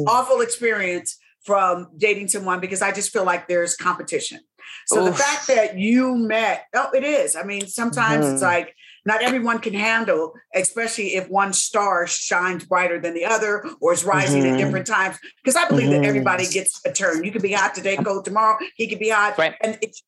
awful 0.07 0.41
experience 0.41 1.17
from 1.45 1.87
dating 1.97 2.27
someone 2.27 2.59
because 2.59 2.81
I 2.81 2.91
just 2.91 3.13
feel 3.13 3.23
like 3.23 3.47
there's 3.47 3.75
competition. 3.75 4.41
So 4.87 5.05
Oof. 5.05 5.13
the 5.13 5.23
fact 5.23 5.47
that 5.47 5.77
you 5.77 6.15
met, 6.15 6.65
oh, 6.75 6.89
it 6.93 7.03
is. 7.03 7.35
I 7.35 7.43
mean, 7.43 7.67
sometimes 7.67 8.25
mm-hmm. 8.25 8.33
it's 8.33 8.43
like 8.43 8.75
not 9.05 9.23
everyone 9.23 9.59
can 9.59 9.73
handle, 9.73 10.33
especially 10.53 11.15
if 11.15 11.29
one 11.29 11.53
star 11.53 12.05
shines 12.05 12.65
brighter 12.65 12.99
than 12.99 13.13
the 13.13 13.25
other 13.25 13.65
or 13.79 13.93
is 13.93 14.03
rising 14.03 14.43
mm-hmm. 14.43 14.55
at 14.55 14.57
different 14.57 14.85
times. 14.85 15.17
Because 15.37 15.55
I 15.55 15.67
believe 15.67 15.89
mm-hmm. 15.89 16.01
that 16.01 16.07
everybody 16.07 16.47
gets 16.47 16.81
a 16.85 16.91
turn. 16.91 17.23
You 17.23 17.31
could 17.31 17.41
be 17.41 17.53
hot 17.53 17.73
today, 17.73 17.97
cold 17.97 18.25
tomorrow. 18.25 18.57
He 18.75 18.87
could 18.87 18.99
be 18.99 19.09
hot, 19.09 19.37
right. 19.37 19.55
and 19.61 19.77
it's 19.81 20.03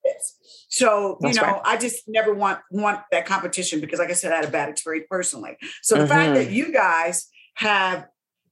so 0.69 1.17
you 1.21 1.33
know. 1.33 1.41
Right. 1.41 1.61
I 1.65 1.77
just 1.77 2.07
never 2.07 2.33
want 2.33 2.59
want 2.69 3.01
that 3.11 3.25
competition 3.25 3.79
because, 3.79 3.99
like 3.99 4.09
I 4.09 4.13
said, 4.13 4.31
I 4.31 4.37
had 4.37 4.45
a 4.45 4.51
bad 4.51 4.69
experience 4.69 5.07
personally. 5.09 5.57
So 5.81 5.95
mm-hmm. 5.95 6.03
the 6.03 6.07
fact 6.07 6.33
that 6.35 6.47
mm-hmm. 6.47 6.55
you 6.55 6.71
guys 6.71 7.27
have 7.55 8.07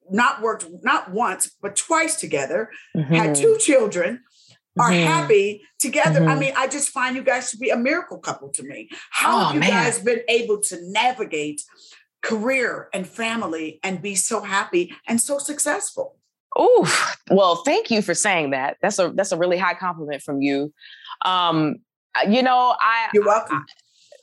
not 0.10 0.42
worked 0.42 0.66
not 0.84 1.12
once 1.12 1.56
but 1.62 1.76
twice 1.76 2.20
together, 2.20 2.70
had 2.96 3.08
mm-hmm. 3.08 3.34
two 3.34 3.58
children 3.60 4.22
are 4.80 4.90
mm-hmm. 4.92 5.08
happy 5.08 5.64
together. 5.80 6.22
Mm-hmm. 6.22 6.30
I 6.30 6.36
mean, 6.36 6.54
I 6.56 6.68
just 6.68 6.90
find 6.90 7.16
you 7.16 7.24
guys 7.24 7.52
to 7.52 7.58
be 7.58 7.70
a 7.70 7.78
miracle 7.78 8.18
couple 8.18 8.50
to 8.50 8.64
me. 8.64 8.90
How 9.10 9.36
oh, 9.36 9.46
have 9.46 9.54
you 9.56 9.60
man. 9.62 9.70
guys 9.70 10.00
been 10.00 10.22
able 10.30 10.62
to 10.62 10.78
navigate 10.92 11.62
career 12.22 12.90
and 12.94 13.08
family 13.08 13.80
and 13.84 14.02
be 14.02 14.16
so 14.16 14.42
happy 14.42 14.94
and 15.08 15.20
so 15.20 15.40
successful? 15.40 16.18
Oh, 16.56 17.16
well, 17.30 17.58
thank 17.58 17.92
you 17.92 18.02
for 18.02 18.14
saying 18.14 18.52
that. 18.52 18.78
That's 18.82 19.00
a 19.00 19.12
that's 19.16 19.32
a 19.32 19.38
really 19.38 19.58
high 19.58 19.74
compliment 19.74 20.22
from 20.22 20.42
you. 20.42 20.74
Um, 21.24 21.78
you 22.28 22.44
know, 22.44 22.76
I 22.80 23.10
You're 23.14 23.26
welcome. 23.26 23.66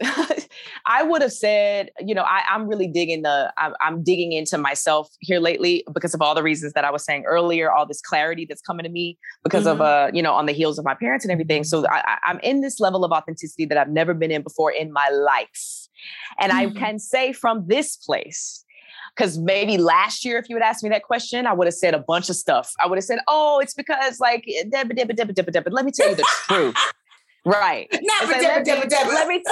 I, 0.02 0.36
I 0.86 1.02
would 1.02 1.22
have 1.22 1.32
said, 1.32 1.90
you 2.00 2.14
know, 2.14 2.22
I, 2.22 2.42
am 2.48 2.66
really 2.66 2.88
digging 2.88 3.22
the, 3.22 3.52
I'm, 3.58 3.74
I'm, 3.80 4.02
digging 4.02 4.32
into 4.32 4.56
myself 4.58 5.08
here 5.20 5.40
lately 5.40 5.84
because 5.92 6.14
of 6.14 6.22
all 6.22 6.34
the 6.34 6.42
reasons 6.42 6.72
that 6.72 6.84
I 6.84 6.90
was 6.90 7.04
saying 7.04 7.24
earlier, 7.26 7.70
all 7.70 7.86
this 7.86 8.00
clarity 8.00 8.46
that's 8.48 8.62
coming 8.62 8.84
to 8.84 8.90
me 8.90 9.18
because 9.42 9.64
mm-hmm. 9.64 9.80
of, 9.80 9.80
uh, 9.80 10.10
you 10.12 10.22
know, 10.22 10.32
on 10.32 10.46
the 10.46 10.52
heels 10.52 10.78
of 10.78 10.84
my 10.84 10.94
parents 10.94 11.24
and 11.24 11.32
everything. 11.32 11.64
So 11.64 11.86
I, 11.88 12.18
I'm 12.24 12.38
in 12.40 12.60
this 12.60 12.80
level 12.80 13.04
of 13.04 13.12
authenticity 13.12 13.66
that 13.66 13.78
I've 13.78 13.90
never 13.90 14.14
been 14.14 14.30
in 14.30 14.42
before 14.42 14.70
in 14.70 14.92
my 14.92 15.08
life. 15.08 15.88
And 16.38 16.52
mm-hmm. 16.52 16.76
I 16.76 16.80
can 16.80 16.98
say 16.98 17.32
from 17.32 17.66
this 17.66 17.96
place, 17.96 18.64
because 19.16 19.36
maybe 19.36 19.78
last 19.78 20.24
year, 20.24 20.38
if 20.38 20.48
you 20.48 20.54
would 20.54 20.62
ask 20.62 20.84
me 20.84 20.90
that 20.90 21.02
question, 21.02 21.46
I 21.46 21.52
would 21.52 21.66
have 21.66 21.74
said 21.74 21.92
a 21.92 21.98
bunch 21.98 22.30
of 22.30 22.36
stuff. 22.36 22.72
I 22.82 22.86
would 22.86 22.96
have 22.96 23.04
said, 23.04 23.18
"Oh, 23.26 23.58
it's 23.58 23.74
because 23.74 24.20
like 24.20 24.44
Let 25.72 25.84
me 25.84 25.90
tell 25.90 26.08
you 26.08 26.14
the 26.14 26.26
truth. 26.46 26.76
Right. 27.48 27.88
Never, 27.92 28.32
let 28.32 28.66
me, 28.66 28.72
let 28.94 29.28
me, 29.28 29.42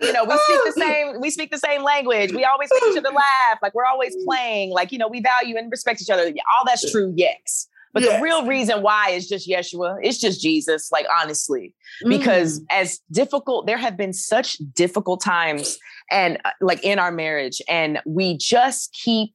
you 0.00 0.12
know, 0.12 0.24
we 0.24 0.36
speak 0.38 0.60
the 0.64 0.72
same, 0.76 1.20
we 1.20 1.30
speak 1.30 1.50
the 1.50 1.58
same 1.58 1.84
language. 1.84 2.32
We 2.32 2.44
always 2.44 2.68
make 2.72 2.92
each 2.92 2.98
other 2.98 3.14
laugh. 3.14 3.58
Like 3.62 3.74
we're 3.74 3.84
always 3.84 4.16
playing. 4.26 4.70
Like, 4.70 4.90
you 4.90 4.98
know, 4.98 5.08
we 5.08 5.20
value 5.20 5.56
and 5.56 5.70
respect 5.70 6.02
each 6.02 6.10
other. 6.10 6.22
All 6.24 6.64
that's 6.66 6.90
true. 6.90 7.12
Yes. 7.16 7.68
But 7.92 8.02
yes. 8.02 8.16
the 8.16 8.22
real 8.22 8.46
reason 8.46 8.82
why 8.82 9.10
is 9.10 9.28
just 9.28 9.48
Yeshua. 9.48 9.98
It's 10.02 10.18
just 10.18 10.40
Jesus, 10.40 10.90
like 10.92 11.06
honestly. 11.20 11.74
Because 12.06 12.60
mm. 12.60 12.64
as 12.70 13.00
difficult, 13.10 13.66
there 13.66 13.78
have 13.78 13.96
been 13.96 14.12
such 14.12 14.58
difficult 14.74 15.22
times 15.22 15.78
and 16.10 16.38
uh, 16.44 16.50
like 16.60 16.84
in 16.84 16.98
our 16.98 17.10
marriage, 17.10 17.60
and 17.68 18.00
we 18.06 18.36
just 18.36 18.92
keep 18.92 19.34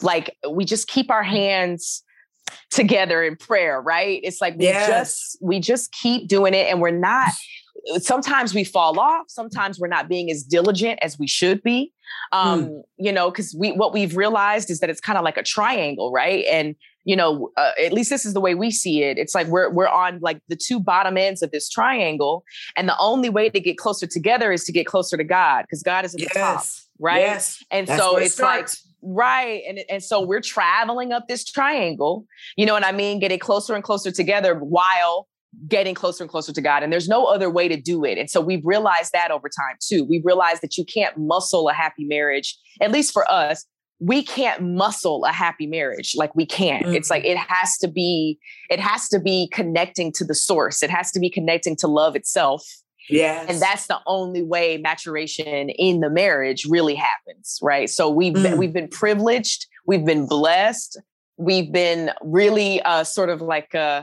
like 0.00 0.36
we 0.50 0.64
just 0.64 0.88
keep 0.88 1.10
our 1.10 1.22
hands 1.22 2.02
together 2.70 3.22
in 3.22 3.36
prayer, 3.36 3.80
right? 3.80 4.20
It's 4.22 4.40
like 4.40 4.56
we 4.56 4.64
yes. 4.64 4.88
just 4.88 5.38
we 5.40 5.60
just 5.60 5.92
keep 5.92 6.28
doing 6.28 6.54
it 6.54 6.70
and 6.70 6.80
we're 6.80 6.90
not 6.90 7.32
sometimes 7.98 8.54
we 8.54 8.64
fall 8.64 8.98
off, 9.00 9.24
sometimes 9.28 9.78
we're 9.78 9.88
not 9.88 10.08
being 10.08 10.30
as 10.30 10.42
diligent 10.42 10.98
as 11.02 11.18
we 11.18 11.26
should 11.26 11.62
be. 11.62 11.92
Um, 12.32 12.66
mm. 12.66 12.82
you 12.98 13.12
know, 13.12 13.30
cuz 13.30 13.54
we 13.58 13.72
what 13.72 13.92
we've 13.92 14.16
realized 14.16 14.70
is 14.70 14.80
that 14.80 14.90
it's 14.90 15.00
kind 15.00 15.18
of 15.18 15.24
like 15.24 15.36
a 15.36 15.42
triangle, 15.42 16.12
right? 16.12 16.44
And 16.50 16.76
you 17.04 17.16
know, 17.16 17.50
uh, 17.56 17.72
at 17.82 17.92
least 17.92 18.10
this 18.10 18.24
is 18.24 18.32
the 18.32 18.40
way 18.40 18.54
we 18.54 18.70
see 18.70 19.02
it. 19.02 19.18
It's 19.18 19.34
like 19.34 19.48
we're 19.48 19.70
we're 19.70 19.88
on 19.88 20.20
like 20.20 20.40
the 20.48 20.56
two 20.56 20.78
bottom 20.78 21.16
ends 21.16 21.42
of 21.42 21.50
this 21.50 21.68
triangle, 21.68 22.44
and 22.76 22.88
the 22.88 22.96
only 22.98 23.28
way 23.28 23.48
to 23.50 23.60
get 23.60 23.76
closer 23.76 24.06
together 24.06 24.52
is 24.52 24.64
to 24.64 24.72
get 24.72 24.86
closer 24.86 25.16
to 25.16 25.24
God 25.24 25.62
because 25.62 25.82
God 25.82 26.04
is 26.04 26.14
at 26.14 26.20
yes. 26.20 26.32
the 26.32 26.38
top, 26.38 26.64
right? 27.00 27.20
Yes. 27.20 27.64
And 27.70 27.86
That's 27.86 28.00
so 28.00 28.16
it's 28.16 28.38
like 28.38 28.68
right, 29.02 29.62
and 29.68 29.80
and 29.88 30.02
so 30.02 30.20
we're 30.20 30.40
traveling 30.40 31.12
up 31.12 31.28
this 31.28 31.44
triangle, 31.44 32.26
you 32.56 32.66
know 32.66 32.72
what 32.72 32.84
I 32.84 32.92
mean? 32.92 33.18
Getting 33.18 33.38
closer 33.38 33.74
and 33.74 33.84
closer 33.84 34.10
together 34.10 34.54
while 34.54 35.28
getting 35.68 35.94
closer 35.94 36.24
and 36.24 36.30
closer 36.30 36.52
to 36.52 36.60
God. 36.62 36.82
And 36.82 36.90
there's 36.92 37.08
no 37.08 37.26
other 37.26 37.50
way 37.50 37.68
to 37.68 37.78
do 37.78 38.04
it. 38.04 38.16
And 38.16 38.30
so 38.30 38.40
we've 38.40 38.64
realized 38.64 39.12
that 39.12 39.30
over 39.30 39.48
time 39.48 39.76
too. 39.80 40.02
We've 40.02 40.24
realized 40.24 40.62
that 40.62 40.78
you 40.78 40.84
can't 40.86 41.14
muscle 41.18 41.68
a 41.68 41.74
happy 41.74 42.04
marriage, 42.06 42.58
at 42.80 42.90
least 42.90 43.12
for 43.12 43.30
us, 43.30 43.66
we 44.02 44.24
can't 44.24 44.60
muscle 44.62 45.24
a 45.24 45.32
happy 45.32 45.66
marriage 45.66 46.14
like 46.16 46.34
we 46.34 46.44
can't 46.44 46.84
mm-hmm. 46.84 46.94
it's 46.94 47.08
like 47.08 47.24
it 47.24 47.36
has 47.36 47.78
to 47.78 47.86
be 47.86 48.36
it 48.68 48.80
has 48.80 49.08
to 49.08 49.20
be 49.20 49.48
connecting 49.52 50.10
to 50.10 50.24
the 50.24 50.34
source 50.34 50.82
it 50.82 50.90
has 50.90 51.12
to 51.12 51.20
be 51.20 51.30
connecting 51.30 51.76
to 51.76 51.86
love 51.86 52.16
itself 52.16 52.66
Yes. 53.08 53.46
And 53.48 53.60
that's 53.60 53.86
the 53.86 53.98
only 54.06 54.42
way 54.42 54.78
maturation 54.78 55.70
in 55.70 56.00
the 56.00 56.10
marriage 56.10 56.64
really 56.68 56.94
happens, 56.94 57.58
right? 57.62 57.90
So 57.90 58.08
we've 58.08 58.34
mm. 58.34 58.42
been, 58.42 58.58
we've 58.58 58.72
been 58.72 58.88
privileged, 58.88 59.66
we've 59.86 60.04
been 60.04 60.26
blessed, 60.26 61.00
we've 61.36 61.72
been 61.72 62.10
really 62.22 62.80
uh, 62.82 63.04
sort 63.04 63.28
of 63.28 63.40
like 63.40 63.74
uh, 63.74 64.02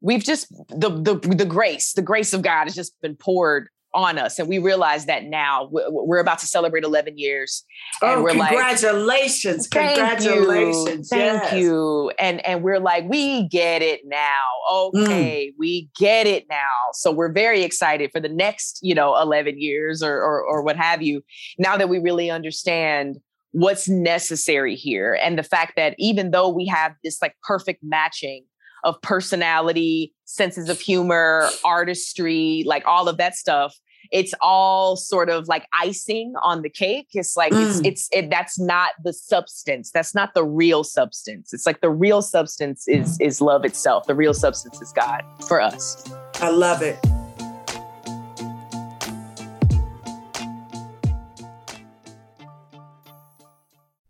we've 0.00 0.22
just 0.22 0.48
the 0.68 0.90
the 0.90 1.14
the 1.34 1.44
grace, 1.44 1.92
the 1.92 2.02
grace 2.02 2.32
of 2.32 2.42
God 2.42 2.64
has 2.64 2.74
just 2.74 3.00
been 3.00 3.16
poured 3.16 3.68
on 3.94 4.18
us 4.18 4.38
and 4.38 4.48
we 4.48 4.58
realize 4.58 5.06
that 5.06 5.24
now. 5.24 5.68
We're 5.70 6.20
about 6.20 6.38
to 6.40 6.46
celebrate 6.46 6.84
11 6.84 7.18
years 7.18 7.64
and 8.02 8.20
oh, 8.20 8.22
we're 8.22 8.30
congratulations 8.30 9.68
like 9.74 9.96
congratulations 9.96 11.08
thank 11.08 11.34
you, 11.34 11.38
thank 11.40 11.52
you. 11.60 12.12
And 12.18 12.46
and 12.46 12.62
we're 12.62 12.78
like 12.78 13.08
we 13.08 13.48
get 13.48 13.82
it 13.82 14.02
now. 14.04 14.42
Okay 14.70 15.50
mm. 15.50 15.54
we 15.58 15.88
get 15.98 16.26
it 16.26 16.46
now. 16.48 16.56
So 16.92 17.10
we're 17.10 17.32
very 17.32 17.62
excited 17.62 18.10
for 18.12 18.20
the 18.20 18.28
next 18.28 18.78
you 18.82 18.94
know 18.94 19.20
11 19.20 19.60
years 19.60 20.02
or, 20.02 20.14
or 20.14 20.42
or 20.42 20.62
what 20.62 20.76
have 20.76 21.02
you 21.02 21.22
now 21.58 21.76
that 21.76 21.88
we 21.88 21.98
really 21.98 22.30
understand 22.30 23.18
what's 23.52 23.88
necessary 23.88 24.76
here. 24.76 25.18
And 25.20 25.38
the 25.38 25.42
fact 25.42 25.74
that 25.76 25.94
even 25.98 26.30
though 26.30 26.48
we 26.48 26.66
have 26.66 26.94
this 27.02 27.20
like 27.20 27.34
perfect 27.42 27.80
matching 27.82 28.44
of 28.84 29.00
personality, 29.02 30.12
senses 30.24 30.68
of 30.68 30.80
humor, 30.80 31.48
artistry, 31.64 32.64
like 32.66 32.84
all 32.86 33.08
of 33.08 33.16
that 33.18 33.34
stuff. 33.34 33.76
It's 34.10 34.34
all 34.40 34.96
sort 34.96 35.30
of 35.30 35.46
like 35.46 35.66
icing 35.72 36.32
on 36.42 36.62
the 36.62 36.70
cake. 36.70 37.08
It's 37.12 37.36
like 37.36 37.52
mm. 37.52 37.68
it's 37.68 37.80
it's 37.84 38.08
it, 38.12 38.30
that's 38.30 38.58
not 38.58 38.92
the 39.04 39.12
substance. 39.12 39.90
That's 39.92 40.14
not 40.14 40.34
the 40.34 40.44
real 40.44 40.82
substance. 40.82 41.52
It's 41.52 41.66
like 41.66 41.80
the 41.80 41.90
real 41.90 42.22
substance 42.22 42.88
is 42.88 43.18
is 43.20 43.40
love 43.40 43.64
itself. 43.64 44.06
The 44.06 44.16
real 44.16 44.34
substance 44.34 44.80
is 44.80 44.92
God 44.92 45.22
for 45.46 45.60
us. 45.60 46.10
I 46.40 46.50
love 46.50 46.82
it. 46.82 46.98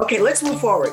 Okay, 0.00 0.20
let's 0.20 0.42
move 0.42 0.60
forward. 0.60 0.90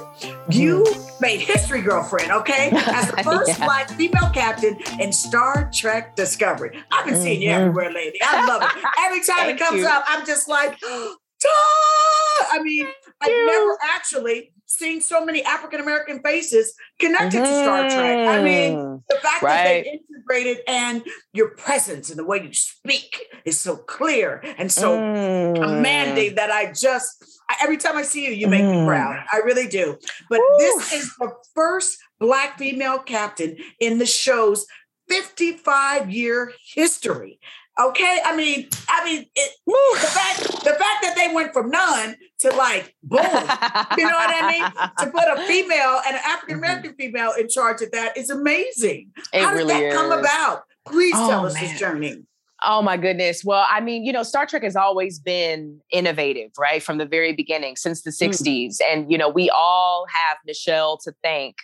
You 0.49 0.85
made 1.19 1.41
history, 1.41 1.81
girlfriend, 1.81 2.31
okay? 2.31 2.69
As 2.71 3.11
the 3.15 3.23
first 3.23 3.59
yeah. 3.59 3.65
black 3.65 3.89
female 3.89 4.29
captain 4.33 4.77
in 4.99 5.11
Star 5.11 5.69
Trek 5.73 6.15
Discovery. 6.15 6.79
I've 6.89 7.05
been 7.05 7.21
seeing 7.21 7.41
mm-hmm. 7.41 7.43
you 7.43 7.49
everywhere 7.49 7.91
lately. 7.91 8.19
I 8.23 8.47
love 8.47 8.61
it. 8.61 8.69
Every 8.99 9.21
time 9.23 9.49
it 9.49 9.59
comes 9.59 9.79
you. 9.79 9.87
up, 9.87 10.05
I'm 10.07 10.25
just 10.25 10.47
like, 10.47 10.77
I 10.83 12.61
mean, 12.61 12.87
I've 13.21 13.29
never 13.29 13.77
actually 13.83 14.53
seen 14.67 15.01
so 15.01 15.23
many 15.23 15.43
African 15.43 15.81
American 15.81 16.21
faces 16.21 16.73
connected 16.99 17.41
mm-hmm. 17.41 17.45
to 17.45 17.63
Star 17.63 17.89
Trek. 17.89 18.27
I 18.27 18.41
mean, 18.41 18.77
mm-hmm. 18.77 18.95
the 19.09 19.15
fact 19.21 19.43
right. 19.43 19.53
that 19.53 19.83
they 19.83 19.99
integrated 20.15 20.63
and 20.67 21.03
your 21.33 21.49
presence 21.49 22.09
and 22.09 22.17
the 22.17 22.23
way 22.23 22.41
you 22.41 22.53
speak 22.53 23.25
is 23.43 23.59
so 23.59 23.75
clear 23.75 24.41
and 24.57 24.71
so 24.71 24.97
mm. 24.97 25.55
commanding 25.55 26.35
that 26.35 26.49
I 26.49 26.71
just 26.71 27.41
every 27.61 27.77
time 27.77 27.97
I 27.97 28.03
see 28.03 28.25
you, 28.25 28.31
you 28.31 28.47
make 28.47 28.63
mm. 28.63 28.81
me 28.81 28.85
proud. 28.85 29.23
I 29.31 29.37
really 29.37 29.67
do. 29.67 29.97
But 30.29 30.39
this 30.57 30.93
is 30.93 31.15
the 31.19 31.31
first 31.53 31.97
black 32.19 32.57
female 32.57 32.99
captain 32.99 33.57
in 33.79 33.97
the 33.97 34.05
show's 34.05 34.65
55 35.09 36.11
year 36.11 36.53
history. 36.73 37.39
Okay, 37.79 38.19
I 38.23 38.35
mean, 38.35 38.69
I 38.87 39.03
mean, 39.03 39.25
it, 39.35 39.51
the 39.65 40.07
fact 40.07 40.63
the 40.63 40.69
fact 40.69 41.01
that 41.01 41.15
they 41.17 41.33
went 41.33 41.53
from 41.53 41.71
none 41.71 42.15
to 42.41 42.49
like 42.51 42.95
boom, 43.01 43.23
you 43.23 44.03
know 44.03 44.13
what 44.13 44.43
I 44.43 44.47
mean? 44.51 44.63
To 44.99 45.11
put 45.11 45.23
a 45.27 45.41
female 45.47 45.99
and 46.05 46.15
an 46.15 46.21
African 46.23 46.57
American 46.59 46.91
mm-hmm. 46.91 47.01
female 47.01 47.31
in 47.31 47.49
charge 47.49 47.81
of 47.81 47.91
that 47.91 48.15
is 48.15 48.29
amazing. 48.29 49.11
It 49.33 49.41
How 49.41 49.49
did 49.49 49.57
really 49.57 49.73
that 49.73 49.83
is. 49.85 49.93
come 49.95 50.11
about? 50.11 50.63
Please 50.85 51.15
oh, 51.17 51.27
tell 51.27 51.45
us 51.47 51.55
man. 51.55 51.63
this 51.63 51.79
journey. 51.79 52.23
Oh 52.65 52.81
my 52.81 52.97
goodness. 52.97 53.43
Well, 53.43 53.65
I 53.69 53.81
mean, 53.81 54.05
you 54.05 54.13
know, 54.13 54.23
Star 54.23 54.45
Trek 54.45 54.63
has 54.63 54.75
always 54.75 55.19
been 55.19 55.81
innovative, 55.91 56.51
right? 56.57 56.81
From 56.81 56.97
the 56.97 57.05
very 57.05 57.33
beginning, 57.33 57.75
since 57.75 58.03
the 58.03 58.09
60s. 58.09 58.43
Mm. 58.45 58.81
And, 58.89 59.11
you 59.11 59.17
know, 59.17 59.29
we 59.29 59.49
all 59.49 60.05
have 60.13 60.37
Nichelle 60.47 60.97
to 61.03 61.13
thank 61.21 61.57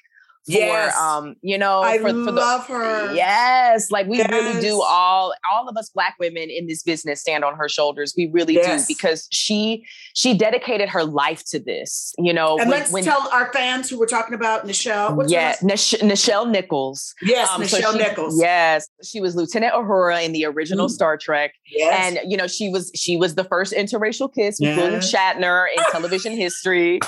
for 0.45 0.53
yes. 0.53 0.95
um 0.97 1.35
you 1.41 1.57
know 1.57 1.81
I 1.81 1.97
for, 1.99 2.09
for 2.09 2.31
love 2.31 2.67
the, 2.67 2.73
her 2.73 3.13
yes 3.13 3.91
like 3.91 4.07
we 4.07 4.17
yes. 4.17 4.31
really 4.31 4.61
do 4.61 4.81
all 4.81 5.33
all 5.51 5.67
of 5.67 5.77
us 5.77 5.89
black 5.89 6.15
women 6.19 6.49
in 6.49 6.67
this 6.67 6.81
business 6.81 7.21
stand 7.21 7.43
on 7.43 7.55
her 7.55 7.69
shoulders 7.69 8.13
we 8.17 8.29
really 8.31 8.55
yes. 8.55 8.87
do 8.87 8.93
because 8.93 9.27
she 9.31 9.85
she 10.13 10.33
dedicated 10.33 10.89
her 10.89 11.03
life 11.03 11.43
to 11.49 11.59
this 11.59 12.13
you 12.17 12.33
know 12.33 12.57
and 12.57 12.69
when, 12.69 12.79
let's 12.79 12.91
when, 12.91 13.03
tell 13.03 13.29
our 13.31 13.51
fans 13.53 13.89
who 13.89 13.99
we're 13.99 14.05
talking 14.05 14.33
about 14.33 14.65
Nichelle 14.65 15.15
What's 15.15 15.31
yeah 15.31 15.55
Nish- 15.61 15.99
Nichelle 16.01 16.49
Nichols 16.49 17.13
yes 17.21 17.49
um, 17.51 17.61
Nichelle 17.61 17.81
so 17.81 17.91
she, 17.91 17.97
Nichols 17.97 18.39
yes 18.39 18.87
she 19.03 19.21
was 19.21 19.35
Lieutenant 19.35 19.73
Uhura 19.73 20.23
in 20.23 20.31
the 20.31 20.45
original 20.45 20.87
mm. 20.87 20.91
Star 20.91 21.17
Trek 21.17 21.53
yes. 21.67 22.17
and 22.17 22.31
you 22.31 22.37
know 22.37 22.47
she 22.47 22.69
was 22.69 22.91
she 22.95 23.17
was 23.17 23.35
the 23.35 23.43
first 23.43 23.73
interracial 23.73 24.33
kiss 24.33 24.57
with 24.59 24.77
William 24.77 25.01
Shatner 25.01 25.67
in 25.75 25.83
television 25.91 26.35
history 26.35 26.99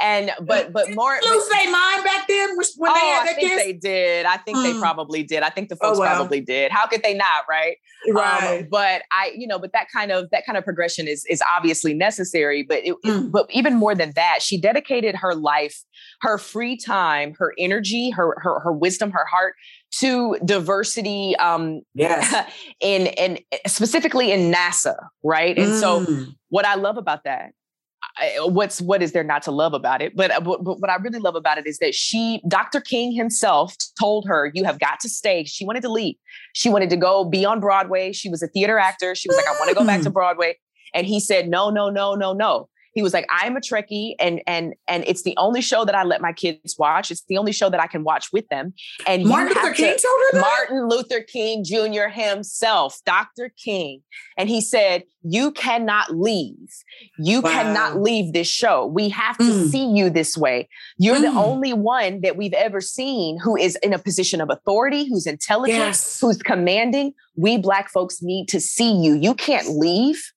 and 0.00 0.32
but 0.42 0.72
but 0.72 0.90
more 0.94 1.16
lose 1.22 1.48
their 1.48 1.70
mind 1.70 2.04
back 2.04 2.26
then 2.26 2.56
when 2.76 2.90
oh, 2.90 2.94
they 2.94 3.06
had 3.06 3.22
I 3.22 3.32
think 3.32 3.48
kids? 3.48 3.62
they 3.62 3.72
did. 3.72 4.26
I 4.26 4.36
think 4.38 4.58
mm. 4.58 4.62
they 4.64 4.78
probably 4.78 5.22
did. 5.22 5.42
I 5.42 5.50
think 5.50 5.68
the 5.68 5.76
oh, 5.80 5.86
folks 5.86 5.98
oh, 5.98 6.02
wow. 6.02 6.16
probably 6.16 6.40
did. 6.40 6.72
How 6.72 6.86
could 6.86 7.02
they 7.02 7.14
not, 7.14 7.44
right? 7.48 7.76
Um, 8.08 8.16
right. 8.16 8.60
Um, 8.60 8.68
but 8.70 9.02
I, 9.12 9.32
you 9.36 9.46
know, 9.46 9.58
but 9.58 9.72
that 9.72 9.86
kind 9.94 10.10
of 10.10 10.30
that 10.30 10.44
kind 10.46 10.58
of 10.58 10.64
progression 10.64 11.06
is 11.06 11.24
is 11.26 11.40
obviously 11.48 11.94
necessary. 11.94 12.64
But 12.64 12.78
it, 12.84 12.96
mm. 13.04 13.30
but 13.30 13.46
even 13.50 13.76
more 13.76 13.94
than 13.94 14.12
that, 14.16 14.42
she 14.42 14.60
dedicated 14.60 15.14
her 15.16 15.34
life, 15.34 15.84
her 16.22 16.38
free 16.38 16.76
time, 16.76 17.34
her 17.38 17.54
energy, 17.56 18.10
her 18.10 18.34
her 18.38 18.60
her 18.60 18.72
wisdom, 18.72 19.12
her 19.12 19.24
heart 19.24 19.54
to 20.00 20.36
diversity 20.44 21.36
um 21.36 21.82
yes. 21.94 22.50
in 22.80 23.06
in 23.06 23.38
specifically 23.66 24.32
in 24.32 24.52
NASA, 24.52 24.96
right? 25.22 25.56
And 25.56 25.72
mm. 25.72 25.80
so 25.80 26.26
what 26.48 26.66
I 26.66 26.74
love 26.74 26.96
about 26.96 27.24
that 27.24 27.52
Uh, 28.20 28.48
what's 28.48 28.80
what 28.80 29.02
is 29.02 29.10
there 29.12 29.24
not 29.24 29.42
to 29.42 29.50
love 29.50 29.74
about 29.74 30.00
it? 30.00 30.14
But, 30.14 30.30
uh, 30.30 30.40
but, 30.40 30.62
but 30.62 30.80
what 30.80 30.88
I 30.88 30.96
really 30.96 31.18
love 31.18 31.34
about 31.34 31.58
it 31.58 31.66
is 31.66 31.78
that 31.78 31.94
she, 31.94 32.40
Dr. 32.46 32.80
King 32.80 33.10
himself, 33.10 33.74
told 33.98 34.26
her, 34.26 34.52
"You 34.54 34.64
have 34.64 34.78
got 34.78 35.00
to 35.00 35.08
stay." 35.08 35.44
She 35.44 35.64
wanted 35.64 35.82
to 35.82 35.88
leave. 35.88 36.14
She 36.52 36.68
wanted 36.68 36.90
to 36.90 36.96
go 36.96 37.24
be 37.24 37.44
on 37.44 37.58
Broadway. 37.58 38.12
She 38.12 38.28
was 38.28 38.42
a 38.42 38.46
theater 38.46 38.78
actor. 38.78 39.14
She 39.16 39.28
was 39.28 39.36
like, 39.36 39.48
"I 39.48 39.52
want 39.52 39.68
to 39.70 39.74
go 39.74 39.84
back 39.84 40.02
to. 40.02 40.10
Broadway," 40.10 40.56
and 40.94 41.06
he 41.06 41.18
said, 41.18 41.48
"No, 41.48 41.70
no, 41.70 41.90
no, 41.90 42.14
no, 42.14 42.32
no." 42.32 42.68
He 42.94 43.02
was 43.02 43.12
like 43.12 43.26
i'm 43.30 43.56
a 43.56 43.60
trekkie 43.60 44.14
and 44.18 44.40
and 44.46 44.74
and 44.88 45.04
it's 45.06 45.22
the 45.22 45.34
only 45.36 45.60
show 45.60 45.84
that 45.84 45.94
i 45.94 46.02
let 46.02 46.20
my 46.20 46.32
kids 46.32 46.76
watch 46.78 47.10
it's 47.10 47.24
the 47.28 47.36
only 47.36 47.52
show 47.52 47.68
that 47.68 47.80
i 47.80 47.86
can 47.86 48.04
watch 48.04 48.32
with 48.32 48.48
them 48.48 48.72
and 49.06 49.24
martin 49.26 49.48
luther 49.48 49.74
king 49.74 49.96
told 49.96 50.02
her 50.02 50.32
that? 50.32 50.40
martin 50.40 50.88
luther 50.88 51.20
king 51.20 51.64
jr 51.64 52.08
himself 52.08 53.00
dr 53.04 53.52
king 53.62 54.02
and 54.36 54.48
he 54.48 54.60
said 54.60 55.02
you 55.22 55.50
cannot 55.52 56.14
leave 56.14 56.68
you 57.18 57.40
wow. 57.40 57.50
cannot 57.50 58.00
leave 58.00 58.32
this 58.32 58.48
show 58.48 58.86
we 58.86 59.08
have 59.08 59.36
to 59.38 59.44
mm. 59.44 59.68
see 59.68 59.86
you 59.86 60.08
this 60.10 60.36
way 60.36 60.68
you're 60.98 61.16
mm. 61.16 61.22
the 61.22 61.38
only 61.38 61.72
one 61.72 62.20
that 62.20 62.36
we've 62.36 62.52
ever 62.52 62.80
seen 62.80 63.38
who 63.38 63.56
is 63.56 63.76
in 63.76 63.92
a 63.92 63.98
position 63.98 64.40
of 64.40 64.50
authority 64.50 65.08
who's 65.08 65.26
intelligent 65.26 65.78
yes. 65.78 66.20
who's 66.20 66.38
commanding 66.38 67.12
we 67.36 67.56
black 67.58 67.90
folks 67.90 68.22
need 68.22 68.48
to 68.48 68.60
see 68.60 68.92
you 68.92 69.14
you 69.14 69.34
can't 69.34 69.68
leave 69.68 70.32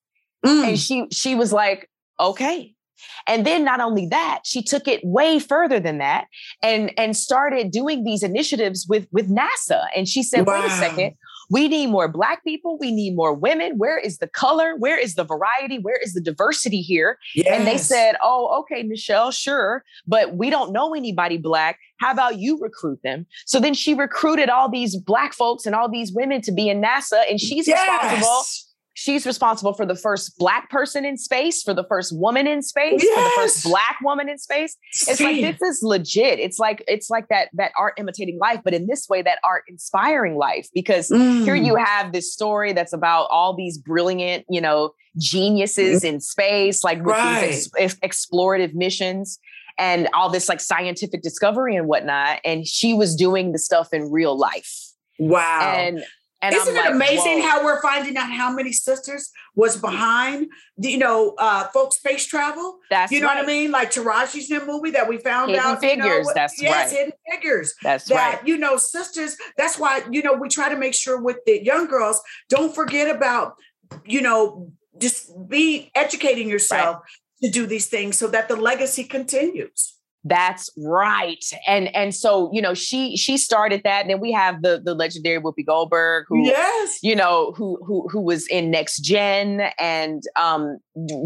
Mm. 0.46 0.70
And 0.70 0.80
she 0.80 1.08
she 1.12 1.36
was 1.36 1.52
like, 1.52 1.90
okay. 2.20 2.74
And 3.28 3.46
then 3.46 3.64
not 3.64 3.80
only 3.80 4.08
that, 4.08 4.42
she 4.44 4.64
took 4.64 4.88
it 4.88 5.02
way 5.04 5.40
further 5.40 5.80
than 5.80 6.00
that 6.00 6.26
and 6.64 6.92
and 6.98 7.16
started 7.16 7.72
doing 7.72 8.04
these 8.04 8.24
initiatives 8.24 8.88
with 8.90 9.08
with 9.12 9.30
NASA. 9.30 9.86
And 9.96 10.08
she 10.08 10.24
said, 10.24 10.48
wow. 10.48 10.62
wait 10.62 10.66
a 10.66 10.70
second, 10.72 11.16
we 11.50 11.68
need 11.68 11.88
more 11.88 12.08
black 12.08 12.44
people, 12.44 12.78
we 12.80 12.92
need 12.92 13.16
more 13.16 13.34
women. 13.34 13.78
Where 13.78 13.98
is 13.98 14.18
the 14.18 14.28
color? 14.28 14.76
Where 14.78 14.98
is 14.98 15.16
the 15.16 15.24
variety? 15.24 15.80
Where 15.80 15.98
is 15.98 16.14
the 16.14 16.22
diversity 16.22 16.82
here? 16.82 17.18
Yes. 17.36 17.48
And 17.50 17.68
they 17.68 17.78
said, 17.78 18.16
"Oh, 18.22 18.60
okay, 18.62 18.84
Nichelle, 18.84 19.34
sure, 19.34 19.84
but 20.06 20.36
we 20.36 20.50
don't 20.50 20.72
know 20.74 20.94
anybody 20.94 21.38
black. 21.38 21.80
How 22.00 22.12
about 22.12 22.38
you 22.38 22.60
recruit 22.60 23.00
them?" 23.04 23.26
So 23.46 23.60
then 23.60 23.74
she 23.74 23.94
recruited 23.94 24.50
all 24.50 24.70
these 24.70 24.96
black 24.96 25.34
folks 25.34 25.66
and 25.66 25.76
all 25.76 25.90
these 25.90 26.12
women 26.12 26.42
to 26.42 26.52
be 26.52 26.70
in 26.70 26.82
NASA 26.82 27.24
and 27.30 27.40
she's 27.40 27.68
yes. 27.68 27.80
responsible 27.80 28.44
She's 29.00 29.28
responsible 29.28 29.74
for 29.74 29.86
the 29.86 29.94
first 29.94 30.40
black 30.40 30.72
person 30.72 31.06
in 31.06 31.18
space, 31.18 31.62
for 31.62 31.76
the 31.76 31.84
first 31.84 32.18
woman 32.18 32.48
in 32.48 32.64
space, 32.64 33.04
yes. 33.04 33.16
for 33.16 33.24
the 33.24 33.30
first 33.36 33.64
black 33.64 33.98
woman 34.02 34.28
in 34.28 34.40
space. 34.40 34.76
It's 35.08 35.22
like 35.22 35.40
this 35.40 35.62
is 35.62 35.84
legit. 35.84 36.40
It's 36.40 36.58
like 36.58 36.84
it's 36.88 37.08
like 37.08 37.28
that 37.28 37.50
that 37.54 37.74
art 37.78 37.94
imitating 38.00 38.40
life, 38.40 38.62
but 38.64 38.74
in 38.74 38.88
this 38.88 39.08
way, 39.08 39.22
that 39.22 39.38
art 39.44 39.66
inspiring 39.68 40.36
life. 40.36 40.68
Because 40.74 41.10
mm. 41.10 41.44
here 41.44 41.54
you 41.54 41.76
have 41.76 42.12
this 42.12 42.34
story 42.34 42.74
that's 42.74 42.92
about 42.92 43.28
all 43.30 43.56
these 43.56 43.78
brilliant, 43.78 44.46
you 44.50 44.60
know, 44.60 44.96
geniuses 45.16 46.02
mm. 46.02 46.14
in 46.14 46.20
space, 46.20 46.84
like 46.84 46.98
with 46.98 47.16
right. 47.16 47.52
these 47.52 47.70
ex- 47.78 48.00
explorative 48.00 48.74
missions 48.74 49.38
and 49.78 50.10
all 50.16 50.32
this 50.32 50.50
like 50.50 50.60
scientific 50.60 51.22
discovery 51.22 51.76
and 51.76 51.88
whatnot. 51.88 52.40
And 52.44 52.66
she 52.66 52.96
was 52.96 53.16
doing 53.16 53.52
the 53.52 53.60
stuff 53.60 53.94
in 53.94 54.12
real 54.12 54.36
life. 54.36 54.74
Wow. 55.20 55.76
And 55.78 56.04
and 56.42 56.54
Isn't 56.54 56.78
I'm 56.78 56.86
it 56.86 56.96
amazing 56.96 57.40
Whoa. 57.40 57.48
how 57.48 57.66
we're 57.66 57.82
finding 57.82 58.16
out 58.16 58.32
how 58.32 58.52
many 58.52 58.72
sisters 58.72 59.32
was 59.56 59.76
behind, 59.76 60.48
you 60.78 61.00
know, 61.00 61.34
uh, 61.40 61.68
folks 61.70 61.98
space 61.98 62.28
travel? 62.28 62.78
That's 62.92 63.12
you 63.12 63.22
know 63.22 63.28
right. 63.28 63.38
what 63.38 63.44
I 63.46 63.48
mean, 63.48 63.72
like 63.72 63.92
Taraji's 63.92 64.48
new 64.48 64.64
movie 64.66 64.92
that 64.92 65.10
we 65.10 65.18
found 65.18 65.50
hidden 65.50 65.66
out. 65.66 65.82
Figures, 65.82 66.06
you 66.06 66.24
know, 66.24 66.32
that's 66.36 66.62
yes, 66.62 66.92
right. 66.92 66.98
hidden 66.98 67.14
figures. 67.32 67.74
That's 67.82 68.06
that, 68.06 68.16
right. 68.36 68.48
You 68.48 68.58
know, 68.58 68.78
sisters. 68.78 69.36
That's 69.58 69.80
why 69.80 70.04
you 70.12 70.22
know 70.22 70.34
we 70.34 70.48
try 70.48 70.70
to 70.70 70.78
make 70.78 70.94
sure 70.94 71.20
with 71.20 71.38
the 71.48 71.64
young 71.64 71.88
girls, 71.88 72.22
don't 72.50 72.74
forget 72.74 73.14
about, 73.14 73.56
you 74.06 74.22
know, 74.22 74.72
just 75.00 75.32
be 75.50 75.92
educating 75.96 76.50
yourself 76.50 76.98
right. 76.98 77.04
to 77.44 77.50
do 77.50 77.66
these 77.66 77.88
things 77.88 78.16
so 78.16 78.28
that 78.28 78.48
the 78.48 78.56
legacy 78.56 79.04
continues. 79.04 79.97
That's 80.24 80.70
right. 80.78 81.44
And 81.66 81.96
and 81.96 82.14
so, 82.14 82.50
you 82.52 82.62
know, 82.62 82.74
she 82.74 83.16
she 83.16 83.38
started 83.38 83.82
that. 83.84 84.02
And 84.02 84.10
then 84.10 84.20
we 84.20 84.32
have 84.32 84.62
the 84.62 84.82
the 84.84 84.94
legendary 84.94 85.40
Whoopi 85.40 85.66
Goldberg, 85.66 86.26
who 86.28 86.46
yes, 86.46 87.00
you 87.02 87.16
know, 87.16 87.54
who 87.56 87.80
who 87.86 88.08
who 88.10 88.22
was 88.22 88.48
in 88.48 88.72
Next 88.72 89.00
Gen 89.00 89.70
and 89.80 90.24
um 90.36 90.80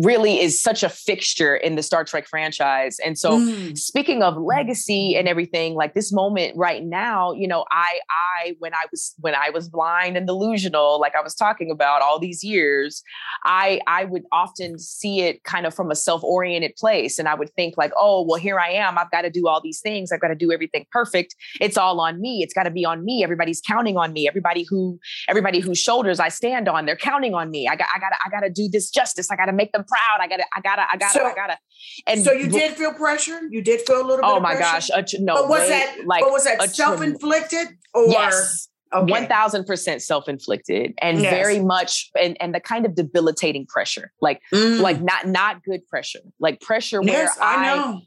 really 0.04 0.40
is 0.42 0.62
such 0.62 0.84
a 0.84 0.90
fixture 0.90 1.56
in 1.56 1.76
the 1.76 1.84
Star 1.84 2.04
Trek 2.04 2.28
franchise. 2.28 2.98
And 3.04 3.18
so 3.18 3.40
mm. 3.40 3.78
speaking 3.78 4.22
of 4.22 4.38
legacy 4.38 5.16
and 5.16 5.28
everything, 5.28 5.74
like 5.74 5.94
this 5.94 6.12
moment 6.12 6.56
right 6.58 6.84
now, 6.84 7.32
you 7.32 7.48
know, 7.48 7.66
I 7.72 8.00
I 8.44 8.56
when 8.60 8.74
I 8.74 8.84
was 8.92 9.16
when 9.20 9.36
I 9.36 9.50
was 9.50 9.70
blind 9.70 10.18
and 10.18 10.28
delusional, 10.28 11.00
like 11.00 11.16
I 11.16 11.22
was 11.22 11.34
talking 11.34 11.72
about 11.72 12.02
all 12.02 12.20
these 12.20 12.44
years, 12.44 13.04
I 13.46 13.80
I 13.88 14.04
would 14.04 14.24
often 14.32 14.78
see 14.78 15.22
it 15.22 15.44
kind 15.44 15.66
of 15.66 15.74
from 15.74 15.90
a 15.90 15.96
self-oriented 15.96 16.76
place. 16.76 17.18
And 17.18 17.28
I 17.28 17.36
would 17.36 17.50
think 17.56 17.78
like, 17.78 17.94
oh, 17.96 18.26
well, 18.28 18.40
here 18.40 18.60
I 18.60 18.70
am 18.70 18.81
am. 18.82 18.98
I've 18.98 19.12
got 19.12 19.22
to 19.22 19.30
do 19.30 19.48
all 19.48 19.62
these 19.62 19.80
things. 19.80 20.12
I've 20.12 20.22
got 20.22 20.30
to 20.30 20.36
do 20.36 20.52
everything 20.52 20.86
perfect. 20.92 21.36
It's 21.60 21.78
all 21.78 22.00
on 22.00 22.20
me. 22.20 22.42
It's 22.44 22.54
got 22.54 22.64
to 22.64 22.72
be 22.72 22.86
on 22.86 23.06
me. 23.06 23.24
Everybody's 23.24 23.62
counting 23.62 23.98
on 23.98 24.14
me. 24.14 24.28
Everybody 24.28 24.66
who 24.70 25.00
everybody 25.28 25.60
whose 25.60 25.80
shoulders 25.80 26.20
I 26.20 26.30
stand 26.30 26.68
on, 26.68 26.86
they're 26.86 26.96
counting 26.96 27.34
on 27.34 27.50
me. 27.52 27.68
I 27.68 27.76
got 27.76 27.88
I 27.96 28.00
got 28.00 28.12
I 28.26 28.30
got 28.30 28.42
to 28.42 28.50
do 28.50 28.70
this 28.70 28.90
justice. 28.90 29.30
I 29.32 29.36
got 29.36 29.46
to 29.46 29.54
make 29.54 29.72
them 29.72 29.86
proud. 29.86 30.20
I 30.20 30.28
got 30.28 30.38
to 30.38 30.46
I 30.56 30.62
got 30.62 30.76
to 30.76 30.86
I 30.92 30.98
got 30.98 31.14
to 31.14 31.20
so, 31.20 31.26
I 31.26 31.34
got 31.34 31.48
to. 31.48 31.58
And 32.08 32.24
so 32.24 32.32
you 32.32 32.48
did 32.48 32.76
feel 32.76 32.94
pressure. 32.94 33.42
You 33.50 33.62
did 33.62 33.82
feel 33.82 34.02
a 34.02 34.06
little. 34.06 34.18
Bit 34.18 34.26
oh 34.26 34.40
my 34.40 34.58
gosh! 34.58 34.90
A, 34.90 35.06
no, 35.20 35.36
but 35.36 35.50
was 35.50 35.70
that 35.70 35.98
like? 36.06 36.24
But 36.24 36.32
was 36.32 36.44
that 36.46 36.62
self 36.72 37.02
inflicted 37.02 37.68
or? 37.94 38.08
Yes. 38.08 38.68
Thousand 38.94 39.64
percent 39.64 40.02
self-inflicted 40.02 40.94
and 41.02 41.22
yes. 41.22 41.34
very 41.34 41.60
much 41.60 42.10
and, 42.20 42.36
and 42.42 42.54
the 42.54 42.60
kind 42.60 42.86
of 42.86 42.94
debilitating 42.94 43.66
pressure. 43.66 44.12
Like 44.20 44.42
mm. 44.54 44.82
like 44.82 45.02
not 45.02 45.28
not 45.28 45.64
good 45.64 45.88
pressure. 45.88 46.20
Like 46.42 46.60
pressure 46.60 47.00
yes, 47.02 47.38
where 47.38 47.48
I, 47.48 47.56
I 47.56 47.66
know 47.76 48.02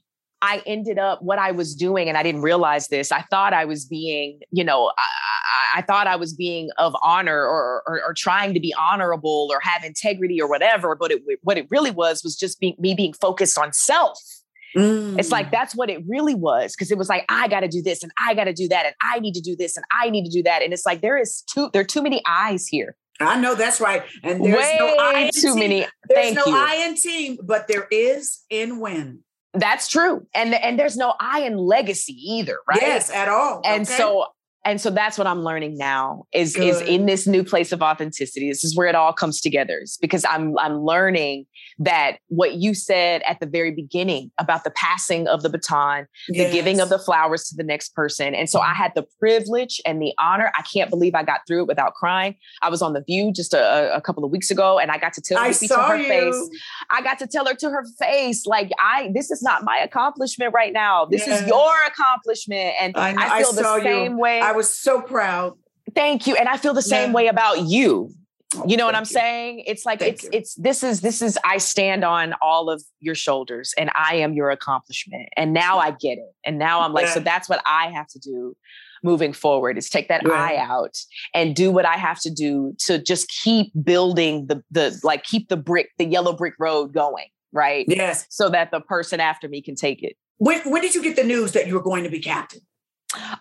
I 0.45 0.63
ended 0.67 0.99
up 0.99 1.23
what 1.23 1.39
I 1.39 1.53
was 1.53 1.75
doing, 1.75 2.07
and 2.07 2.19
I 2.19 2.23
didn't 2.23 2.43
realize 2.43 2.89
this. 2.89 3.11
I 3.11 3.23
thought 3.23 3.55
I 3.55 3.65
was 3.65 3.87
being, 3.87 4.41
you 4.51 4.63
know, 4.63 4.93
I, 4.99 5.79
I 5.79 5.83
thought 5.83 6.07
I 6.07 6.17
was 6.17 6.35
being 6.35 6.69
of 6.77 6.95
honor 7.03 7.41
or, 7.47 7.83
or, 7.87 8.03
or 8.07 8.13
trying 8.15 8.53
to 8.53 8.61
be 8.61 8.75
honorable 8.79 9.49
or 9.51 9.59
have 9.63 9.83
integrity 9.85 10.43
or 10.43 10.47
whatever. 10.47 10.95
But 10.95 11.13
it, 11.13 11.23
what 11.43 11.57
it 11.57 11.67
really 11.71 11.91
was 11.91 12.23
was 12.23 12.37
just 12.37 12.61
being, 12.61 12.77
me 12.79 12.95
being 12.95 13.15
focused 13.15 13.57
on 13.57 13.73
self. 13.73 14.21
Mm. 14.77 15.19
It's 15.19 15.31
like 15.31 15.47
mm. 15.47 15.53
that's 15.53 15.75
what 15.75 15.89
it 15.89 16.03
really 16.07 16.35
was 16.35 16.75
because 16.75 16.91
it 16.91 16.99
was 16.99 17.09
like 17.09 17.25
I 17.31 17.49
got 17.49 17.61
to 17.61 17.69
do 17.69 17.81
this 17.81 18.03
and 18.03 18.13
I 18.27 18.35
got 18.35 18.45
to 18.45 18.53
do 18.53 18.69
that 18.69 18.85
and 18.85 18.95
I 19.01 19.21
need 19.21 19.33
to 19.35 19.41
do 19.41 19.57
this 19.57 19.79
and 19.79 19.87
I 19.99 20.11
need 20.11 20.25
to 20.25 20.31
do 20.31 20.43
that 20.43 20.63
and 20.63 20.73
it's 20.73 20.85
like 20.85 21.01
there 21.01 21.17
is 21.17 21.43
too 21.43 21.71
there 21.73 21.81
are 21.81 21.87
too 21.87 22.03
many 22.03 22.21
eyes 22.27 22.67
here. 22.67 22.97
I 23.21 23.41
know 23.41 23.55
that's 23.55 23.81
right, 23.81 24.03
and 24.25 24.45
there's 24.45 24.57
Way 24.57 24.77
no 24.77 24.97
I 24.99 25.31
too 25.33 25.53
team. 25.53 25.59
many. 25.61 25.87
There's 26.09 26.35
Thank 26.35 26.37
no 26.37 26.47
you. 26.47 26.57
I 26.57 26.75
in 26.87 26.97
team, 26.97 27.39
but 27.45 27.69
there 27.69 27.87
is 27.93 28.43
in 28.51 28.81
win. 28.81 29.21
That's 29.55 29.89
true. 29.89 30.27
And 30.35 30.53
and 30.55 30.79
there's 30.79 30.97
no 30.97 31.15
I 31.21 31.43
in 31.43 31.57
legacy 31.57 32.13
either, 32.13 32.59
right? 32.69 32.81
Yes, 32.81 33.09
at 33.11 33.29
all. 33.29 33.63
And 33.65 33.83
okay. 33.83 33.97
so 33.97 34.27
and 34.65 34.81
so 34.81 34.91
that's 34.91 35.19
what 35.19 35.27
I'm 35.27 35.43
learning 35.43 35.77
now 35.77 36.25
is 36.33 36.57
Good. 36.57 36.65
is 36.65 36.81
in 36.83 37.07
this 37.07 37.27
new 37.27 37.45
place 37.45 37.73
of 37.73 37.83
authenticity. 37.83 38.49
This 38.49 38.65
is 38.65 38.77
where 38.77 38.87
it 38.87 38.95
all 38.95 39.13
comes 39.13 39.41
together. 39.41 39.81
Is 39.83 39.99
because 40.01 40.25
I'm 40.25 40.59
I'm 40.59 40.81
learning 40.81 41.47
that 41.79 42.19
what 42.29 42.55
you 42.55 42.75
said 42.75 43.23
at 43.27 43.41
the 43.41 43.47
very 43.47 43.71
beginning 43.71 44.31
about 44.39 44.65
the 44.65 44.71
passing 44.71 45.27
of 45.29 45.43
the 45.43 45.49
baton, 45.49 46.07
yes. 46.29 46.47
the 46.47 46.53
giving 46.53 46.81
of 46.81 46.89
the 46.89 46.99
flowers 46.99 47.45
to 47.45 47.57
the 47.57 47.65
next 47.65 47.95
person. 47.95 48.35
And 48.35 48.49
so 48.49 48.61
I 48.61 48.75
had 48.75 48.93
the 48.95 49.05
privilege 49.19 49.81
and 49.85 50.01
the 50.01 50.13
honor. 50.19 50.53
I 50.57 50.63
can't 50.63 50.91
believe 50.91 51.15
I 51.15 51.23
got 51.23 51.41
through 51.47 51.63
it 51.63 51.67
without 51.67 51.95
crying. 51.95 52.37
I 52.63 52.71
was 52.71 52.83
on 52.83 52.93
The 52.93 53.03
View 53.03 53.33
just 53.33 53.55
a, 53.55 53.95
a 53.95 54.01
couple 54.01 54.25
of 54.25 54.31
weeks 54.31 54.51
ago 54.51 54.79
and 54.79 54.91
I 54.91 54.99
got 54.99 55.13
to 55.15 55.21
tell 55.21 55.43
her 55.43 55.53
to 55.53 55.75
her 55.77 55.97
you. 55.97 56.09
face. 56.09 56.51
I 56.91 57.03
got 57.03 57.19
to 57.19 57.27
tell 57.27 57.47
her 57.47 57.55
to 57.55 57.71
her 57.71 57.85
face, 57.99 58.47
like, 58.47 58.71
I, 58.79 59.11
this 59.15 59.31
is 59.31 59.43
not 59.43 59.65
my 59.65 59.79
accomplishment 59.79 60.53
right 60.55 60.73
now. 60.73 61.07
This 61.07 61.27
yes. 61.27 61.43
is 61.43 61.49
your 61.49 61.73
accomplishment. 61.87 62.75
And 62.81 62.97
I, 62.97 63.11
I 63.11 63.43
feel 63.43 63.51
I 63.51 63.81
the 63.81 63.83
same 63.83 64.13
you. 64.13 64.19
way. 64.19 64.41
I 64.41 64.53
was 64.57 64.71
so 64.71 65.01
proud. 65.01 65.55
Thank 65.95 66.27
you. 66.27 66.37
And 66.37 66.49
I 66.49 66.57
feel 66.57 66.75
the 66.75 66.83
same 66.83 67.11
yeah. 67.11 67.15
way 67.15 67.27
about 67.29 67.63
you. 67.63 68.11
Oh, 68.57 68.65
you 68.67 68.77
know 68.77 68.87
what 68.87 68.95
I'm 68.95 69.03
you. 69.03 69.07
saying? 69.07 69.65
It's 69.67 69.85
like 69.85 69.99
thank 70.01 70.15
it's 70.15 70.25
you. 70.25 70.31
it's 70.33 70.55
this 70.55 70.83
is 70.83 71.01
this 71.01 71.21
is 71.21 71.39
I 71.45 71.59
stand 71.59 72.05
on 72.05 72.35
all 72.41 72.71
of 72.71 72.83
your 73.01 73.15
shoulders 73.15 73.75
and 73.77 73.91
I 73.95 74.17
am 74.17 74.33
your 74.33 74.51
accomplishment. 74.51 75.29
And 75.37 75.53
now 75.53 75.79
I 75.79 75.91
get 75.91 76.19
it. 76.19 76.33
And 76.45 76.59
now 76.59 76.81
I'm 76.81 76.93
like, 76.93 77.07
yeah. 77.07 77.15
so 77.15 77.21
that's 77.21 77.49
what 77.49 77.63
I 77.67 77.91
have 77.91 78.07
to 78.09 78.19
do 78.19 78.57
moving 79.03 79.35
forward 79.35 79.77
is 79.77 79.91
take 79.91 80.09
that 80.09 80.23
yeah. 80.25 80.33
eye 80.33 80.57
out 80.57 80.97
and 81.35 81.55
do 81.55 81.71
what 81.71 81.85
I 81.85 81.97
have 81.97 82.21
to 82.21 82.31
do 82.31 82.75
to 82.87 82.99
just 82.99 83.29
keep 83.29 83.73
building 83.83 84.47
the 84.47 84.63
the 84.71 84.99
like 85.03 85.25
keep 85.25 85.49
the 85.49 85.57
brick, 85.57 85.91
the 85.99 86.07
yellow 86.07 86.33
brick 86.33 86.55
road 86.59 86.93
going 86.93 87.27
right? 87.55 87.87
Yes. 87.89 88.27
So 88.29 88.51
that 88.51 88.71
the 88.71 88.81
person 88.81 89.21
after 89.21 89.49
me 89.49 89.63
can 89.63 89.77
take 89.77 90.03
it. 90.03 90.17
When 90.39 90.61
when 90.71 90.83
did 90.83 90.95
you 90.95 91.03
get 91.03 91.17
the 91.17 91.25
news 91.25 91.53
that 91.53 91.67
you 91.67 91.75
were 91.75 91.83
going 91.83 92.05
to 92.05 92.11
be 92.11 92.21
captain? 92.21 92.61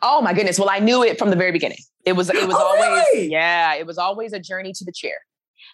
Oh 0.01 0.21
my 0.21 0.33
goodness. 0.33 0.59
Well, 0.59 0.69
I 0.69 0.79
knew 0.79 1.03
it 1.03 1.17
from 1.19 1.29
the 1.29 1.35
very 1.35 1.51
beginning. 1.51 1.77
It 2.05 2.13
was 2.13 2.29
it 2.29 2.47
was 2.47 2.55
Oh, 2.57 2.63
always 2.65 3.05
really? 3.13 3.29
yeah, 3.31 3.75
it 3.75 3.85
was 3.85 3.97
always 3.97 4.33
a 4.33 4.39
journey 4.39 4.73
to 4.73 4.85
the 4.85 4.91
chair. 4.91 5.17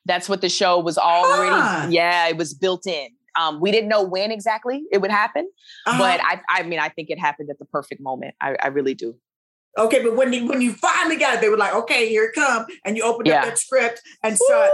That's 0.06 0.30
what 0.30 0.42
the 0.42 0.50
show 0.50 0.80
was 0.80 0.98
already 0.98 1.56
Huh. 1.56 1.88
yeah, 1.90 2.28
it 2.28 2.38
was 2.38 2.54
built 2.54 2.86
in. 2.88 3.10
Um, 3.40 3.60
we 3.62 3.72
didn't 3.72 3.90
know 3.90 4.04
when 4.04 4.32
exactly 4.32 4.84
it 4.92 5.00
would 5.00 5.12
happen, 5.12 5.50
Uh-huh. 5.86 5.98
but 6.00 6.20
I 6.24 6.42
I 6.50 6.64
mean 6.64 6.80
I 6.80 6.90
think 6.90 7.10
it 7.10 7.20
happened 7.20 7.50
at 7.50 7.60
the 7.60 7.66
perfect 7.66 8.02
moment. 8.02 8.36
I, 8.42 8.56
I 8.62 8.68
really 8.68 8.94
do. 8.96 9.16
okay, 9.78 10.02
but 10.04 10.16
when 10.16 10.34
you 10.34 10.46
when 10.48 10.62
you 10.62 10.74
finally 10.74 11.16
got 11.16 11.36
it, 11.36 11.42
they 11.42 11.50
were 11.50 11.58
like, 11.58 11.74
okay, 11.74 12.10
here 12.10 12.26
it 12.26 12.34
come, 12.36 12.66
and 12.86 12.98
you 12.98 13.04
opened 13.04 13.28
Yeah. 13.28 13.40
up 13.42 13.46
that 13.46 13.58
script 13.60 14.02
and 14.24 14.38
saw. 14.38 14.70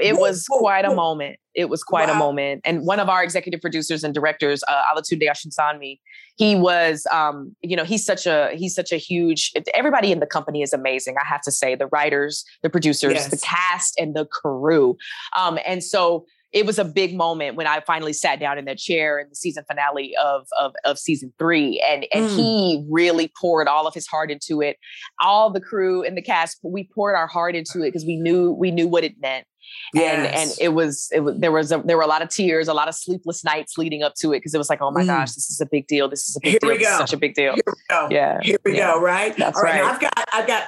It 0.00 0.14
whoa, 0.14 0.20
was 0.20 0.46
whoa, 0.48 0.60
quite 0.60 0.84
a 0.84 0.94
moment. 0.94 1.36
It 1.54 1.68
was 1.68 1.82
quite 1.82 2.08
a 2.08 2.14
moment. 2.14 2.62
And 2.64 2.86
one 2.86 2.98
of 3.00 3.08
our 3.08 3.22
executive 3.22 3.60
producers 3.60 4.04
and 4.04 4.14
directors, 4.14 4.62
uh, 4.68 4.82
Olatunde 4.94 5.22
Osunsanmi, 5.28 5.98
he 6.36 6.54
was, 6.54 7.06
um, 7.12 7.54
you 7.62 7.76
know, 7.76 7.84
he's 7.84 8.04
such 8.04 8.26
a 8.26 8.50
he's 8.54 8.74
such 8.74 8.90
a 8.92 8.96
huge. 8.96 9.52
Everybody 9.74 10.12
in 10.12 10.20
the 10.20 10.26
company 10.26 10.62
is 10.62 10.72
amazing. 10.72 11.16
I 11.22 11.26
have 11.26 11.42
to 11.42 11.52
say, 11.52 11.74
the 11.74 11.88
writers, 11.88 12.44
the 12.62 12.70
producers, 12.70 13.28
the 13.28 13.36
cast, 13.36 13.98
and 13.98 14.14
the 14.16 14.24
crew. 14.26 14.96
Um, 15.36 15.58
and 15.66 15.84
so 15.84 16.24
it 16.52 16.66
was 16.66 16.78
a 16.78 16.84
big 16.84 17.16
moment 17.16 17.56
when 17.56 17.66
I 17.66 17.80
finally 17.80 18.12
sat 18.12 18.38
down 18.38 18.58
in 18.58 18.66
that 18.66 18.76
chair 18.76 19.18
in 19.18 19.28
the 19.28 19.34
season 19.34 19.64
finale 19.66 20.14
of 20.22 20.46
of, 20.58 20.74
of 20.84 20.98
season 20.98 21.32
three, 21.38 21.82
and 21.86 22.06
and 22.12 22.26
Mm. 22.30 22.36
he 22.36 22.86
really 22.90 23.30
poured 23.40 23.68
all 23.68 23.86
of 23.86 23.94
his 23.94 24.06
heart 24.06 24.30
into 24.30 24.60
it. 24.62 24.76
All 25.20 25.50
the 25.50 25.60
crew 25.60 26.02
and 26.02 26.16
the 26.16 26.22
cast, 26.22 26.58
we 26.62 26.88
poured 26.94 27.14
our 27.16 27.26
heart 27.26 27.56
into 27.56 27.82
it 27.82 27.88
because 27.88 28.04
we 28.04 28.16
knew 28.16 28.52
we 28.52 28.70
knew 28.70 28.88
what 28.88 29.04
it 29.04 29.14
meant 29.20 29.46
and 29.94 30.26
and 30.26 30.50
it 30.60 30.70
was 30.70 31.08
it 31.12 31.20
was 31.20 31.36
there 31.38 31.52
was 31.52 31.72
a, 31.72 31.78
there 31.84 31.96
were 31.96 32.02
a 32.02 32.06
lot 32.06 32.22
of 32.22 32.28
tears, 32.28 32.68
a 32.68 32.74
lot 32.74 32.88
of 32.88 32.94
sleepless 32.94 33.44
nights 33.44 33.76
leading 33.78 34.02
up 34.02 34.14
to 34.16 34.32
it 34.32 34.38
because 34.38 34.54
it 34.54 34.58
was 34.58 34.70
like, 34.70 34.80
oh 34.82 34.90
my 34.90 35.02
Mm. 35.02 35.06
gosh, 35.06 35.32
this 35.32 35.50
is 35.50 35.60
a 35.60 35.66
big 35.66 35.86
deal. 35.86 36.08
This 36.08 36.28
is 36.28 36.36
a 36.36 36.40
big 36.40 36.50
Here 36.52 36.58
deal. 36.60 36.70
we 36.70 36.78
This 36.78 36.88
is 36.88 36.96
such 36.96 37.12
a 37.12 37.16
big 37.16 37.34
deal. 37.34 37.54
Here 37.54 37.62
we 37.66 37.72
go. 37.88 38.08
Yeah, 38.10 38.38
Here 38.42 38.58
we 38.64 38.76
yeah. 38.76 38.92
go. 38.94 39.00
Right. 39.00 39.36
That's 39.36 39.56
All 39.56 39.62
right. 39.64 39.82
Right. 39.82 39.92
I've 39.94 40.00
got 40.00 40.12
I've 40.32 40.46
got 40.46 40.64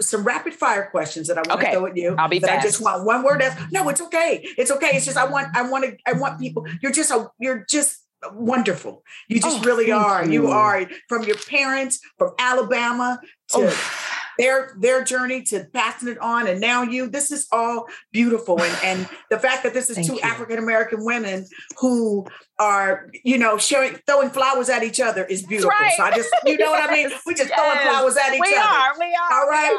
some 0.00 0.22
rapid 0.22 0.54
fire 0.54 0.88
questions 0.90 1.26
that 1.28 1.38
I 1.38 1.40
want 1.48 1.60
Okay. 1.60 1.72
to 1.72 1.78
throw 1.78 1.86
at 1.86 1.96
you. 1.96 2.14
I'll 2.18 2.28
be 2.28 2.38
that 2.40 2.50
I 2.58 2.62
just 2.62 2.80
want 2.80 3.04
one 3.04 3.22
word. 3.24 3.42
Answer. 3.42 3.66
No, 3.72 3.88
it's 3.88 4.00
okay. 4.02 4.40
It's 4.56 4.70
okay. 4.70 4.90
It's 4.94 5.06
just 5.06 5.16
I 5.16 5.26
want 5.26 5.48
I 5.56 5.62
want 5.68 5.84
to 5.84 5.96
I 6.06 6.12
want 6.12 6.38
people. 6.38 6.66
You're 6.82 6.92
just 6.92 7.10
a 7.10 7.28
you're 7.40 7.64
just 7.68 7.98
wonderful. 8.32 9.02
You 9.28 9.40
just 9.40 9.60
Oh, 9.60 9.62
really 9.64 9.90
are. 9.92 10.24
You. 10.24 10.42
you. 10.44 10.48
are 10.50 10.86
from 11.08 11.24
your 11.24 11.36
parents 11.36 12.00
from 12.18 12.32
Alabama 12.38 13.20
to 13.50 13.58
Oh, 13.58 14.17
their 14.38 14.74
their 14.78 15.04
journey 15.04 15.42
to 15.42 15.66
passing 15.72 16.08
it 16.08 16.18
on 16.18 16.46
and 16.46 16.60
now 16.60 16.82
you 16.82 17.08
this 17.08 17.30
is 17.30 17.46
all 17.52 17.86
beautiful 18.12 18.60
and 18.62 18.78
and 18.84 19.08
the 19.30 19.38
fact 19.38 19.62
that 19.64 19.74
this 19.74 19.90
is 19.90 20.06
two 20.06 20.18
african 20.20 20.58
american 20.58 21.04
women 21.04 21.44
who 21.78 22.26
are 22.58 23.10
you 23.24 23.36
know 23.36 23.58
sharing 23.58 23.94
throwing 24.06 24.30
flowers 24.30 24.68
at 24.68 24.82
each 24.82 25.00
other 25.00 25.24
is 25.24 25.42
beautiful 25.44 25.70
right. 25.70 25.92
so 25.96 26.04
i 26.04 26.14
just 26.14 26.30
you 26.46 26.56
know 26.56 26.70
what 26.70 26.88
i 26.88 26.92
mean 26.92 27.10
we 27.26 27.34
just 27.34 27.52
throwing 27.52 27.78
flowers 27.78 28.16
at 28.16 28.32
each 28.32 28.40
we 28.40 28.54
other 28.54 28.66
are. 28.66 28.98
We 28.98 29.06
are. 29.06 29.40
all 29.40 29.48
right 29.48 29.76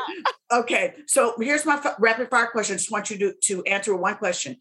are. 0.52 0.60
okay 0.60 0.94
so 1.08 1.36
here's 1.40 1.66
my 1.66 1.76
f- 1.76 1.96
rapid 2.00 2.30
fire 2.30 2.48
question 2.48 2.76
i 2.76 2.78
just 2.78 2.92
want 2.92 3.10
you 3.10 3.18
to 3.18 3.34
to 3.42 3.64
answer 3.64 3.96
one 3.96 4.16
question 4.16 4.58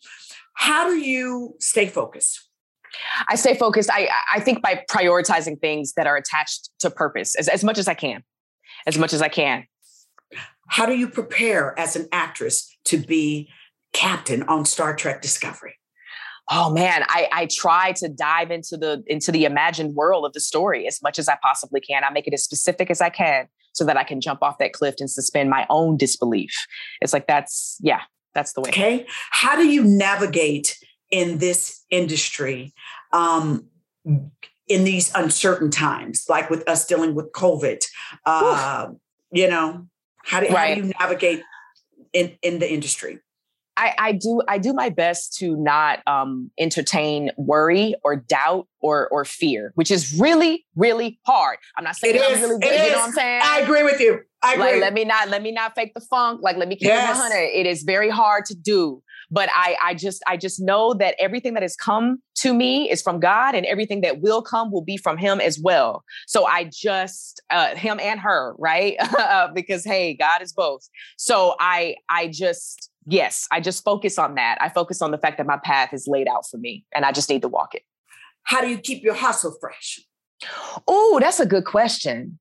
how 0.55 0.88
do 0.88 0.96
you 0.96 1.55
stay 1.59 1.86
focused 1.86 2.44
I 3.28 3.34
stay 3.34 3.55
focused. 3.55 3.90
I 3.92 4.09
I 4.32 4.40
think 4.40 4.62
by 4.62 4.82
prioritizing 4.90 5.61
things 5.61 5.92
that 5.92 6.07
are 6.07 6.16
attached 6.16 6.70
to 6.80 6.90
purpose 6.90 7.34
as, 7.34 7.46
as 7.46 7.62
much 7.62 7.76
as 7.76 7.86
I 7.86 7.92
can, 7.92 8.24
as 8.86 8.96
much 8.96 9.12
as 9.12 9.20
I 9.20 9.28
can. 9.28 9.66
How 10.68 10.87
do 10.87 10.95
you 10.95 11.09
prepare 11.09 11.79
as 11.79 11.97
an 11.97 12.09
actress 12.12 12.76
to 12.85 12.99
be 12.99 13.51
captain 13.93 14.43
on 14.45 14.64
star 14.64 14.95
trek 14.95 15.22
discovery 15.22 15.79
Oh 16.51 16.72
man, 16.72 17.05
I, 17.09 17.29
I 17.31 17.49
try 17.51 17.93
to 17.93 18.09
dive 18.09 18.51
into 18.51 18.79
the 18.79 19.03
into 19.07 19.31
the 19.31 19.45
imagined 19.45 19.95
world 19.95 20.24
of 20.24 20.33
the 20.33 20.41
story 20.41 20.87
as 20.87 21.03
much 21.03 21.18
as 21.18 21.29
I 21.29 21.37
possibly 21.43 21.81
can. 21.81 22.05
I 22.05 22.11
make 22.11 22.26
it 22.26 22.33
as 22.33 22.43
specific 22.43 22.91
as 22.91 23.03
I 23.03 23.11
can 23.11 23.49
so 23.72 23.85
that 23.85 23.97
I 23.99 24.05
can 24.05 24.20
jump 24.20 24.43
off 24.43 24.57
that 24.59 24.72
cliff 24.72 24.95
and 24.99 25.11
suspend 25.11 25.51
my 25.51 25.66
own 25.68 25.99
disbelief. 25.99 26.55
It's 27.03 27.12
like 27.12 27.26
that's 27.26 27.76
yeah, 27.81 28.01
that's 28.35 28.55
the 28.55 28.62
way. 28.62 28.70
Okay. 28.70 29.07
How 29.31 29.57
do 29.57 29.68
you 29.68 29.85
navigate 29.85 30.79
in 31.11 31.39
this 31.39 31.85
industry 31.91 32.72
um, 33.12 33.66
in 34.07 34.85
these 34.85 35.14
uncertain 35.14 35.70
times, 35.70 36.24
like 36.31 36.49
with 36.49 36.66
us 36.66 36.87
dealing 36.87 37.14
with 37.14 37.31
COVID? 37.33 37.85
Uh, 38.24 38.89
you 39.33 39.49
know, 39.49 39.87
how 40.29 40.41
do, 40.41 40.47
how 40.55 40.66
do 40.74 40.81
you 40.81 40.93
navigate 41.01 41.43
in, 42.12 42.37
in 42.43 42.59
the 42.59 42.70
industry? 42.72 43.20
I, 43.76 43.95
I 43.97 44.12
do 44.12 44.43
I 44.49 44.59
do 44.59 44.72
my 44.72 44.89
best 44.89 45.37
to 45.39 45.55
not 45.57 46.01
um, 46.09 46.51
entertain 46.59 47.31
worry 47.37 47.95
or 48.03 48.16
doubt 48.16 48.66
or 48.81 49.09
or 49.11 49.24
fear, 49.24 49.70
which 49.76 49.93
is 49.93 50.18
really 50.18 50.66
really 50.74 51.20
hard. 51.24 51.59
I'm 51.76 51.85
not 51.85 51.95
saying 51.95 52.16
It 52.16 52.18
is. 52.18 52.41
really 52.41 52.57
It. 52.61 52.64
You 52.64 52.87
is. 52.87 52.93
know 52.93 52.99
what 52.99 53.07
I'm 53.07 53.12
saying? 53.12 53.41
I 53.45 53.61
agree 53.61 53.85
with 53.85 54.01
you. 54.01 54.18
I 54.43 54.55
agree. 54.55 54.64
like 54.72 54.81
let 54.81 54.95
me 54.95 55.05
not 55.05 55.29
let 55.29 55.43
me 55.43 55.53
not 55.53 55.76
fake 55.76 55.93
the 55.95 56.01
funk 56.01 56.41
like 56.43 56.57
let 56.57 56.66
me 56.68 56.74
keep 56.74 56.89
Yes. 56.89 57.16
it 57.16 57.20
100 57.20 57.37
it 57.39 57.66
is 57.66 57.83
very 57.85 58.09
hard 58.11 58.45
to 58.47 58.55
do 58.57 59.01
but 59.31 59.49
i 59.53 59.76
i 59.83 59.95
just 59.95 60.22
i 60.26 60.37
just 60.37 60.61
know 60.61 60.95
that 60.95 61.14
everything 61.18 61.55
that 61.55 61.62
has 61.62 61.76
come 61.76 62.18
to 62.35 62.55
me 62.55 62.91
is 62.91 63.03
from 63.03 63.20
god 63.20 63.55
and 63.55 63.66
everything 63.66 64.01
that 64.01 64.20
will 64.20 64.43
come 64.43 64.70
will 64.70 64.85
be 64.85 64.97
from 64.97 65.16
him 65.16 65.41
as 65.41 65.59
well. 65.59 66.05
So 66.26 66.47
i 66.47 66.64
just 66.72 67.41
uh 67.51 67.74
him 67.74 67.99
and 68.01 68.20
her 68.20 68.55
right? 68.59 68.97
Because 69.55 69.85
hey 69.85 70.14
god 70.14 70.43
is 70.43 70.53
both. 70.53 70.89
So 71.16 71.55
i 71.61 71.97
i 72.09 72.29
just 72.29 72.91
yes 73.07 73.47
i 73.51 73.61
just 73.61 73.85
focus 73.85 74.18
on 74.18 74.35
that. 74.35 74.59
I 74.61 74.68
focus 74.68 75.03
on 75.03 75.11
the 75.11 75.18
fact 75.18 75.39
that 75.39 75.47
my 75.47 75.59
path 75.59 75.93
is 75.93 76.07
laid 76.07 76.29
out 76.29 76.45
for 76.51 76.59
me 76.59 76.85
and 76.95 77.05
i 77.05 77.12
just 77.12 77.29
need 77.29 77.43
to 77.43 77.49
walk 77.49 77.74
it. 77.74 77.83
How 78.45 78.61
do 78.61 78.68
you 78.68 78.79
keep 78.79 79.03
your 79.03 79.14
hustle 79.14 79.55
fresh? 79.61 80.01
oh 80.87 81.18
that's 81.20 81.41
a 81.41 81.47
good 81.47 81.64
question 81.64 82.39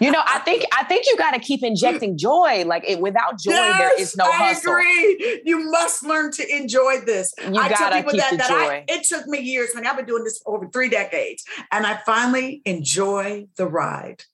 you 0.00 0.10
know 0.10 0.22
i 0.26 0.38
think 0.40 0.64
i 0.76 0.84
think 0.84 1.04
you 1.06 1.16
got 1.16 1.32
to 1.32 1.40
keep 1.40 1.64
injecting 1.64 2.16
joy 2.16 2.64
like 2.64 2.84
it 2.88 3.00
without 3.00 3.38
joy 3.40 3.50
there 3.50 3.92
Yes, 3.98 4.12
is 4.12 4.16
no 4.16 4.24
I 4.24 4.48
hustle 4.48 4.72
agree. 4.72 5.42
You 5.44 5.70
must 5.70 6.04
learn 6.04 6.30
to 6.32 6.56
enjoy 6.56 7.00
this. 7.04 7.32
You 7.38 7.60
I 7.60 7.68
tell 7.68 7.92
people 7.92 8.12
that, 8.16 8.38
that. 8.38 8.50
I, 8.50 8.84
it 8.88 9.04
took 9.04 9.26
me 9.26 9.40
years. 9.40 9.74
Mean, 9.74 9.86
I've 9.86 9.96
been 9.96 10.06
doing 10.06 10.24
this 10.24 10.40
for 10.44 10.56
over 10.56 10.68
three 10.68 10.88
decades, 10.88 11.44
and 11.70 11.86
I 11.86 11.98
finally 12.04 12.62
enjoy 12.64 13.46
the 13.56 13.66
ride. 13.66 14.24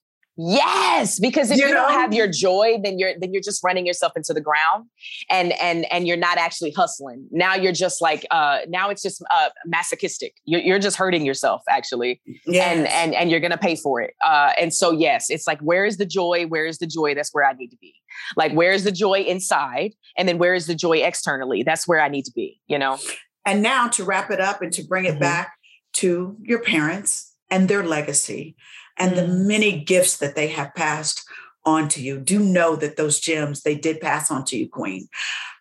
Yes, 0.41 1.19
because 1.19 1.51
if 1.51 1.59
You 1.59 1.67
you, 1.67 1.75
don't 1.75 1.91
have 1.91 2.15
your 2.15 2.29
joy, 2.29 2.79
then 2.83 2.97
you're 2.97 3.13
then 3.19 3.33
you're 3.33 3.43
just 3.43 3.63
running 3.65 3.85
yourself 3.87 4.13
into 4.15 4.33
the 4.33 4.41
ground, 4.41 4.85
and 5.29 5.53
and 5.61 5.85
and 5.93 6.07
you're 6.07 6.17
not 6.17 6.39
actually 6.39 6.71
hustling. 6.71 7.27
Now 7.33 7.57
you're 7.57 7.73
just 7.73 8.01
like 8.01 8.25
uh 8.31 8.61
now 8.69 8.89
it's 8.89 9.03
just 9.03 9.21
uh 9.35 9.49
masochistic. 9.67 10.35
You're 10.45 10.61
you're 10.61 10.79
just 10.79 10.97
hurting 10.97 11.27
yourself 11.27 11.63
actually, 11.69 12.21
Yes. 12.47 12.77
and 12.77 12.87
and 12.87 13.15
and 13.15 13.31
you're 13.33 13.41
gonna 13.41 13.59
pay 13.59 13.75
for 13.75 14.01
it. 14.01 14.15
Uh, 14.25 14.53
and 14.61 14.73
so 14.73 14.93
yes, 14.93 15.29
it's 15.29 15.49
like 15.49 15.59
where 15.61 15.85
is 15.85 15.97
the 15.97 16.07
joy? 16.07 16.47
Where 16.47 16.67
is 16.67 16.79
the 16.79 16.87
joy? 16.87 17.17
That's 17.17 17.31
where 17.35 17.45
I 17.45 17.53
need 17.55 17.71
to 17.71 17.77
be. 17.81 17.93
Like 18.37 18.53
where 18.53 18.71
is 18.71 18.85
the 18.85 18.93
joy 18.93 19.21
inside, 19.23 19.95
and 20.17 20.29
then 20.29 20.39
where 20.39 20.55
is 20.55 20.69
the 20.69 20.75
joy 20.77 20.99
externally? 20.99 21.65
That's 21.65 21.89
where 21.89 22.01
I 22.01 22.07
need 22.09 22.25
to 22.27 22.33
be. 22.33 22.61
You 22.69 22.79
know. 22.79 22.99
And 23.45 23.61
now 23.61 23.89
to 23.89 24.05
wrap 24.05 24.31
it 24.31 24.41
up 24.41 24.63
and 24.63 24.73
to 24.75 24.85
bring 24.85 25.05
it 25.05 25.17
Mhm. 25.17 25.21
back 25.21 25.53
to 25.95 26.37
your 26.43 26.61
parents 26.61 27.28
and 27.51 27.69
their 27.69 27.83
legacy 27.83 28.57
and 28.97 29.17
the 29.17 29.23
Mm. 29.23 29.47
many 29.47 29.85
gifts 29.85 30.17
that 30.19 30.35
they 30.35 30.49
have 30.49 30.75
passed 30.75 31.25
on 31.65 31.89
to 31.91 32.03
you. 32.03 32.19
Do 32.19 32.39
know 32.39 32.77
that 32.77 32.97
those 32.97 33.21
gems 33.21 33.63
they 33.63 33.75
did 33.75 34.01
pass 34.01 34.31
on 34.31 34.45
to 34.47 34.57
you, 34.57 34.69
Queen. 34.69 35.09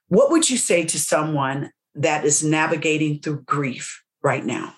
What 0.07 0.31
would 0.31 0.49
you 0.49 0.57
say 0.57 0.85
to 0.85 0.99
someone 0.99 1.71
that 1.95 2.25
is 2.25 2.43
navigating 2.43 3.19
through 3.19 3.41
grief 3.41 4.03
right 4.21 4.45
now? 4.45 4.73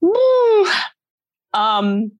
Woo. 0.00 0.66
Um. 1.52 2.12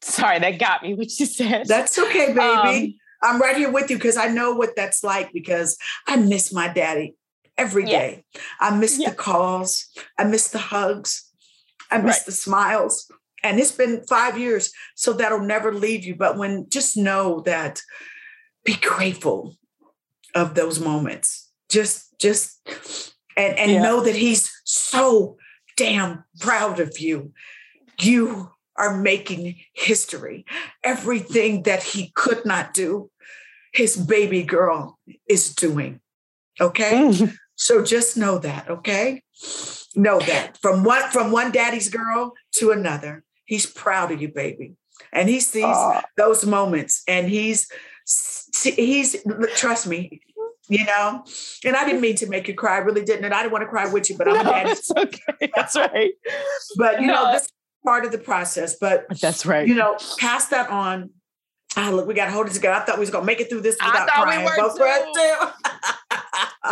Sorry, 0.00 0.40
that 0.40 0.58
got 0.58 0.82
me. 0.82 0.94
What 0.94 1.18
you 1.18 1.26
said. 1.26 1.66
That's 1.66 1.98
okay, 1.98 2.32
baby. 2.34 2.98
Um, 3.22 3.34
I'm 3.34 3.40
right 3.40 3.56
here 3.56 3.70
with 3.70 3.88
you 3.88 3.96
because 3.96 4.16
I 4.16 4.26
know 4.26 4.52
what 4.52 4.74
that's 4.74 5.04
like 5.04 5.32
because 5.32 5.78
I 6.08 6.16
miss 6.16 6.52
my 6.52 6.66
daddy 6.68 7.14
every 7.58 7.84
Yeah. 7.84 7.98
day. 7.98 8.24
I 8.60 8.70
miss 8.76 8.98
Yeah. 8.98 9.10
the 9.10 9.16
calls. 9.16 9.86
I 10.18 10.24
miss 10.24 10.48
the 10.48 10.58
hugs. 10.58 11.24
I 11.90 11.98
miss 11.98 12.18
Right. 12.18 12.26
the 12.26 12.32
smiles. 12.32 13.10
And 13.42 13.58
it's 13.58 13.72
been 13.72 14.04
five 14.06 14.38
years, 14.38 14.72
so 14.94 15.12
that'll 15.12 15.40
never 15.44 15.72
leave 15.74 16.04
you. 16.04 16.14
But 16.14 16.38
when 16.38 16.68
just 16.70 16.96
know 16.96 17.40
that, 17.40 17.82
be 18.64 18.74
grateful 18.74 19.56
of 20.34 20.54
those 20.54 20.78
moments. 20.80 21.50
Just, 21.68 22.16
just, 22.18 22.60
and 23.36 23.58
and 23.58 23.72
Yeah. 23.72 23.82
know 23.82 24.00
that 24.00 24.14
he's 24.14 24.50
so 24.64 25.36
damn 25.76 26.24
proud 26.40 26.78
of 26.80 26.98
you. 26.98 27.32
You 28.00 28.52
are 28.76 28.96
making 28.96 29.56
history. 29.74 30.44
Everything 30.84 31.64
that 31.64 31.82
he 31.82 32.12
could 32.14 32.44
not 32.46 32.72
do, 32.74 33.10
his 33.72 33.96
baby 33.96 34.42
girl 34.44 34.98
is 35.28 35.54
doing. 35.54 36.00
Okay. 36.60 36.92
Mm. 36.92 37.36
So 37.62 37.80
just 37.84 38.16
know 38.16 38.38
that, 38.38 38.68
okay? 38.68 39.22
Know 39.94 40.18
that 40.18 40.58
from 40.60 40.82
one 40.82 41.08
from 41.10 41.30
one 41.30 41.52
daddy's 41.52 41.88
girl 41.88 42.32
to 42.56 42.72
another. 42.72 43.22
He's 43.44 43.66
proud 43.66 44.10
of 44.10 44.20
you, 44.20 44.32
baby. 44.32 44.74
And 45.12 45.28
he 45.28 45.38
sees 45.38 45.62
Aw. 45.62 46.02
those 46.16 46.44
moments 46.44 47.04
and 47.06 47.28
he's 47.28 47.70
he's 48.64 49.14
trust 49.54 49.86
me, 49.86 50.20
you 50.68 50.84
know. 50.84 51.24
And 51.64 51.76
I 51.76 51.84
didn't 51.84 52.00
mean 52.00 52.16
to 52.16 52.26
make 52.26 52.48
you 52.48 52.54
cry. 52.54 52.74
I 52.74 52.78
really 52.78 53.04
didn't. 53.04 53.26
And 53.26 53.32
I 53.32 53.42
didn't 53.42 53.52
want 53.52 53.62
to 53.62 53.68
cry 53.68 53.86
with 53.86 54.10
you, 54.10 54.18
but 54.18 54.26
I'm 54.26 54.34
no, 54.34 54.40
a 54.40 54.44
daddy. 54.44 54.68
That's 54.68 54.90
okay. 54.90 55.52
That's 55.54 55.76
right. 55.92 56.10
but 56.76 57.00
you 57.00 57.06
no. 57.06 57.12
know, 57.12 57.32
this 57.32 57.44
is 57.44 57.52
part 57.84 58.04
of 58.04 58.10
the 58.10 58.18
process. 58.18 58.74
But 58.74 59.06
that's 59.20 59.46
right. 59.46 59.68
You 59.68 59.76
know, 59.76 59.98
pass 60.18 60.48
that 60.48 60.68
on. 60.68 61.10
Ah, 61.76 61.90
look, 61.90 62.08
we 62.08 62.14
got 62.14 62.26
to 62.26 62.32
hold 62.32 62.48
it 62.48 62.54
together. 62.54 62.74
I 62.74 62.84
thought 62.84 62.96
we 62.96 63.02
was 63.02 63.10
gonna 63.10 63.24
make 63.24 63.40
it 63.40 63.48
through 63.48 63.60
this 63.60 63.76
without 63.76 64.08
crying. 64.08 64.44
We 64.44 64.50
Both 64.56 64.76
too. 64.76 65.70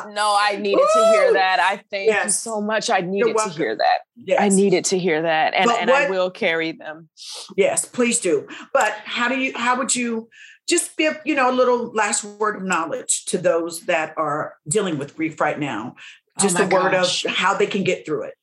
no, 0.08 0.36
I 0.38 0.56
needed 0.60 0.78
Woo! 0.78 1.02
to 1.02 1.08
hear 1.10 1.32
that. 1.34 1.60
I 1.60 1.82
thank 1.90 2.08
yes. 2.08 2.24
you 2.24 2.30
so 2.30 2.60
much. 2.60 2.90
I 2.90 3.00
needed 3.00 3.36
to 3.36 3.48
hear 3.50 3.76
that. 3.76 3.98
Yes. 4.16 4.40
I 4.40 4.48
needed 4.48 4.84
to 4.86 4.98
hear 4.98 5.22
that, 5.22 5.54
and, 5.54 5.70
and 5.70 5.90
what, 5.90 6.02
I 6.02 6.10
will 6.10 6.30
carry 6.30 6.72
them. 6.72 7.08
Yes, 7.56 7.84
please 7.84 8.20
do. 8.20 8.48
But 8.72 8.92
how 9.04 9.28
do 9.28 9.38
you? 9.38 9.52
How 9.56 9.76
would 9.78 9.94
you? 9.94 10.28
just 10.68 10.96
give 10.96 11.20
you 11.24 11.34
know 11.34 11.50
a 11.50 11.52
little 11.52 11.92
last 11.94 12.22
word 12.22 12.54
of 12.54 12.62
knowledge 12.62 13.24
to 13.24 13.36
those 13.36 13.80
that 13.86 14.14
are 14.16 14.54
dealing 14.68 14.98
with 14.98 15.16
grief 15.16 15.40
right 15.40 15.58
now 15.58 15.96
oh 15.96 16.42
just 16.42 16.60
oh 16.60 16.64
a 16.64 16.68
word 16.68 16.94
of 16.94 17.08
how 17.26 17.54
they 17.54 17.66
can 17.66 17.82
get 17.82 18.06
through 18.06 18.22
it 18.22 18.34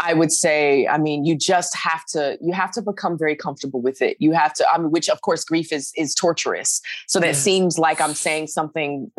I 0.00 0.14
would 0.14 0.32
say, 0.32 0.86
I 0.88 0.98
mean, 0.98 1.24
you 1.24 1.36
just 1.36 1.76
have 1.76 2.04
to, 2.06 2.36
you 2.40 2.52
have 2.52 2.72
to 2.72 2.82
become 2.82 3.16
very 3.16 3.36
comfortable 3.36 3.80
with 3.80 4.02
it. 4.02 4.16
You 4.18 4.32
have 4.32 4.52
to, 4.54 4.66
I 4.68 4.78
mean, 4.78 4.90
which 4.90 5.08
of 5.08 5.20
course 5.20 5.44
grief 5.44 5.72
is 5.72 5.92
is 5.96 6.14
torturous. 6.14 6.80
So 7.06 7.20
that 7.20 7.36
seems 7.36 7.78
like 7.78 8.00
I'm 8.00 8.14
saying 8.14 8.48
something, 8.48 9.10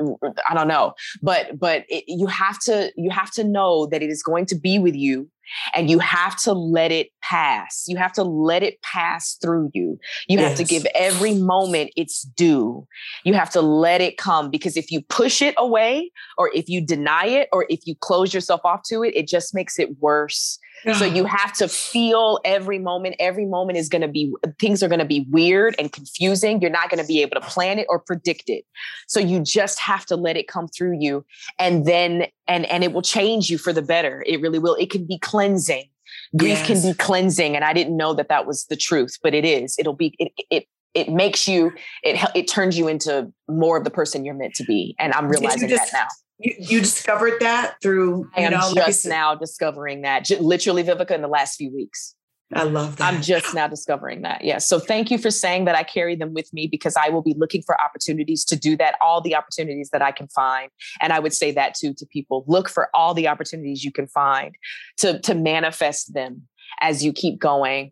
I 0.49 0.53
don't 0.53 0.67
know, 0.67 0.93
but 1.21 1.57
but 1.57 1.85
it, 1.87 2.03
you 2.07 2.27
have 2.27 2.59
to, 2.61 2.91
you 2.97 3.09
have 3.11 3.31
to 3.31 3.43
know 3.43 3.85
that 3.87 4.01
it 4.01 4.09
is 4.09 4.21
going 4.21 4.45
to 4.47 4.55
be 4.55 4.77
with 4.77 4.95
you 4.95 5.29
and 5.73 5.89
you 5.89 5.99
have 5.99 6.39
to 6.43 6.53
let 6.53 6.91
it 6.91 7.09
pass. 7.21 7.85
You 7.87 7.97
have 7.97 8.13
to 8.13 8.23
let 8.23 8.63
it 8.63 8.81
pass 8.81 9.37
through 9.41 9.69
you. 9.73 9.99
You 10.27 10.39
yes. 10.39 10.49
have 10.49 10.57
to 10.57 10.63
give 10.63 10.85
every 10.95 11.35
moment 11.35 11.91
its 11.95 12.23
due. 12.23 12.87
You 13.23 13.33
have 13.33 13.49
to 13.51 13.61
let 13.61 14.01
it 14.01 14.17
come 14.17 14.49
because 14.49 14.77
if 14.77 14.91
you 14.91 15.01
push 15.01 15.41
it 15.41 15.55
away 15.57 16.11
or 16.37 16.51
if 16.53 16.69
you 16.69 16.85
deny 16.85 17.25
it 17.25 17.49
or 17.51 17.65
if 17.69 17.81
you 17.85 17.95
close 17.95 18.33
yourself 18.33 18.61
off 18.63 18.81
to 18.87 19.03
it, 19.03 19.15
it 19.15 19.27
just 19.27 19.53
makes 19.53 19.79
it 19.79 19.99
worse. 19.99 20.59
So 20.91 21.05
you 21.05 21.23
have 21.25 21.53
to 21.53 21.67
feel 21.67 22.39
every 22.43 22.77
moment. 22.77 23.15
Every 23.19 23.45
moment 23.45 23.77
is 23.77 23.87
going 23.87 24.01
to 24.01 24.07
be, 24.07 24.33
things 24.59 24.83
are 24.83 24.89
going 24.89 24.99
to 24.99 25.05
be 25.05 25.25
weird 25.29 25.75
and 25.79 25.91
confusing. 25.91 26.61
You're 26.61 26.71
not 26.71 26.89
going 26.89 27.01
to 27.01 27.07
be 27.07 27.21
able 27.21 27.39
to 27.39 27.47
plan 27.47 27.79
it 27.79 27.87
or 27.89 27.99
predict 27.99 28.49
it. 28.49 28.65
So 29.07 29.19
you 29.19 29.39
just 29.39 29.79
have 29.79 30.05
to 30.07 30.15
let 30.15 30.35
it 30.35 30.47
come 30.47 30.67
through 30.67 30.97
you. 30.99 31.25
And 31.57 31.85
then, 31.85 32.27
and, 32.47 32.65
and 32.65 32.83
it 32.83 32.91
will 32.91 33.01
change 33.01 33.49
you 33.49 33.57
for 33.57 33.71
the 33.71 33.81
better. 33.81 34.23
It 34.27 34.41
really 34.41 34.59
will. 34.59 34.75
It 34.75 34.89
can 34.89 35.05
be 35.05 35.17
cleansing. 35.19 35.89
Grief 36.37 36.59
yes. 36.59 36.67
can 36.67 36.91
be 36.91 36.97
cleansing. 36.97 37.55
And 37.55 37.63
I 37.63 37.73
didn't 37.73 37.95
know 37.95 38.13
that 38.13 38.27
that 38.27 38.45
was 38.45 38.65
the 38.65 38.75
truth, 38.75 39.17
but 39.23 39.33
it 39.33 39.45
is. 39.45 39.75
It'll 39.79 39.93
be, 39.93 40.15
it, 40.19 40.31
it, 40.49 40.67
it 40.93 41.09
makes 41.09 41.47
you, 41.47 41.71
it, 42.03 42.23
it 42.35 42.47
turns 42.47 42.77
you 42.77 42.87
into 42.87 43.31
more 43.47 43.77
of 43.77 43.83
the 43.83 43.89
person 43.89 44.25
you're 44.25 44.35
meant 44.35 44.53
to 44.55 44.63
be. 44.63 44.95
And 44.99 45.13
I'm 45.13 45.27
realizing 45.27 45.69
just, 45.69 45.91
that 45.91 45.97
now 45.97 46.07
you, 46.43 46.55
you 46.59 46.81
discovered 46.81 47.39
that 47.39 47.75
through. 47.81 48.29
I 48.35 48.41
am 48.41 48.51
know, 48.51 48.73
just 48.75 49.05
now 49.05 49.35
discovering 49.35 50.01
that. 50.01 50.29
Literally, 50.39 50.83
Vivica, 50.83 51.11
in 51.11 51.21
the 51.21 51.27
last 51.27 51.55
few 51.55 51.73
weeks. 51.73 52.15
I 52.55 52.63
love 52.63 52.97
that. 52.97 53.11
I'm 53.11 53.21
just 53.21 53.55
now 53.55 53.67
discovering 53.67 54.21
that. 54.21 54.43
Yes. 54.43 54.47
Yeah. 54.47 54.57
So 54.59 54.79
thank 54.79 55.09
you 55.09 55.17
for 55.17 55.31
saying 55.31 55.65
that 55.65 55.75
I 55.75 55.83
carry 55.83 56.15
them 56.15 56.33
with 56.33 56.53
me 56.53 56.67
because 56.67 56.95
I 56.95 57.09
will 57.09 57.23
be 57.23 57.33
looking 57.35 57.63
for 57.63 57.79
opportunities 57.81 58.45
to 58.45 58.55
do 58.55 58.77
that, 58.77 58.95
all 59.03 59.21
the 59.21 59.35
opportunities 59.35 59.89
that 59.91 60.03
I 60.03 60.11
can 60.11 60.27
find. 60.27 60.69
And 61.01 61.11
I 61.11 61.19
would 61.19 61.33
say 61.33 61.51
that 61.51 61.73
too 61.73 61.93
to 61.97 62.05
people. 62.05 62.43
Look 62.47 62.69
for 62.69 62.89
all 62.93 63.13
the 63.13 63.27
opportunities 63.27 63.83
you 63.83 63.91
can 63.91 64.07
find 64.07 64.53
to, 64.97 65.19
to 65.21 65.33
manifest 65.33 66.13
them 66.13 66.43
as 66.81 67.03
you 67.03 67.11
keep 67.11 67.39
going 67.39 67.91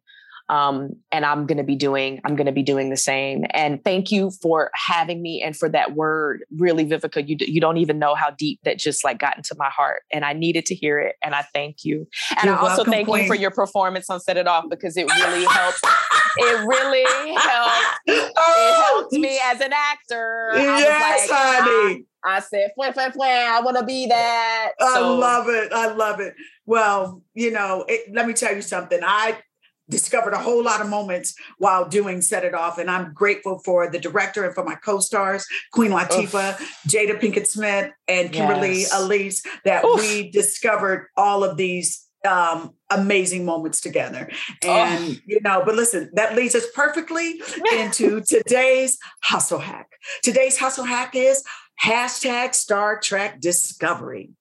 um, 0.52 0.92
and 1.14 1.26
I'm 1.26 1.46
going 1.48 1.58
to 1.58 1.64
be 1.64 1.78
doing 1.78 2.20
I'm 2.26 2.36
going 2.36 2.46
to 2.46 2.52
be 2.52 2.62
doing 2.62 2.90
the 2.90 2.98
same. 2.98 3.46
And 3.52 3.82
thank 3.84 4.12
you 4.12 4.32
for 4.42 4.70
having 4.76 5.22
me 5.22 5.42
and 5.42 5.56
for 5.56 5.70
that 5.70 5.96
word. 5.96 6.44
Really, 6.58 6.86
Vivica, 6.86 7.26
you 7.26 7.38
you 7.40 7.62
don't 7.62 7.78
even 7.78 7.98
know 7.98 8.16
how 8.16 8.32
deep 8.32 8.60
that 8.66 8.78
just 8.78 9.04
like 9.06 9.18
got 9.18 9.38
into 9.38 9.56
my 9.58 9.70
heart, 9.70 10.04
and 10.12 10.26
I 10.26 10.34
needed 10.34 10.66
to 10.68 10.76
hear 10.76 11.00
it. 11.00 11.16
And 11.24 11.34
I 11.34 11.44
thank 11.54 11.86
you. 11.86 12.06
And 12.38 12.46
You're 12.46 12.56
I 12.56 12.58
also 12.58 12.76
welcome, 12.76 12.92
thank 12.92 13.08
Queen. 13.08 13.22
you 13.24 13.28
for 13.28 13.36
your 13.36 13.52
performance 13.52 14.10
on 14.10 14.20
Set 14.20 14.36
It 14.36 14.48
Off 14.48 14.66
because 14.70 14.98
it 14.98 15.10
really 15.10 15.46
helped. 15.50 15.80
it 16.38 16.68
really 16.68 17.36
helped. 17.40 18.00
It 18.54 18.76
helped 18.76 19.14
me 19.14 19.40
as 19.44 19.62
an 19.62 19.72
actor. 19.74 20.52
Yes, 20.56 21.30
like, 21.30 21.40
honey. 21.40 22.06
I, 22.24 22.38
I 22.38 22.40
said, 22.40 22.72
fwah, 22.78 22.94
fwah, 22.94 23.14
fwah, 23.14 23.48
I 23.48 23.62
want 23.62 23.78
to 23.78 23.86
be 23.86 24.08
that. 24.08 24.72
I 24.80 25.00
love 25.00 25.48
it. 25.48 25.72
I 25.72 25.94
love 25.94 26.20
it. 26.20 26.34
Well, 26.66 27.24
you 27.34 27.52
know, 27.52 27.86
it, 27.88 28.14
let 28.14 28.28
me 28.28 28.34
tell 28.34 28.54
you 28.54 28.62
something. 28.62 29.00
I 29.02 29.38
discovered 29.92 30.34
a 30.34 30.40
whole 30.40 30.64
lot 30.64 30.82
of 30.82 30.90
moments 30.90 31.36
while 31.60 31.88
doing 31.88 32.22
Set 32.22 32.44
It 32.44 32.56
Off. 32.56 32.80
And 32.80 32.90
I'm 32.90 33.14
grateful 33.14 33.60
for 33.60 33.92
the 33.92 34.00
director 34.00 34.44
and 34.44 34.56
for 34.56 34.64
my 34.64 34.76
co-stars, 34.76 35.46
Queen 35.72 35.92
Latifah, 35.92 36.60
Oof. 36.60 36.78
Jada 36.88 37.20
Pinkett 37.20 37.46
Smith, 37.46 37.92
and 38.08 38.32
Kimberly 38.32 38.80
yes. 38.80 38.94
Elise, 39.00 39.44
that 39.66 39.86
Oof. 39.86 40.00
we 40.00 40.32
discovered 40.32 41.08
all 41.16 41.44
of 41.44 41.58
these 41.58 42.08
um, 42.28 42.74
amazing 42.90 43.46
moments 43.46 43.82
together. 43.82 44.30
And, 44.64 45.16
oh. 45.16 45.16
you 45.26 45.40
know, 45.42 45.64
but 45.66 45.76
listen, 45.76 46.10
that 46.14 46.36
leads 46.36 46.56
us 46.56 46.66
perfectly 46.74 47.42
into 47.74 48.22
today's 48.22 48.98
hustle 49.24 49.60
hack. 49.60 49.92
Today's 50.24 50.58
hustle 50.58 50.86
hack 50.86 51.16
is 51.16 51.44
hashtag 51.84 52.54
Star 52.54 53.00
Trek 53.00 53.40
Discovery. 53.40 54.32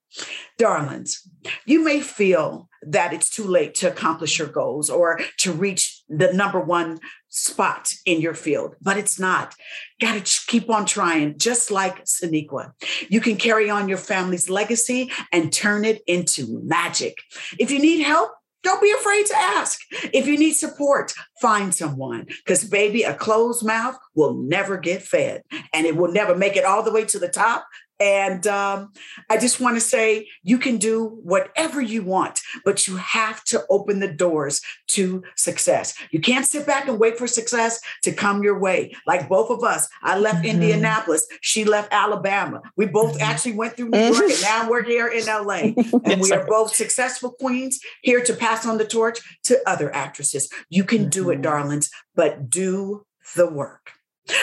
Darlings, 0.58 1.26
you 1.64 1.84
may 1.84 2.00
feel 2.00 2.68
that 2.82 3.12
it's 3.12 3.30
too 3.30 3.44
late 3.44 3.74
to 3.74 3.88
accomplish 3.88 4.38
your 4.38 4.48
goals 4.48 4.88
or 4.90 5.20
to 5.38 5.52
reach 5.52 6.02
the 6.08 6.32
number 6.32 6.60
one 6.60 6.98
spot 7.28 7.92
in 8.04 8.20
your 8.20 8.34
field, 8.34 8.74
but 8.80 8.96
it's 8.96 9.18
not. 9.18 9.54
Got 10.00 10.24
to 10.24 10.40
keep 10.46 10.68
on 10.70 10.86
trying, 10.86 11.38
just 11.38 11.70
like 11.70 12.04
Sonequa. 12.04 12.72
You 13.08 13.20
can 13.20 13.36
carry 13.36 13.70
on 13.70 13.88
your 13.88 13.98
family's 13.98 14.50
legacy 14.50 15.10
and 15.32 15.52
turn 15.52 15.84
it 15.84 16.02
into 16.06 16.60
magic. 16.64 17.14
If 17.58 17.70
you 17.70 17.78
need 17.78 18.02
help, 18.02 18.32
don't 18.62 18.82
be 18.82 18.90
afraid 18.90 19.26
to 19.26 19.36
ask. 19.36 19.80
If 20.12 20.26
you 20.26 20.36
need 20.38 20.52
support, 20.52 21.14
find 21.40 21.74
someone 21.74 22.26
because, 22.44 22.64
baby, 22.64 23.04
a 23.04 23.14
closed 23.14 23.64
mouth 23.64 23.96
will 24.14 24.34
never 24.34 24.76
get 24.76 25.02
fed 25.02 25.42
and 25.72 25.86
it 25.86 25.96
will 25.96 26.12
never 26.12 26.36
make 26.36 26.56
it 26.56 26.64
all 26.64 26.82
the 26.82 26.92
way 26.92 27.04
to 27.06 27.18
the 27.18 27.28
top. 27.28 27.66
And 28.00 28.46
um, 28.46 28.92
I 29.28 29.36
just 29.36 29.60
want 29.60 29.76
to 29.76 29.80
say 29.80 30.26
you 30.42 30.58
can 30.58 30.78
do 30.78 31.20
whatever 31.22 31.82
you 31.82 32.02
want, 32.02 32.40
but 32.64 32.88
you 32.88 32.96
have 32.96 33.44
to 33.44 33.62
open 33.68 34.00
the 34.00 34.10
doors 34.12 34.62
to 34.88 35.22
success. 35.36 35.94
You 36.10 36.20
can't 36.20 36.46
sit 36.46 36.66
back 36.66 36.88
and 36.88 36.98
wait 36.98 37.18
for 37.18 37.26
success 37.26 37.78
to 38.02 38.12
come 38.12 38.42
your 38.42 38.58
way. 38.58 38.94
Like 39.06 39.28
both 39.28 39.50
of 39.50 39.62
us, 39.62 39.86
I 40.02 40.18
left 40.18 40.38
mm-hmm. 40.38 40.62
Indianapolis, 40.62 41.26
she 41.42 41.64
left 41.64 41.92
Alabama. 41.92 42.62
We 42.76 42.86
both 42.86 43.14
mm-hmm. 43.14 43.22
actually 43.22 43.52
went 43.52 43.76
through 43.76 43.90
New 43.90 43.98
York, 43.98 44.30
and 44.30 44.42
now 44.42 44.70
we're 44.70 44.82
here 44.82 45.08
in 45.08 45.26
LA. 45.26 45.72
And 46.02 46.20
yes, 46.20 46.22
we 46.22 46.32
are 46.32 46.46
both 46.46 46.74
successful 46.74 47.32
queens 47.32 47.78
here 48.02 48.22
to 48.24 48.32
pass 48.32 48.66
on 48.66 48.78
the 48.78 48.86
torch 48.86 49.18
to 49.44 49.58
other 49.66 49.94
actresses. 49.94 50.48
You 50.70 50.84
can 50.84 51.00
mm-hmm. 51.00 51.10
do 51.10 51.30
it, 51.30 51.42
darlings, 51.42 51.90
but 52.14 52.48
do 52.48 53.04
the 53.36 53.50
work. 53.50 53.92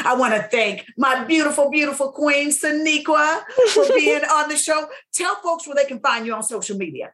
I 0.06 0.16
want 0.16 0.34
to 0.34 0.44
thank 0.44 0.86
my 0.98 1.24
beautiful, 1.24 1.70
beautiful 1.70 2.12
queen, 2.12 2.50
Sonequa, 2.50 3.42
for 3.70 3.86
being 3.96 4.24
on 4.32 4.50
the 4.50 4.58
show. 4.58 4.88
Tell 5.14 5.36
folks 5.36 5.68
where 5.68 5.76
they 5.76 5.86
can 5.86 6.00
find 6.00 6.26
you 6.26 6.34
on 6.34 6.44
social 6.44 6.78
media. 6.78 7.12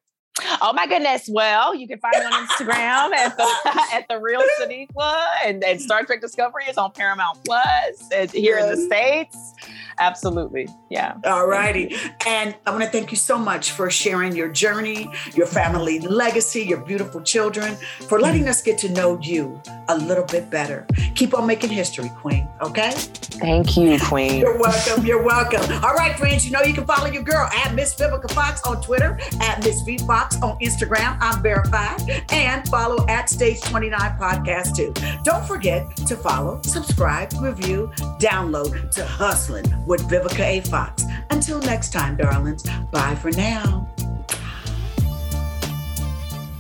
Oh 0.62 0.74
my 0.74 0.88
goodness. 0.88 1.30
Well, 1.32 1.76
you 1.76 1.88
can 1.88 2.00
find 2.00 2.16
me 2.18 2.26
on 2.26 2.48
Instagram 2.48 3.14
at 3.14 3.38
the 3.38 3.44
at 3.94 4.08
the 4.10 4.20
real 4.20 4.42
Sonequa 4.60 5.26
and, 5.46 5.64
and 5.64 5.80
Star 5.80 6.04
Trek 6.04 6.22
Discovery 6.22 6.66
is 6.68 6.78
on 6.78 6.92
Paramount 6.92 7.40
Plus 7.46 8.10
and 8.14 8.32
here 8.32 8.58
yes. 8.58 8.64
in 8.64 8.76
the 8.76 8.86
States. 8.86 9.54
Absolutely. 10.00 10.68
Yeah. 10.90 11.18
All 11.24 11.48
righty. 11.48 11.96
And 12.26 12.56
I 12.66 12.72
want 12.72 12.84
to 12.84 12.90
thank 12.90 13.12
you 13.12 13.18
so 13.18 13.38
much 13.38 13.72
for 13.72 13.90
sharing 13.92 14.36
your 14.36 14.50
journey, 14.50 15.08
your 15.36 15.46
family 15.46 16.00
legacy, 16.00 16.64
your 16.64 16.80
beautiful 16.82 17.22
children, 17.22 17.76
for 18.08 18.20
letting 18.20 18.48
us 18.48 18.62
get 18.62 18.78
to 18.80 18.90
know 18.90 19.20
you 19.22 19.62
a 19.90 19.98
little 19.98 20.26
bit 20.26 20.50
better. 20.50 20.88
Keep 21.16 21.38
on 21.38 21.46
making 21.46 21.70
history, 21.70 22.12
Queen. 22.18 22.48
Okay? 22.62 22.92
Thank 22.92 23.78
you, 23.78 24.00
Queen. 24.00 24.40
You're 24.40 24.58
welcome. 24.58 25.06
You're 25.06 25.24
welcome. 25.24 25.62
All 25.84 25.94
right, 25.94 26.18
friends, 26.18 26.46
you 26.46 26.52
know 26.52 26.62
you 26.62 26.74
can 26.74 26.86
follow 26.86 27.08
your 27.08 27.24
girl 27.24 27.48
at 27.54 27.76
Miss 27.76 27.96
Vivica 27.96 28.32
Fox 28.32 28.62
on 28.64 28.82
Twitter, 28.82 29.20
at 29.42 29.64
Miss 29.64 29.82
V 29.82 29.98
Fox 30.24 30.42
on 30.42 30.58
Instagram. 30.60 31.18
I'm 31.20 31.42
verified. 31.42 32.02
And 32.32 32.68
follow 32.70 33.06
at 33.08 33.30
Stage 33.30 33.60
29 33.62 34.00
Podcast 34.18 34.76
too. 34.76 34.94
Don't 35.24 35.46
forget 35.46 35.96
to 35.98 36.16
follow, 36.16 36.62
subscribe, 36.64 37.34
review, 37.42 37.92
download 38.20 38.92
to 38.92 39.06
Hustling 39.06 39.66
with 39.86 40.02
Vivica 40.08 40.40
A. 40.40 40.62
Fox. 40.62 41.04
Until 41.30 41.60
next 41.60 41.92
time, 41.92 42.16
darlings, 42.16 42.64
bye 42.92 43.16
for 43.16 43.32
now. 43.32 43.90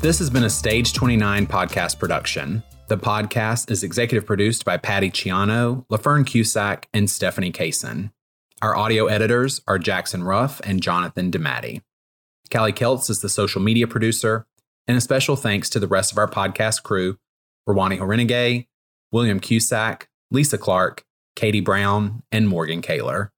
This 0.01 0.19
has 0.19 0.29
been 0.29 0.43
a 0.43 0.49
Stage 0.49 0.91
29 0.91 1.47
podcast 1.47 1.97
production. 1.97 2.61
The 2.89 2.97
podcast 2.97 3.71
is 3.71 3.83
executive 3.83 4.25
produced 4.25 4.65
by 4.65 4.75
Patty 4.75 5.09
Ciano, 5.09 5.87
LaFern 5.87 6.25
Cusack, 6.25 6.89
and 6.93 7.09
Stephanie 7.09 7.53
Kaysen. 7.53 8.11
Our 8.61 8.75
audio 8.75 9.05
editors 9.05 9.61
are 9.67 9.79
Jackson 9.79 10.23
Ruff 10.23 10.59
and 10.65 10.81
Jonathan 10.81 11.31
DeMatti. 11.31 11.81
Callie 12.53 12.71
Keltz 12.71 13.09
is 13.09 13.19
the 13.21 13.29
social 13.29 13.61
media 13.61 13.87
producer, 13.87 14.45
and 14.87 14.95
a 14.95 15.01
special 15.01 15.35
thanks 15.35 15.71
to 15.71 15.79
the 15.79 15.87
rest 15.87 16.11
of 16.11 16.19
our 16.19 16.29
podcast 16.29 16.83
crew, 16.83 17.17
Rawani 17.67 17.97
Horenegay, 17.97 18.67
William 19.11 19.39
Cusack, 19.39 20.07
Lisa 20.29 20.59
Clark, 20.59 21.03
Katie 21.35 21.61
Brown, 21.61 22.21
and 22.31 22.47
Morgan 22.47 22.83
Kaler. 22.83 23.31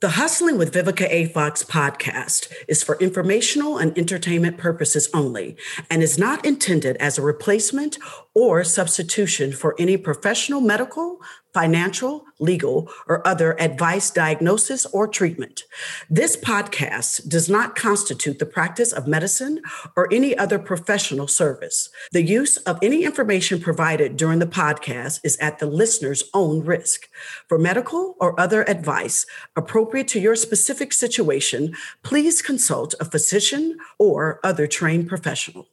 The 0.00 0.08
Hustling 0.08 0.56
with 0.56 0.72
Vivica 0.72 1.06
A. 1.10 1.26
Fox 1.26 1.62
podcast 1.62 2.50
is 2.68 2.82
for 2.82 2.98
informational 3.00 3.76
and 3.76 3.96
entertainment 3.98 4.56
purposes 4.56 5.10
only 5.12 5.56
and 5.90 6.02
is 6.02 6.18
not 6.18 6.44
intended 6.46 6.96
as 6.96 7.18
a 7.18 7.22
replacement 7.22 7.98
or 8.34 8.64
substitution 8.64 9.52
for 9.52 9.76
any 9.78 9.98
professional 9.98 10.62
medical, 10.62 11.20
financial, 11.52 12.24
legal, 12.42 12.90
or 13.06 13.26
other 13.26 13.58
advice, 13.60 14.10
diagnosis, 14.10 14.84
or 14.86 15.08
treatment. 15.08 15.62
This 16.10 16.36
podcast 16.36 17.28
does 17.28 17.48
not 17.48 17.74
constitute 17.74 18.38
the 18.38 18.46
practice 18.46 18.92
of 18.92 19.06
medicine 19.06 19.62
or 19.96 20.12
any 20.12 20.36
other 20.36 20.58
professional 20.58 21.28
service. 21.28 21.88
The 22.10 22.22
use 22.22 22.56
of 22.58 22.78
any 22.82 23.04
information 23.04 23.60
provided 23.60 24.16
during 24.16 24.38
the 24.38 24.46
podcast 24.46 25.20
is 25.24 25.36
at 25.38 25.58
the 25.58 25.66
listener's 25.66 26.24
own 26.34 26.64
risk. 26.64 27.08
For 27.48 27.58
medical 27.58 28.16
or 28.20 28.38
other 28.38 28.68
advice 28.68 29.24
appropriate 29.56 30.08
to 30.08 30.20
your 30.20 30.36
specific 30.36 30.92
situation, 30.92 31.74
please 32.02 32.42
consult 32.42 32.94
a 33.00 33.04
physician 33.04 33.78
or 33.98 34.40
other 34.42 34.66
trained 34.66 35.08
professional. 35.08 35.68